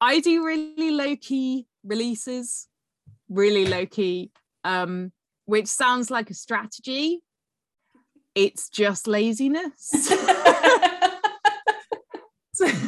I 0.00 0.20
do 0.20 0.44
really 0.44 0.90
low 0.92 1.16
key 1.16 1.66
releases, 1.82 2.68
really 3.28 3.66
low 3.66 3.86
key, 3.86 4.30
um, 4.62 5.12
which 5.46 5.66
sounds 5.66 6.10
like 6.10 6.30
a 6.30 6.34
strategy. 6.34 7.20
It's 8.34 8.68
just 8.68 9.08
laziness. 9.08 10.12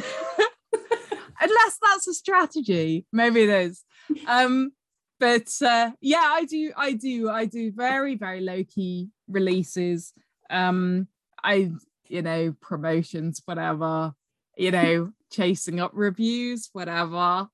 Unless 1.61 1.77
that's 1.81 2.07
a 2.07 2.13
strategy, 2.13 3.05
maybe 3.11 3.43
it 3.43 3.49
is. 3.49 3.83
Um, 4.27 4.71
but 5.19 5.49
uh, 5.61 5.91
yeah, 6.01 6.23
I 6.23 6.45
do, 6.45 6.71
I 6.75 6.93
do, 6.93 7.29
I 7.29 7.45
do 7.45 7.71
very, 7.71 8.15
very 8.15 8.41
low 8.41 8.63
key 8.63 9.09
releases. 9.27 10.13
Um, 10.49 11.07
I, 11.43 11.71
you 12.07 12.21
know, 12.21 12.55
promotions, 12.61 13.41
whatever, 13.45 14.13
you 14.57 14.71
know, 14.71 15.11
chasing 15.31 15.79
up 15.79 15.91
reviews, 15.93 16.69
whatever. 16.73 17.47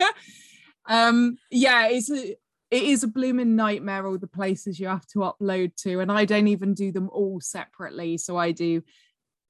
um, 0.86 1.36
yeah, 1.50 1.88
it's 1.88 2.10
a, 2.10 2.36
it 2.70 2.82
is 2.82 3.04
a 3.04 3.08
blooming 3.08 3.54
nightmare 3.56 4.06
all 4.06 4.18
the 4.18 4.26
places 4.26 4.80
you 4.80 4.88
have 4.88 5.06
to 5.08 5.18
upload 5.20 5.76
to, 5.82 6.00
and 6.00 6.10
I 6.10 6.24
don't 6.24 6.48
even 6.48 6.74
do 6.74 6.90
them 6.90 7.10
all 7.10 7.40
separately. 7.40 8.18
So 8.18 8.36
I 8.36 8.52
do 8.52 8.82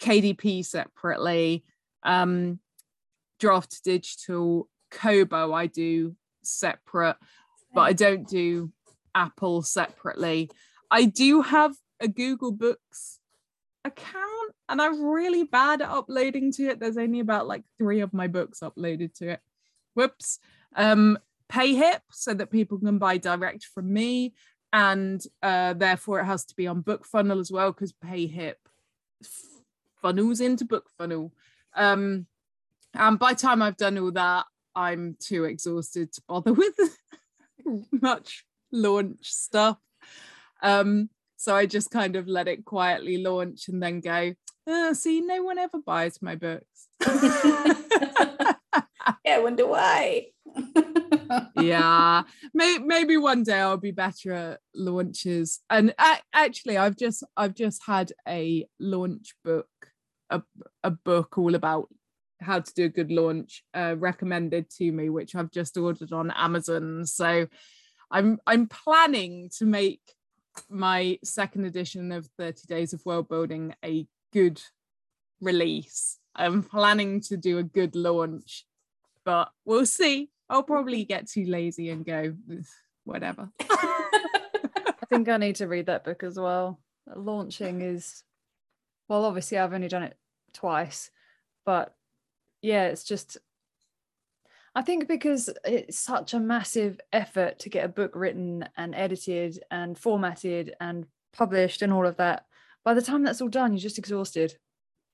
KDP 0.01 0.65
separately, 0.65 1.65
um, 2.03 2.59
draft 3.39 3.83
digital, 3.85 4.69
Kobo 4.91 5.53
I 5.53 5.67
do 5.67 6.17
separate, 6.43 7.17
but 7.75 7.83
I 7.83 7.93
don't 7.93 8.29
do 8.29 8.73
Apple 9.15 9.63
separately. 9.63 10.51
I 10.91 11.07
do 11.07 11.43
have 11.43 11.75
a 12.01 12.09
Google 12.09 12.53
Books 12.53 13.19
account 13.85 14.53
and 14.69 14.81
I'm 14.81 15.05
really 15.05 15.45
bad 15.45 15.83
at 15.83 15.91
uploading 15.91 16.53
to 16.53 16.69
it. 16.69 16.81
There's 16.81 16.97
only 16.97 17.21
about 17.21 17.47
like 17.47 17.65
three 17.79 18.01
of 18.01 18.15
my 18.15 18.29
books 18.29 18.61
uploaded 18.61 19.15
to 19.15 19.31
it. 19.31 19.41
Whoops. 19.95 20.39
Um, 20.75 21.19
PayHip 21.53 22.01
so 22.11 22.35
that 22.35 22.51
people 22.51 22.79
can 22.79 22.99
buy 22.99 23.19
direct 23.19 23.65
from 23.65 23.93
me. 23.93 24.35
And 24.73 25.23
uh, 25.43 25.75
therefore 25.75 26.21
it 26.21 26.25
has 26.25 26.45
to 26.47 26.57
be 26.57 26.67
on 26.67 26.81
Book 26.81 27.07
Funnel 27.07 27.39
as 27.39 27.53
well 27.53 27.73
because 27.73 27.93
PayHip 27.93 28.55
funnels 30.03 30.41
into 30.41 30.65
Book 30.65 30.89
Funnel. 30.99 31.33
Um, 32.95 33.09
and 33.09 33.19
by 33.19 33.33
the 33.33 33.41
time 33.41 33.63
I've 33.63 33.77
done 33.77 33.99
all 33.99 34.13
that, 34.13 34.47
I'm 34.75 35.17
too 35.21 35.45
exhausted 35.45 36.13
to 36.13 36.23
bother 36.29 36.53
with 36.55 36.75
much 37.93 38.45
launch 38.73 39.33
stuff. 39.33 39.79
Um, 40.63 41.11
so 41.37 41.55
I 41.55 41.67
just 41.67 41.91
kind 41.91 42.17
of 42.17 42.27
let 42.27 42.49
it 42.49 42.65
quietly 42.65 43.19
launch 43.19 43.69
and 43.69 43.83
then 43.83 44.01
go, 44.01 44.35
"Uh, 44.67 44.95
see, 44.95 45.21
no 45.21 45.43
one 45.43 45.59
ever 45.59 45.79
buys 45.85 46.23
my 46.23 46.37
books. 46.37 46.89
yeah, 49.25 49.37
I 49.37 49.41
wonder 49.41 49.67
why. 49.67 50.29
yeah, 51.61 52.23
May- 52.55 52.79
maybe 52.79 53.17
one 53.17 53.43
day 53.43 53.61
I'll 53.61 53.77
be 53.77 53.91
better 53.91 54.33
at 54.33 54.61
launches. 54.75 55.61
And 55.69 55.95
actually, 56.33 56.79
I've 56.79 56.97
just 56.97 57.25
I've 57.37 57.55
just 57.55 57.83
had 57.85 58.13
a 58.27 58.67
launch 58.81 59.35
book, 59.45 59.69
a, 60.31 60.43
a 60.83 60.91
book 60.91 61.37
all 61.37 61.55
about 61.55 61.89
how 62.41 62.61
to 62.61 62.75
do 62.75 62.85
a 62.85 62.89
good 62.89 63.11
launch 63.11 63.63
uh, 63.75 63.95
recommended 63.99 64.71
to 64.79 64.91
me, 64.91 65.09
which 65.09 65.35
I've 65.35 65.51
just 65.51 65.77
ordered 65.77 66.13
on 66.13 66.31
Amazon. 66.33 67.07
So 67.07 67.47
I'm 68.11 68.39
I'm 68.47 68.67
planning 68.67 69.51
to 69.59 69.67
make 69.67 70.01
my 70.69 71.19
second 71.25 71.65
edition 71.65 72.13
of 72.13 72.29
30 72.39 72.67
Days 72.69 72.93
of 72.93 73.05
World 73.05 73.29
Building 73.29 73.75
a 73.85 74.07
good 74.33 74.61
release. 75.41 76.19
I'm 76.35 76.63
planning 76.63 77.21
to 77.23 77.37
do 77.37 77.59
a 77.59 77.63
good 77.63 77.95
launch, 77.95 78.67
but 79.25 79.51
we'll 79.65 79.87
see. 79.87 80.31
I'll 80.49 80.63
probably 80.63 81.05
get 81.05 81.29
too 81.29 81.47
lazy 81.47 81.91
and 81.91 82.05
go 82.05 82.35
whatever. 83.05 83.51
I 83.61 85.07
think 85.09 85.29
I 85.29 85.37
need 85.37 85.57
to 85.57 85.69
read 85.69 85.87
that 85.87 86.05
book 86.05 86.23
as 86.23 86.39
well. 86.39 86.81
Launching 87.15 87.83
is, 87.83 88.25
well, 89.09 89.25
obviously 89.25 89.59
I've 89.59 89.73
only 89.73 89.89
done 89.89 90.03
it 90.03 90.17
twice, 90.53 91.11
but 91.65 91.95
yeah, 92.65 92.87
it's 92.87 93.05
just. 93.05 93.37
I 94.75 94.83
think 94.83 95.07
because 95.07 95.51
it's 95.65 96.01
such 96.01 96.35
a 96.35 96.41
massive 96.41 96.99
effort 97.13 97.61
to 97.61 97.69
get 97.69 97.85
a 97.85 97.89
book 97.89 98.13
written 98.17 98.69
and 98.77 98.93
edited 98.95 99.63
and 99.71 99.97
formatted 99.97 100.75
and 100.81 101.07
published 101.33 101.83
and 101.83 101.93
all 101.93 102.07
of 102.07 102.17
that. 102.17 102.47
By 102.85 102.95
the 102.95 103.03
time 103.03 103.23
that's 103.23 103.41
all 103.41 103.49
done, 103.49 103.73
you're 103.73 103.81
just 103.81 103.99
exhausted. 103.99 104.57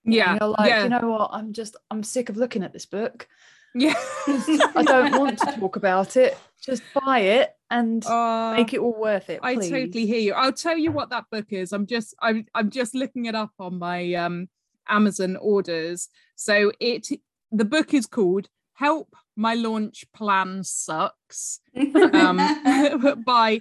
Yeah. 0.05 0.31
And 0.31 0.41
you're 0.41 0.49
like, 0.51 0.69
yeah. 0.71 0.85
you 0.85 0.89
know 0.89 1.11
what? 1.11 1.31
I'm 1.35 1.53
just, 1.53 1.77
I'm 1.91 2.03
sick 2.03 2.31
of 2.31 2.39
looking 2.39 2.63
at 2.63 2.73
this 2.73 2.87
book. 2.87 3.29
yeah. 3.75 3.93
I 4.27 4.83
don't 4.83 5.19
want 5.19 5.39
to 5.41 5.47
talk 5.47 5.77
about 5.77 6.17
it. 6.17 6.39
Just 6.63 6.83
buy 6.95 7.19
it 7.19 7.55
and 7.71 8.05
Uh, 8.07 8.55
make 8.57 8.73
it 8.73 8.81
all 8.81 8.99
worth 8.99 9.29
it. 9.29 9.41
I 9.43 9.57
totally 9.57 10.07
hear 10.07 10.21
you. 10.21 10.33
I'll 10.33 10.55
tell 10.55 10.79
you 10.79 10.91
what 10.91 11.11
that 11.11 11.25
book 11.31 11.47
is. 11.51 11.73
I'm 11.73 11.87
just 11.87 12.15
I'm 12.21 12.47
I'm 12.55 12.71
just 12.71 12.95
looking 12.95 13.27
it 13.27 13.35
up 13.35 13.53
on 13.59 13.79
my 13.79 14.15
um 14.15 14.49
Amazon 14.89 15.37
orders. 15.37 16.09
So 16.35 16.73
it 16.81 17.09
the 17.53 17.65
book 17.65 17.93
is 17.95 18.07
called 18.07 18.49
Help 18.75 19.15
My 19.37 19.55
Launch 19.55 20.05
Plan 20.15 20.63
Sucks 20.65 21.61
um 21.77 22.37
by 23.27 23.61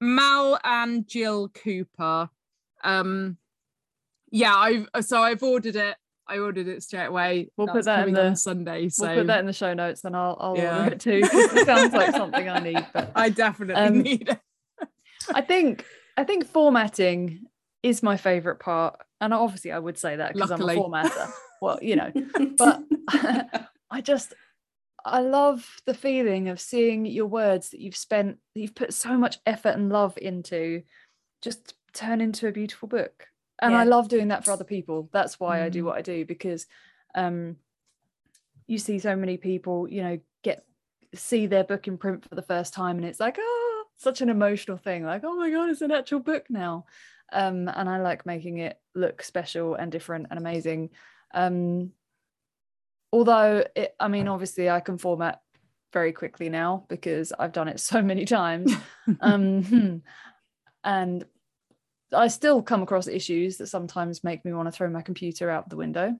Mal 0.00 0.58
and 0.64 1.06
Jill 1.06 1.48
Cooper. 1.48 2.28
Um 2.82 3.36
yeah, 4.30 4.54
I've 4.54 4.86
so 5.04 5.20
I've 5.20 5.42
ordered 5.42 5.76
it. 5.76 5.96
I 6.28 6.38
ordered 6.38 6.68
it 6.68 6.82
straight 6.84 7.06
away. 7.06 7.48
We'll 7.56 7.66
put 7.66 7.84
that 7.86 8.06
in 8.06 8.14
the- 8.14 8.26
on 8.28 8.36
Sunday. 8.36 8.88
So 8.88 9.06
We'll 9.06 9.16
put 9.16 9.26
that 9.26 9.40
in 9.40 9.46
the 9.46 9.52
show 9.52 9.74
notes, 9.74 10.04
and 10.04 10.14
I'll, 10.16 10.36
I'll 10.40 10.56
Yeah. 10.56 10.84
order 10.84 10.92
it 10.94 11.00
too. 11.00 11.22
'cause 11.22 11.52
It 11.54 11.66
sounds 11.66 11.92
like 11.92 12.12
something 12.14 12.48
I 12.48 12.60
need. 12.60 12.86
But 12.94 13.10
I 13.16 13.30
definitely 13.30 13.74
Um, 13.82 13.98
need 14.02 14.28
it. 14.28 14.38
I 15.34 15.40
think 15.40 15.84
I 16.16 16.22
think 16.24 16.46
formatting 16.46 17.46
is 17.82 18.02
my 18.02 18.16
favorite 18.16 18.60
part, 18.60 19.00
and 19.20 19.32
obviously 19.32 19.72
I 19.72 19.78
would 19.78 19.98
say 19.98 20.16
that 20.16 20.34
because 20.34 20.50
I'm 20.50 20.60
a 20.62 20.74
formatter. 20.74 21.30
Well, 21.60 21.78
you 21.82 21.96
know, 21.96 22.12
but 22.56 22.82
I 23.90 24.00
just 24.02 24.34
I 25.04 25.20
love 25.20 25.66
the 25.86 25.94
feeling 25.94 26.48
of 26.48 26.60
seeing 26.60 27.06
your 27.06 27.26
words 27.26 27.70
that 27.70 27.80
you've 27.80 27.96
spent, 27.96 28.38
that 28.54 28.60
you've 28.60 28.74
put 28.74 28.92
so 28.92 29.16
much 29.16 29.38
effort 29.46 29.70
and 29.70 29.88
love 29.88 30.18
into, 30.20 30.82
just 31.42 31.74
turn 31.92 32.20
into 32.20 32.48
a 32.48 32.52
beautiful 32.52 32.88
book. 32.88 33.28
And 33.62 33.74
I 33.74 33.84
love 33.84 34.08
doing 34.08 34.28
that 34.28 34.44
for 34.44 34.52
other 34.52 34.64
people. 34.64 35.10
That's 35.12 35.38
why 35.38 35.62
I 35.62 35.68
do 35.68 35.82
Mm. 35.82 35.86
what 35.86 35.98
I 35.98 36.02
do 36.02 36.24
because 36.24 36.66
um 37.14 37.56
you 38.66 38.78
see 38.78 38.98
so 38.98 39.16
many 39.16 39.36
people, 39.36 39.88
you 39.88 40.02
know, 40.02 40.18
get 40.42 40.64
see 41.14 41.46
their 41.46 41.64
book 41.64 41.88
in 41.88 41.98
print 41.98 42.24
for 42.28 42.34
the 42.34 42.42
first 42.42 42.72
time 42.72 42.96
and 42.96 43.04
it's 43.04 43.20
like, 43.20 43.36
oh, 43.38 43.84
such 43.96 44.20
an 44.20 44.28
emotional 44.28 44.76
thing. 44.76 45.04
Like, 45.04 45.22
oh 45.24 45.36
my 45.36 45.50
god, 45.50 45.70
it's 45.70 45.82
an 45.82 45.90
actual 45.90 46.20
book 46.20 46.46
now. 46.48 46.86
Um, 47.32 47.68
and 47.68 47.88
I 47.88 48.00
like 48.00 48.26
making 48.26 48.58
it 48.58 48.78
look 48.94 49.22
special 49.22 49.74
and 49.74 49.90
different 49.92 50.26
and 50.30 50.38
amazing. 50.38 50.90
Um, 51.32 51.92
although 53.12 53.64
it, 53.74 53.94
I 53.98 54.08
mean, 54.08 54.28
obviously, 54.28 54.68
I 54.68 54.80
can 54.80 54.98
format 54.98 55.40
very 55.92 56.12
quickly 56.12 56.48
now 56.48 56.84
because 56.88 57.32
I've 57.38 57.52
done 57.52 57.68
it 57.68 57.80
so 57.80 58.02
many 58.12 58.24
times. 58.24 58.72
um, 59.20 60.02
and 60.84 61.24
I 62.12 62.28
still 62.28 62.62
come 62.62 62.82
across 62.82 63.06
issues 63.06 63.58
that 63.58 63.68
sometimes 63.68 64.24
make 64.24 64.44
me 64.44 64.52
want 64.52 64.66
to 64.66 64.72
throw 64.72 64.90
my 64.90 65.02
computer 65.02 65.50
out 65.50 65.68
the 65.68 65.76
window. 65.76 66.16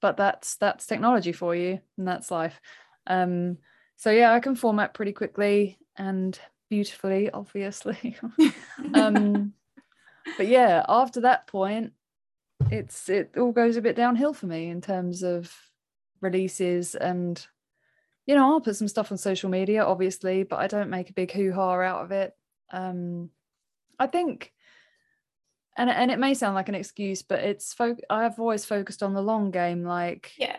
But 0.00 0.16
that's 0.16 0.56
that's 0.56 0.86
technology 0.86 1.32
for 1.32 1.54
you, 1.54 1.80
and 1.98 2.08
that's 2.08 2.30
life. 2.30 2.58
Um, 3.06 3.58
so 3.96 4.10
yeah, 4.10 4.32
I 4.32 4.40
can 4.40 4.54
format 4.54 4.94
pretty 4.94 5.12
quickly 5.12 5.78
and 5.96 6.38
beautifully, 6.70 7.30
obviously. 7.30 8.16
um, 8.94 9.52
but 10.36 10.48
yeah, 10.48 10.84
after 10.88 11.20
that 11.22 11.46
point, 11.46 11.92
it's 12.70 13.08
it 13.08 13.32
all 13.36 13.52
goes 13.52 13.76
a 13.76 13.82
bit 13.82 13.96
downhill 13.96 14.34
for 14.34 14.46
me 14.46 14.68
in 14.68 14.80
terms 14.80 15.22
of 15.22 15.52
releases 16.20 16.94
and 16.94 17.46
you 18.26 18.34
know 18.34 18.52
I'll 18.52 18.60
put 18.60 18.76
some 18.76 18.88
stuff 18.88 19.10
on 19.10 19.18
social 19.18 19.48
media 19.48 19.84
obviously 19.84 20.42
but 20.42 20.58
I 20.58 20.66
don't 20.66 20.90
make 20.90 21.10
a 21.10 21.14
big 21.14 21.32
hoo-ha 21.32 21.80
out 21.80 22.04
of 22.04 22.12
it 22.12 22.32
um 22.70 23.30
I 23.98 24.06
think 24.06 24.52
and 25.76 25.88
and 25.88 26.10
it 26.10 26.18
may 26.18 26.34
sound 26.34 26.54
like 26.54 26.68
an 26.68 26.74
excuse 26.74 27.22
but 27.22 27.40
it's 27.40 27.72
fo- 27.72 27.96
I've 28.08 28.38
always 28.38 28.64
focused 28.64 29.02
on 29.02 29.14
the 29.14 29.22
long 29.22 29.50
game 29.50 29.82
like 29.84 30.32
yeah. 30.36 30.56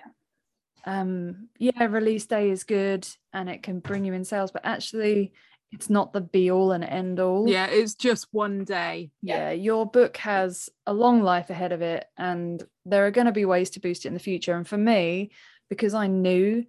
um 0.85 1.49
yeah 1.59 1.85
release 1.85 2.25
day 2.25 2.49
is 2.49 2.63
good 2.63 3.07
and 3.31 3.49
it 3.49 3.61
can 3.61 3.79
bring 3.79 4.05
you 4.05 4.13
in 4.13 4.25
sales 4.25 4.51
but 4.51 4.65
actually 4.65 5.33
it's 5.71 5.89
not 5.89 6.11
the 6.13 6.21
be 6.21 6.51
all 6.51 6.71
and 6.73 6.83
end 6.83 7.19
all 7.19 7.47
Yeah, 7.47 7.67
it's 7.67 7.95
just 7.95 8.27
one 8.31 8.63
day. 8.65 9.11
yeah 9.21 9.51
your 9.51 9.85
book 9.85 10.17
has 10.17 10.69
a 10.85 10.93
long 10.93 11.21
life 11.23 11.49
ahead 11.49 11.71
of 11.71 11.81
it 11.81 12.05
and 12.17 12.63
there 12.85 13.05
are 13.05 13.11
going 13.11 13.27
to 13.27 13.31
be 13.31 13.45
ways 13.45 13.69
to 13.71 13.79
boost 13.79 14.05
it 14.05 14.09
in 14.09 14.13
the 14.13 14.19
future 14.19 14.55
and 14.55 14.67
for 14.67 14.77
me 14.77 15.31
because 15.69 15.93
i 15.93 16.07
knew 16.07 16.65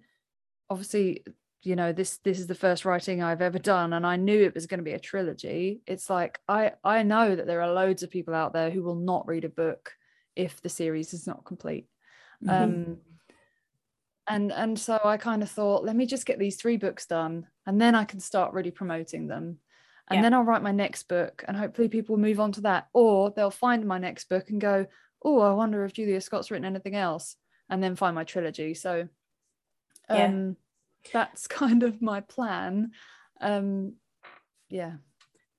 obviously 0.69 1.23
you 1.63 1.75
know 1.75 1.91
this 1.93 2.17
this 2.23 2.39
is 2.39 2.47
the 2.47 2.55
first 2.55 2.85
writing 2.85 3.21
i've 3.23 3.41
ever 3.41 3.59
done 3.59 3.93
and 3.93 4.05
i 4.05 4.15
knew 4.15 4.41
it 4.43 4.53
was 4.53 4.67
going 4.67 4.77
to 4.79 4.83
be 4.83 4.91
a 4.93 4.99
trilogy 4.99 5.81
it's 5.87 6.09
like 6.09 6.39
i 6.47 6.71
i 6.83 7.03
know 7.03 7.35
that 7.35 7.47
there 7.47 7.61
are 7.61 7.73
loads 7.73 8.03
of 8.03 8.09
people 8.09 8.33
out 8.33 8.53
there 8.53 8.69
who 8.69 8.83
will 8.83 8.95
not 8.95 9.27
read 9.27 9.45
a 9.45 9.49
book 9.49 9.91
if 10.35 10.61
the 10.61 10.69
series 10.69 11.13
is 11.13 11.25
not 11.27 11.45
complete 11.45 11.87
Mhm. 12.43 12.49
um 12.61 12.97
and 14.27 14.51
and 14.51 14.79
so 14.79 14.99
i 15.03 15.17
kind 15.17 15.43
of 15.43 15.49
thought 15.49 15.83
let 15.83 15.95
me 15.95 16.05
just 16.05 16.25
get 16.25 16.39
these 16.39 16.55
three 16.55 16.77
books 16.77 17.05
done 17.05 17.45
and 17.65 17.79
then 17.79 17.95
i 17.95 18.03
can 18.03 18.19
start 18.19 18.53
really 18.53 18.71
promoting 18.71 19.27
them 19.27 19.57
and 20.09 20.17
Yeah. 20.17 20.21
then 20.21 20.33
i'll 20.33 20.43
write 20.43 20.63
my 20.63 20.71
next 20.71 21.07
book 21.07 21.43
and 21.47 21.57
hopefully 21.57 21.89
people 21.89 22.15
will 22.15 22.21
move 22.21 22.39
on 22.39 22.51
to 22.53 22.61
that 22.61 22.87
or 22.93 23.31
they'll 23.31 23.51
find 23.51 23.85
my 23.85 23.97
next 23.97 24.29
book 24.29 24.49
and 24.49 24.61
go 24.61 24.85
oh 25.23 25.39
i 25.41 25.51
wonder 25.53 25.83
if 25.83 25.93
julia 25.93 26.21
scott's 26.21 26.51
written 26.51 26.65
anything 26.65 26.95
else 26.95 27.35
and 27.69 27.83
then 27.83 27.95
find 27.95 28.15
my 28.15 28.23
trilogy 28.23 28.73
so 28.73 29.07
Yeah. 30.09 30.25
um 30.25 30.57
that's 31.11 31.47
kind 31.61 31.83
of 31.83 32.01
my 32.01 32.21
plan 32.21 32.91
um 33.41 33.95
yeah 34.69 34.93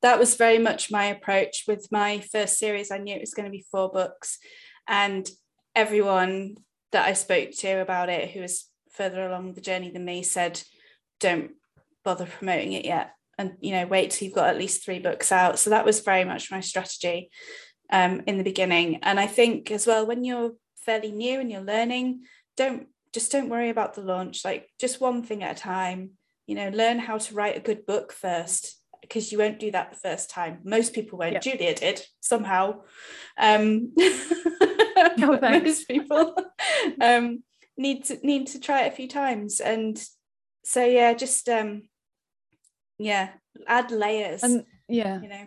that 0.02 0.18
was 0.18 0.36
very 0.36 0.58
much 0.58 0.90
my 0.90 1.06
approach 1.06 1.64
with 1.66 1.90
my 1.90 2.20
first 2.30 2.58
series. 2.58 2.90
I 2.90 2.98
knew 2.98 3.16
it 3.16 3.22
was 3.22 3.32
going 3.32 3.46
to 3.46 3.50
be 3.50 3.64
four 3.70 3.88
books, 3.90 4.38
and 4.86 5.26
everyone 5.74 6.56
that 6.94 7.06
I 7.06 7.12
spoke 7.12 7.50
to 7.50 7.80
about 7.80 8.08
it 8.08 8.30
who 8.30 8.40
was 8.40 8.68
further 8.92 9.26
along 9.26 9.52
the 9.52 9.60
journey 9.60 9.90
than 9.90 10.04
me 10.04 10.22
said, 10.22 10.62
"Don't 11.20 11.50
bother 12.04 12.26
promoting 12.26 12.72
it 12.72 12.84
yet, 12.84 13.10
and 13.36 13.56
you 13.60 13.72
know, 13.72 13.86
wait 13.86 14.12
till 14.12 14.26
you've 14.26 14.34
got 14.34 14.48
at 14.48 14.58
least 14.58 14.84
three 14.84 15.00
books 15.00 15.32
out." 15.32 15.58
So 15.58 15.70
that 15.70 15.84
was 15.84 16.00
very 16.00 16.24
much 16.24 16.50
my 16.50 16.60
strategy 16.60 17.30
um, 17.90 18.22
in 18.26 18.38
the 18.38 18.44
beginning, 18.44 19.00
and 19.02 19.18
I 19.18 19.26
think 19.26 19.70
as 19.70 19.86
well 19.86 20.06
when 20.06 20.24
you're 20.24 20.52
fairly 20.76 21.10
new 21.10 21.40
and 21.40 21.50
you're 21.50 21.62
learning, 21.62 22.22
don't 22.56 22.86
just 23.12 23.32
don't 23.32 23.48
worry 23.48 23.70
about 23.70 23.94
the 23.94 24.02
launch. 24.02 24.44
Like 24.44 24.68
just 24.80 25.00
one 25.00 25.22
thing 25.22 25.42
at 25.42 25.56
a 25.56 25.60
time. 25.60 26.10
You 26.46 26.54
know, 26.54 26.68
learn 26.68 26.98
how 26.98 27.18
to 27.18 27.34
write 27.34 27.56
a 27.56 27.60
good 27.60 27.86
book 27.86 28.12
first 28.12 28.78
because 29.00 29.32
you 29.32 29.38
won't 29.38 29.58
do 29.58 29.70
that 29.70 29.90
the 29.90 29.98
first 29.98 30.30
time. 30.30 30.60
Most 30.62 30.94
people 30.94 31.18
won't. 31.18 31.32
Yep. 31.32 31.42
Julia 31.42 31.74
did 31.74 32.06
somehow. 32.20 32.82
Um, 33.36 33.94
Oh, 34.96 35.36
thanks. 35.40 35.64
most 35.64 35.88
people 35.88 36.34
um, 37.00 37.42
need 37.76 38.04
to 38.06 38.18
need 38.22 38.48
to 38.48 38.60
try 38.60 38.82
it 38.82 38.92
a 38.92 38.96
few 38.96 39.08
times, 39.08 39.60
and 39.60 40.02
so 40.64 40.84
yeah, 40.84 41.14
just 41.14 41.48
um, 41.48 41.82
yeah, 42.98 43.30
add 43.66 43.90
layers. 43.90 44.42
and 44.42 44.64
yeah 44.88 45.20
you 45.20 45.28
know, 45.28 45.46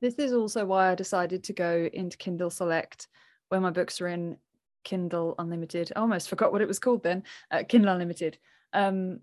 This 0.00 0.14
is 0.14 0.32
also 0.32 0.64
why 0.64 0.90
I 0.90 0.94
decided 0.94 1.44
to 1.44 1.52
go 1.52 1.88
into 1.92 2.16
Kindle 2.16 2.50
Select, 2.50 3.08
where 3.48 3.60
my 3.60 3.70
books 3.70 4.00
are 4.00 4.08
in 4.08 4.36
Kindle 4.84 5.34
Unlimited. 5.38 5.92
I 5.94 6.00
almost 6.00 6.28
forgot 6.28 6.52
what 6.52 6.62
it 6.62 6.68
was 6.68 6.78
called 6.78 7.02
then, 7.02 7.24
uh, 7.50 7.62
Kindle 7.68 7.92
Unlimited. 7.92 8.38
Um, 8.72 9.20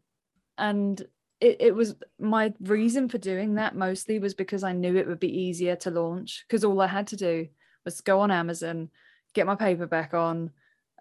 and 0.57 1.01
it, 1.41 1.57
it 1.59 1.75
was 1.75 1.95
my 2.19 2.53
reason 2.61 3.09
for 3.09 3.17
doing 3.17 3.55
that 3.55 3.75
mostly 3.75 4.19
was 4.19 4.33
because 4.33 4.63
I 4.63 4.71
knew 4.73 4.95
it 4.95 5.07
would 5.07 5.19
be 5.19 5.41
easier 5.41 5.75
to 5.77 5.91
launch 5.91 6.45
because 6.47 6.63
all 6.63 6.81
I 6.81 6.87
had 6.87 7.07
to 7.07 7.15
do 7.15 7.47
was 7.83 8.01
go 8.01 8.19
on 8.21 8.31
Amazon, 8.31 8.89
get 9.35 9.45
my 9.45 9.53
paperback 9.53 10.15
on, 10.15 10.51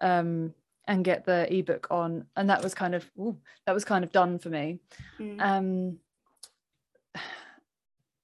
um, 0.01 0.53
and 0.87 1.03
get 1.03 1.25
the 1.25 1.51
ebook 1.51 1.87
on, 1.89 2.27
and 2.35 2.49
that 2.51 2.63
was 2.63 2.75
kind 2.75 2.93
of 2.93 3.09
ooh, 3.17 3.37
that 3.65 3.73
was 3.73 3.83
kind 3.83 4.03
of 4.03 4.11
done 4.11 4.37
for 4.37 4.49
me. 4.49 4.79
Mm. 5.19 5.41
um 5.41 5.97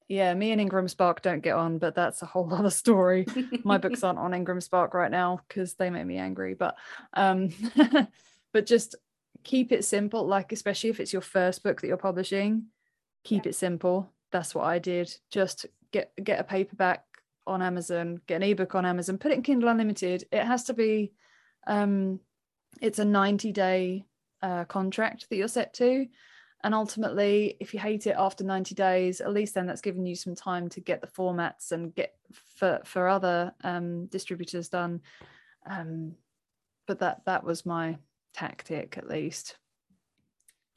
yeah 0.08 0.34
me 0.34 0.52
and 0.52 0.60
ingram 0.60 0.90
spark 0.90 1.22
don't 1.22 1.42
get 1.42 1.56
on 1.56 1.78
but 1.78 1.96
that's 1.96 2.22
a 2.22 2.26
whole 2.26 2.54
other 2.54 2.70
story. 2.70 3.26
My 3.64 3.80
books 3.80 4.04
aren't 4.04 4.20
on 4.20 4.34
ingram 4.34 4.62
spark 4.62 4.94
right 4.94 5.10
now 5.10 5.42
because 5.48 5.74
they 5.74 5.90
make 5.90 6.06
me 6.06 6.18
angry 6.18 6.54
but 6.54 6.76
um 7.14 7.50
but 8.54 8.66
just 8.66 8.96
keep 9.44 9.72
it 9.72 9.84
simple 9.84 10.28
like 10.28 10.52
especially 10.52 10.92
if 10.92 11.00
it's 11.00 11.14
your 11.14 11.22
first 11.24 11.64
book 11.64 11.82
that 11.82 11.88
you're 11.88 11.98
publishing 11.98 12.68
keep 13.24 13.46
it 13.46 13.56
simple. 13.56 14.12
That's 14.32 14.56
what 14.56 14.66
i 14.66 14.80
did. 14.80 15.14
Just 15.30 15.66
get 15.92 16.12
get 16.22 16.40
a 16.40 16.44
paperback 16.44 17.06
on 17.48 17.62
Amazon, 17.62 18.20
get 18.28 18.42
an 18.42 18.44
ebook 18.44 18.76
on 18.76 18.86
Amazon, 18.86 19.18
put 19.18 19.32
it 19.32 19.36
in 19.36 19.42
Kindle 19.44 19.70
Unlimited. 19.70 20.26
It 20.32 20.44
has 20.44 20.64
to 20.66 20.74
be, 20.74 21.14
um, 21.68 22.20
it's 22.82 23.00
a 23.00 23.06
90 23.06 23.52
day 23.52 24.06
uh, 24.42 24.66
contract 24.66 25.28
that 25.30 25.36
you're 25.36 25.48
set 25.48 25.74
to. 25.76 26.08
And 26.64 26.76
ultimately, 26.76 27.58
if 27.60 27.74
you 27.74 27.80
hate 27.80 28.06
it 28.06 28.16
after 28.18 28.44
90 28.44 28.76
days, 28.76 29.20
at 29.20 29.34
least 29.34 29.56
then 29.56 29.66
that's 29.66 29.82
given 29.82 30.06
you 30.06 30.16
some 30.16 30.36
time 30.36 30.70
to 30.70 30.80
get 30.80 31.02
the 31.02 31.08
formats 31.08 31.72
and 31.72 31.94
get 31.96 32.14
for, 32.56 32.82
for 32.86 33.08
other 33.08 33.54
um, 33.64 34.06
distributors 34.08 34.70
done. 34.70 35.02
Um, 35.68 36.16
but 36.88 37.00
that 37.00 37.22
that 37.26 37.44
was 37.44 37.66
my 37.66 37.98
tactic 38.34 38.98
at 38.98 39.08
least. 39.08 39.58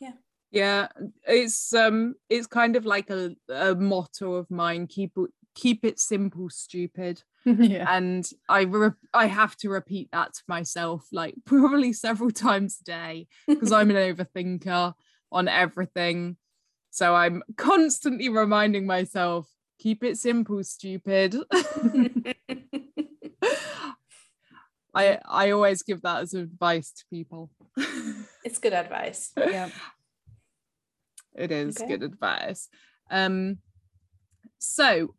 Yeah, 0.00 0.12
Yeah, 0.50 0.88
it's 1.26 1.74
um 1.74 2.14
it's 2.28 2.46
kind 2.46 2.76
of 2.76 2.86
like 2.86 3.10
a, 3.10 3.34
a 3.48 3.74
motto 3.74 4.34
of 4.34 4.50
mine, 4.50 4.86
keep 4.86 5.12
it 5.16 5.30
keep 5.54 5.84
it 5.84 5.98
simple, 6.00 6.48
stupid. 6.50 7.22
yeah. 7.44 7.84
and 7.94 8.26
I 8.48 8.62
re- 8.62 8.90
I 9.12 9.26
have 9.26 9.54
to 9.58 9.68
repeat 9.68 10.08
that 10.12 10.32
to 10.34 10.42
myself 10.48 11.06
like 11.12 11.34
probably 11.44 11.92
several 11.92 12.30
times 12.30 12.78
a 12.80 12.84
day 12.84 13.26
because 13.46 13.70
I'm 13.72 13.90
an 13.90 13.96
overthinker 14.16 14.94
on 15.30 15.48
everything. 15.48 16.36
So 16.90 17.14
I'm 17.14 17.42
constantly 17.56 18.28
reminding 18.28 18.86
myself, 18.86 19.48
keep 19.78 20.02
it 20.04 20.16
simple, 20.16 20.62
stupid. 20.64 21.36
I 24.94 25.18
I 25.28 25.50
always 25.50 25.82
give 25.82 26.02
that 26.02 26.22
as 26.22 26.34
advice 26.34 26.92
to 26.92 27.04
people. 27.10 27.50
it's 28.44 28.58
good 28.58 28.72
advice. 28.72 29.32
yeah. 29.36 29.70
it 31.34 31.50
is 31.50 31.76
Okay. 31.76 31.88
good 31.88 32.02
advice. 32.04 32.68
Um 33.10 33.58
so 34.58 35.14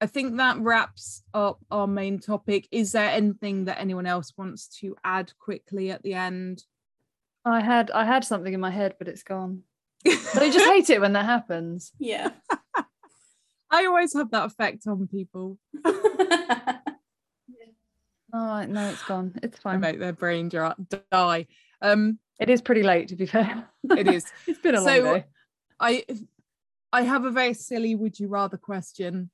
I 0.00 0.06
think 0.06 0.36
that 0.36 0.58
wraps 0.58 1.22
up 1.32 1.58
our 1.70 1.86
main 1.86 2.18
topic. 2.20 2.68
Is 2.70 2.92
there 2.92 3.08
anything 3.10 3.64
that 3.64 3.80
anyone 3.80 4.06
else 4.06 4.32
wants 4.36 4.68
to 4.80 4.94
add 5.04 5.32
quickly 5.38 5.90
at 5.90 6.02
the 6.02 6.14
end? 6.14 6.62
I 7.44 7.60
had 7.60 7.90
I 7.90 8.04
had 8.04 8.24
something 8.24 8.52
in 8.52 8.60
my 8.60 8.70
head, 8.70 8.94
but 8.98 9.08
it's 9.08 9.22
gone. 9.22 9.62
So 10.06 10.42
you 10.44 10.52
just 10.52 10.66
hate 10.66 10.90
it 10.90 11.00
when 11.00 11.14
that 11.14 11.24
happens. 11.24 11.92
Yeah. 11.98 12.30
I 13.70 13.86
always 13.86 14.12
have 14.14 14.30
that 14.32 14.44
effect 14.46 14.86
on 14.86 15.06
people. 15.08 15.58
No, 18.32 18.64
no, 18.66 18.88
it's 18.90 19.02
gone. 19.04 19.32
It's 19.42 19.58
I 19.60 19.62
fine. 19.62 19.80
make 19.80 19.98
their 19.98 20.12
brain 20.12 20.48
dri- 20.50 20.74
die. 21.10 21.46
Um, 21.80 22.18
It 22.38 22.50
is 22.50 22.60
pretty 22.60 22.82
late, 22.82 23.08
to 23.08 23.16
be 23.16 23.24
fair. 23.24 23.66
it 23.90 24.08
is. 24.08 24.26
it's 24.46 24.58
been 24.58 24.74
a 24.74 24.80
long 24.80 24.86
So- 24.88 25.14
day. 25.14 25.24
I 25.80 26.04
I 26.92 27.02
have 27.02 27.24
a 27.24 27.30
very 27.30 27.54
silly 27.54 27.94
would 27.94 28.18
you 28.18 28.28
rather 28.28 28.56
question 28.56 29.30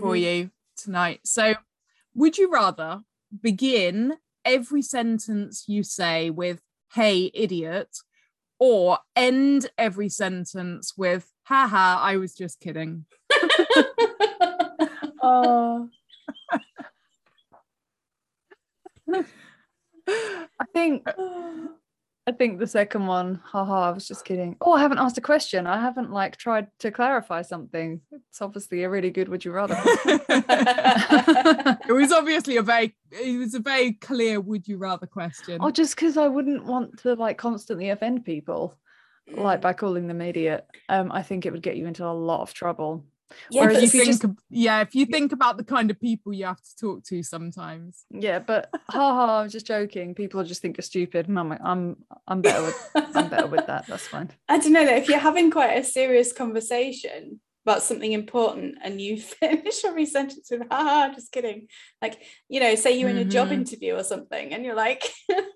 for 0.00 0.14
Mhm. 0.14 0.20
you 0.22 0.50
tonight. 0.76 1.20
So, 1.24 1.54
would 2.14 2.38
you 2.38 2.50
rather 2.50 3.02
begin 3.42 4.18
every 4.44 4.82
sentence 4.82 5.64
you 5.68 5.82
say 5.82 6.30
with 6.30 6.62
"Hey, 6.92 7.30
idiot," 7.34 7.98
or 8.58 8.98
end 9.14 9.70
every 9.78 10.08
sentence 10.08 10.96
with 10.96 11.32
"Haha, 11.44 12.00
I 12.00 12.16
was 12.16 12.34
just 12.34 12.60
kidding"? 12.60 13.06
Oh. 15.22 15.88
I 20.08 20.64
think 20.72 21.06
I 22.28 22.32
think 22.32 22.58
the 22.58 22.66
second 22.66 23.06
one, 23.06 23.40
haha, 23.44 23.82
I 23.82 23.90
was 23.90 24.08
just 24.08 24.24
kidding. 24.24 24.56
Oh, 24.60 24.72
I 24.72 24.80
haven't 24.80 24.98
asked 24.98 25.16
a 25.16 25.20
question. 25.20 25.64
I 25.64 25.80
haven't 25.80 26.10
like 26.10 26.36
tried 26.36 26.66
to 26.80 26.90
clarify 26.90 27.42
something. 27.42 28.00
It's 28.10 28.42
obviously 28.42 28.82
a 28.82 28.90
really 28.90 29.10
good 29.10 29.28
would 29.28 29.44
you 29.44 29.52
rather. 29.52 29.76
it 31.88 31.92
was 31.92 32.10
obviously 32.10 32.56
a 32.56 32.62
very 32.62 32.96
it 33.12 33.38
was 33.38 33.54
a 33.54 33.60
very 33.60 33.92
clear 33.92 34.40
would 34.40 34.66
you 34.66 34.76
rather 34.76 35.06
question. 35.06 35.58
oh, 35.60 35.70
just 35.70 35.94
because 35.94 36.16
I 36.16 36.26
wouldn't 36.26 36.64
want 36.64 36.98
to 37.02 37.14
like 37.14 37.38
constantly 37.38 37.90
offend 37.90 38.24
people, 38.24 38.74
like 39.30 39.60
by 39.60 39.72
calling 39.72 40.08
them 40.08 40.20
idiot. 40.20 40.66
Um, 40.88 41.12
I 41.12 41.22
think 41.22 41.46
it 41.46 41.52
would 41.52 41.62
get 41.62 41.76
you 41.76 41.86
into 41.86 42.04
a 42.04 42.10
lot 42.10 42.40
of 42.40 42.52
trouble. 42.52 43.04
Yeah, 43.50 43.62
Whereas 43.62 43.78
if 43.82 43.94
you 43.94 44.00
think, 44.04 44.20
just- 44.22 44.34
yeah, 44.50 44.80
if 44.82 44.94
you 44.94 45.06
think 45.06 45.32
about 45.32 45.56
the 45.56 45.64
kind 45.64 45.90
of 45.90 46.00
people 46.00 46.32
you 46.32 46.46
have 46.46 46.60
to 46.62 46.76
talk 46.80 47.04
to 47.04 47.22
sometimes. 47.22 48.04
Yeah, 48.10 48.38
but 48.38 48.70
haha, 48.90 49.40
I'm 49.42 49.48
just 49.48 49.66
joking. 49.66 50.14
People 50.14 50.42
just 50.44 50.62
think 50.62 50.76
you're 50.76 50.82
stupid. 50.82 51.28
and 51.28 51.38
I'm 51.38 51.48
like, 51.48 51.60
I'm 51.64 51.96
I'm 52.28 52.42
better 52.42 52.64
with 52.64 52.76
I'm 53.14 53.28
better 53.28 53.46
with 53.48 53.66
that. 53.66 53.86
That's 53.88 54.06
fine. 54.06 54.30
I 54.48 54.58
don't 54.58 54.72
know 54.72 54.84
though, 54.86 54.96
if 54.96 55.08
you're 55.08 55.18
having 55.18 55.50
quite 55.50 55.74
a 55.76 55.84
serious 55.84 56.32
conversation 56.32 57.40
about 57.64 57.82
something 57.82 58.12
important 58.12 58.76
and 58.84 59.00
you 59.00 59.20
finish 59.40 59.84
every 59.84 60.06
sentence 60.06 60.48
with 60.50 60.62
haha, 60.70 61.12
just 61.12 61.32
kidding. 61.32 61.66
Like, 62.00 62.22
you 62.48 62.60
know, 62.60 62.76
say 62.76 62.96
you're 62.96 63.08
in 63.10 63.16
a 63.18 63.24
job 63.24 63.48
Mhm. 63.48 63.54
interview 63.54 63.96
or 63.96 64.04
something 64.04 64.52
and 64.54 64.64
you're 64.64 64.76
like, 64.76 65.02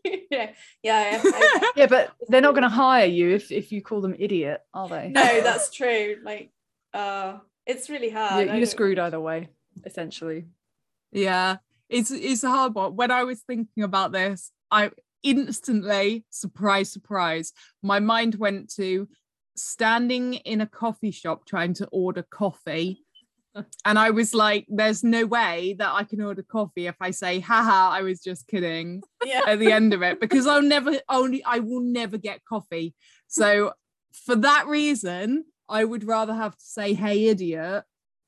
you 0.04 0.22
know, 0.32 0.48
yeah, 0.82 1.22
okay. 1.24 1.46
Yeah, 1.76 1.86
but 1.86 2.10
they're 2.28 2.40
not 2.40 2.54
going 2.54 2.64
to 2.64 2.68
hire 2.68 3.06
you 3.06 3.30
if 3.30 3.52
if 3.52 3.70
you 3.70 3.80
call 3.80 4.00
them 4.00 4.16
idiot, 4.18 4.60
are 4.74 4.88
they? 4.88 5.08
no, 5.10 5.40
that's 5.40 5.70
true. 5.70 6.16
Like, 6.24 6.50
uh, 6.92 7.38
it's 7.70 7.88
really 7.88 8.10
hard. 8.10 8.46
you're, 8.46 8.56
you're 8.56 8.66
screwed 8.66 8.98
either 8.98 9.20
way, 9.20 9.48
essentially. 9.84 10.46
Yeah, 11.12 11.56
it's 11.88 12.10
it's 12.10 12.44
a 12.44 12.50
hard 12.50 12.74
one. 12.74 12.96
When 12.96 13.10
I 13.10 13.24
was 13.24 13.40
thinking 13.40 13.82
about 13.84 14.12
this, 14.12 14.50
I 14.70 14.90
instantly, 15.22 16.24
surprise, 16.30 16.90
surprise, 16.92 17.52
my 17.82 18.00
mind 18.00 18.36
went 18.36 18.72
to 18.76 19.08
standing 19.56 20.34
in 20.34 20.60
a 20.60 20.66
coffee 20.66 21.10
shop 21.10 21.44
trying 21.46 21.74
to 21.74 21.86
order 21.92 22.22
coffee. 22.22 23.04
And 23.84 23.98
I 23.98 24.10
was 24.10 24.32
like, 24.32 24.64
there's 24.68 25.02
no 25.02 25.26
way 25.26 25.74
that 25.80 25.90
I 25.92 26.04
can 26.04 26.22
order 26.22 26.44
coffee 26.44 26.86
if 26.86 26.94
I 27.00 27.10
say, 27.10 27.40
haha, 27.40 27.90
I 27.90 28.02
was 28.02 28.20
just 28.20 28.46
kidding 28.46 29.02
Yeah. 29.24 29.42
at 29.44 29.58
the 29.58 29.72
end 29.72 29.92
of 29.92 30.02
it 30.04 30.20
because 30.20 30.46
I'll 30.46 30.62
never 30.62 30.92
only 31.08 31.42
I 31.42 31.58
will 31.58 31.80
never 31.80 32.16
get 32.16 32.44
coffee. 32.44 32.94
So 33.26 33.72
for 34.12 34.36
that 34.36 34.68
reason, 34.68 35.46
I 35.70 35.84
would 35.84 36.04
rather 36.04 36.34
have 36.34 36.56
to 36.56 36.64
say 36.64 36.94
hey 36.94 37.28
idiot 37.28 37.84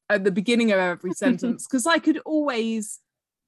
at 0.09 0.25
the 0.25 0.31
beginning 0.31 0.73
of 0.73 0.79
every 0.79 1.13
sentence 1.15 1.67
because 1.67 1.87
I 1.87 1.99
could 1.99 2.19
always 2.25 3.01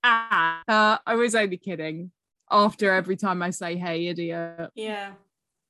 add 0.02 0.62
uh, 0.68 0.98
I 1.06 1.14
was 1.14 1.34
only 1.34 1.56
kidding 1.56 2.10
after 2.50 2.92
every 2.92 3.16
time 3.16 3.42
I 3.42 3.50
say 3.50 3.76
hey 3.76 4.06
idiot. 4.08 4.70
Yeah. 4.74 5.12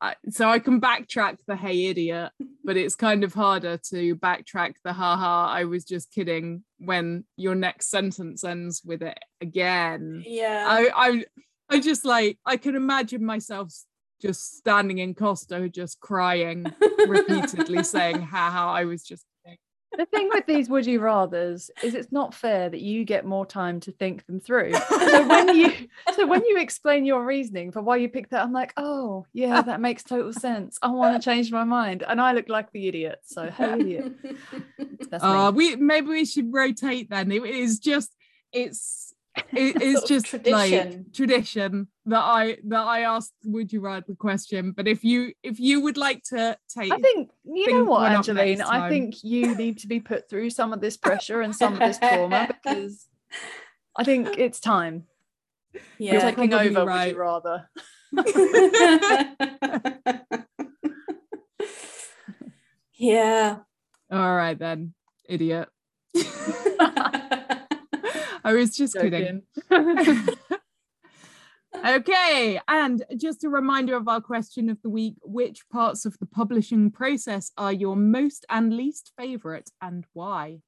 I, 0.00 0.16
so 0.28 0.50
I 0.50 0.58
can 0.58 0.80
backtrack 0.80 1.38
the 1.46 1.56
hey 1.56 1.86
idiot, 1.86 2.32
but 2.62 2.76
it's 2.76 2.94
kind 2.94 3.24
of 3.24 3.32
harder 3.32 3.78
to 3.90 4.16
backtrack 4.16 4.74
the 4.84 4.92
haha 4.92 5.46
I 5.48 5.64
was 5.64 5.84
just 5.84 6.10
kidding 6.10 6.64
when 6.78 7.24
your 7.36 7.54
next 7.54 7.90
sentence 7.90 8.44
ends 8.44 8.82
with 8.84 9.02
it 9.02 9.18
again. 9.40 10.22
Yeah. 10.26 10.66
I, 10.68 10.90
I 10.94 11.24
I 11.70 11.80
just 11.80 12.04
like 12.04 12.38
I 12.44 12.56
can 12.56 12.76
imagine 12.76 13.24
myself 13.24 13.72
just 14.24 14.56
standing 14.56 14.98
in 14.98 15.14
Costa 15.14 15.68
just 15.68 16.00
crying 16.00 16.66
repeatedly 17.06 17.82
saying 17.94 18.22
haha 18.22 18.72
I 18.72 18.84
was 18.84 19.02
just 19.02 19.24
kidding." 19.44 19.58
The 19.96 20.06
thing 20.06 20.28
with 20.32 20.46
these 20.46 20.68
would 20.68 20.86
you 20.86 21.00
rather's 21.00 21.70
is 21.82 21.94
it's 21.94 22.10
not 22.10 22.34
fair 22.34 22.68
that 22.68 22.80
you 22.80 23.04
get 23.04 23.24
more 23.24 23.46
time 23.46 23.80
to 23.80 23.92
think 23.92 24.26
them 24.26 24.40
through. 24.40 24.72
So 24.74 25.28
when 25.28 25.54
you 25.54 25.72
so 26.14 26.26
when 26.26 26.44
you 26.44 26.58
explain 26.58 27.04
your 27.04 27.24
reasoning 27.24 27.70
for 27.70 27.82
why 27.82 27.96
you 27.96 28.08
picked 28.08 28.30
that, 28.30 28.42
I'm 28.42 28.52
like, 28.52 28.72
oh 28.76 29.26
yeah, 29.32 29.62
that 29.62 29.80
makes 29.80 30.02
total 30.02 30.32
sense. 30.32 30.78
I 30.82 30.88
want 30.88 31.20
to 31.20 31.24
change 31.24 31.52
my 31.52 31.64
mind, 31.64 32.02
and 32.08 32.20
I 32.20 32.32
look 32.32 32.48
like 32.48 32.72
the 32.72 32.88
idiot. 32.88 33.20
So 33.24 33.50
hey, 33.50 33.74
idiot. 33.74 34.12
That's 35.10 35.22
me. 35.22 35.30
uh 35.30 35.50
we 35.50 35.76
maybe 35.76 36.08
we 36.08 36.24
should 36.24 36.52
rotate 36.52 37.10
then 37.10 37.30
it 37.30 37.44
is 37.44 37.78
just 37.78 38.10
it's 38.52 39.03
it 39.52 39.82
is 39.82 40.02
just 40.04 40.26
tradition. 40.26 40.52
like 40.52 41.12
tradition 41.12 41.88
that 42.06 42.20
I 42.20 42.58
that 42.64 42.86
I 42.86 43.00
asked 43.00 43.34
would 43.44 43.72
you 43.72 43.80
rather 43.80 44.04
the 44.06 44.14
question 44.14 44.72
but 44.72 44.86
if 44.86 45.04
you 45.04 45.32
if 45.42 45.58
you 45.58 45.80
would 45.80 45.96
like 45.96 46.22
to 46.30 46.56
take 46.68 46.92
I 46.92 46.98
think 46.98 47.30
you 47.44 47.72
know 47.72 47.84
what, 47.84 48.02
one 48.02 48.12
Angeline. 48.12 48.62
I 48.62 48.88
think 48.88 49.16
you 49.22 49.56
need 49.56 49.78
to 49.78 49.86
be 49.86 50.00
put 50.00 50.28
through 50.28 50.50
some 50.50 50.72
of 50.72 50.80
this 50.80 50.96
pressure 50.96 51.40
and 51.40 51.54
some 51.54 51.74
of 51.74 51.78
this 51.80 51.98
trauma 51.98 52.48
because 52.62 53.06
I 53.96 54.04
think 54.04 54.38
it's 54.38 54.60
time. 54.60 55.04
You're 55.98 56.14
yeah. 56.14 56.30
taking 56.30 56.50
probably 56.50 56.68
over. 56.68 56.80
Would 56.80 56.88
right. 56.88 57.12
you 57.12 57.18
rather? 57.18 57.68
yeah. 62.94 63.58
all 64.10 64.36
right 64.36 64.58
then 64.58 64.94
idiot 65.28 65.68
I 68.44 68.52
was 68.52 68.76
just 68.76 68.94
kidding 68.94 69.42
Okay, 71.84 72.60
and 72.68 73.04
just 73.16 73.42
a 73.42 73.48
reminder 73.48 73.96
of 73.96 74.06
our 74.06 74.20
question 74.20 74.68
of 74.68 74.80
the 74.82 74.88
week 74.88 75.16
which 75.22 75.68
parts 75.70 76.04
of 76.04 76.16
the 76.18 76.26
publishing 76.26 76.90
process 76.90 77.50
are 77.58 77.72
your 77.72 77.96
most 77.96 78.46
and 78.48 78.76
least 78.76 79.12
favourite 79.18 79.70
and 79.82 80.04
why? 80.12 80.60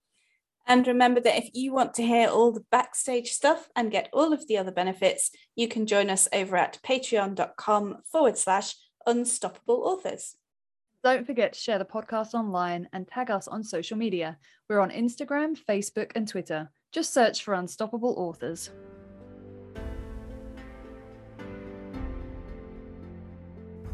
And 0.67 0.87
remember 0.87 1.21
that 1.21 1.39
if 1.39 1.51
you 1.55 1.73
want 1.73 1.95
to 1.95 2.03
hear 2.03 2.29
all 2.29 2.51
the 2.51 2.65
backstage 2.73 3.31
stuff 3.31 3.69
and 3.77 3.93
get 3.93 4.09
all 4.13 4.33
of 4.33 4.49
the 4.49 4.59
other 4.59 4.73
benefits, 4.73 5.31
you 5.55 5.69
can 5.69 5.87
join 5.87 6.11
us 6.11 6.27
over 6.33 6.57
at 6.57 6.81
patreon.com 6.85 7.99
forward 8.11 8.37
slash 8.37 8.75
unstoppable 9.07 9.83
authors. 9.85 10.35
Don't 11.05 11.25
forget 11.25 11.53
to 11.53 11.61
share 11.61 11.79
the 11.79 11.85
podcast 11.85 12.35
online 12.35 12.89
and 12.93 13.07
tag 13.07 13.31
us 13.31 13.47
on 13.47 13.63
social 13.63 13.97
media. 13.97 14.39
We're 14.69 14.81
on 14.81 14.91
Instagram, 14.91 15.57
Facebook, 15.57 16.11
and 16.17 16.27
Twitter. 16.27 16.69
Just 16.93 17.13
search 17.13 17.43
for 17.43 17.55
Unstoppable 17.55 18.15
Authors. 18.17 18.71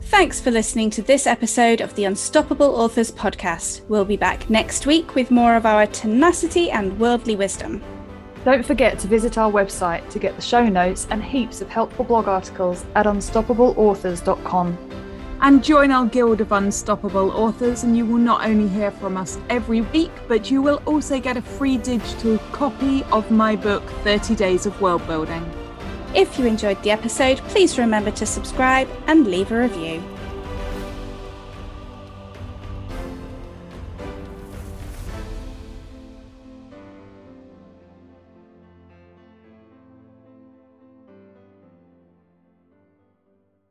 Thanks 0.03 0.41
for 0.41 0.51
listening 0.51 0.91
to 0.91 1.03
this 1.03 1.27
episode 1.27 1.81
of 1.81 1.95
the 1.95 2.05
Unstoppable 2.05 2.77
Authors 2.77 3.11
podcast. 3.11 3.81
We'll 3.89 4.05
be 4.05 4.17
back 4.17 4.51
next 4.51 4.85
week 4.87 5.15
with 5.15 5.31
more 5.31 5.57
of 5.57 5.65
our 5.65 5.87
tenacity 5.87 6.71
and 6.71 6.99
worldly 7.01 7.35
wisdom. 7.35 7.83
Don't 8.45 8.65
forget 8.65 8.99
to 8.99 9.09
visit 9.09 9.39
our 9.39 9.51
website 9.51 10.09
to 10.11 10.19
get 10.19 10.37
the 10.37 10.43
show 10.43 10.69
notes 10.69 11.07
and 11.11 11.23
heaps 11.23 11.63
of 11.63 11.69
helpful 11.69 12.05
blog 12.05 12.29
articles 12.29 12.85
at 12.95 13.07
unstoppableauthors.com. 13.07 14.79
And 15.45 15.65
join 15.65 15.91
our 15.91 16.07
Guild 16.07 16.41
of 16.41 16.53
Unstoppable 16.53 17.33
Authors, 17.33 17.83
and 17.83 17.97
you 17.97 18.07
will 18.07 18.19
not 18.19 18.47
only 18.47 18.69
hear 18.69 18.93
from 18.93 19.17
us 19.17 19.41
every 19.51 19.81
week, 19.81 20.13
but 20.29 20.53
you 20.53 20.63
will 20.63 20.81
also 20.87 21.19
get 21.19 21.37
a 21.37 21.43
free 21.43 21.79
digital 21.79 22.39
copy 22.53 23.03
of 23.11 23.29
my 23.29 23.57
book, 23.57 23.83
30 24.05 24.37
Days 24.37 24.67
of 24.67 24.81
World 24.81 25.05
Building. 25.09 25.45
If 26.15 26.39
you 26.39 26.47
enjoyed 26.47 26.81
the 26.85 26.93
episode, 26.93 27.39
please 27.49 27.77
remember 27.77 28.13
to 28.13 28.25
subscribe 28.25 28.89
and 29.09 29.27
leave 29.27 29.51
a 29.51 29.59
review. 29.59 30.01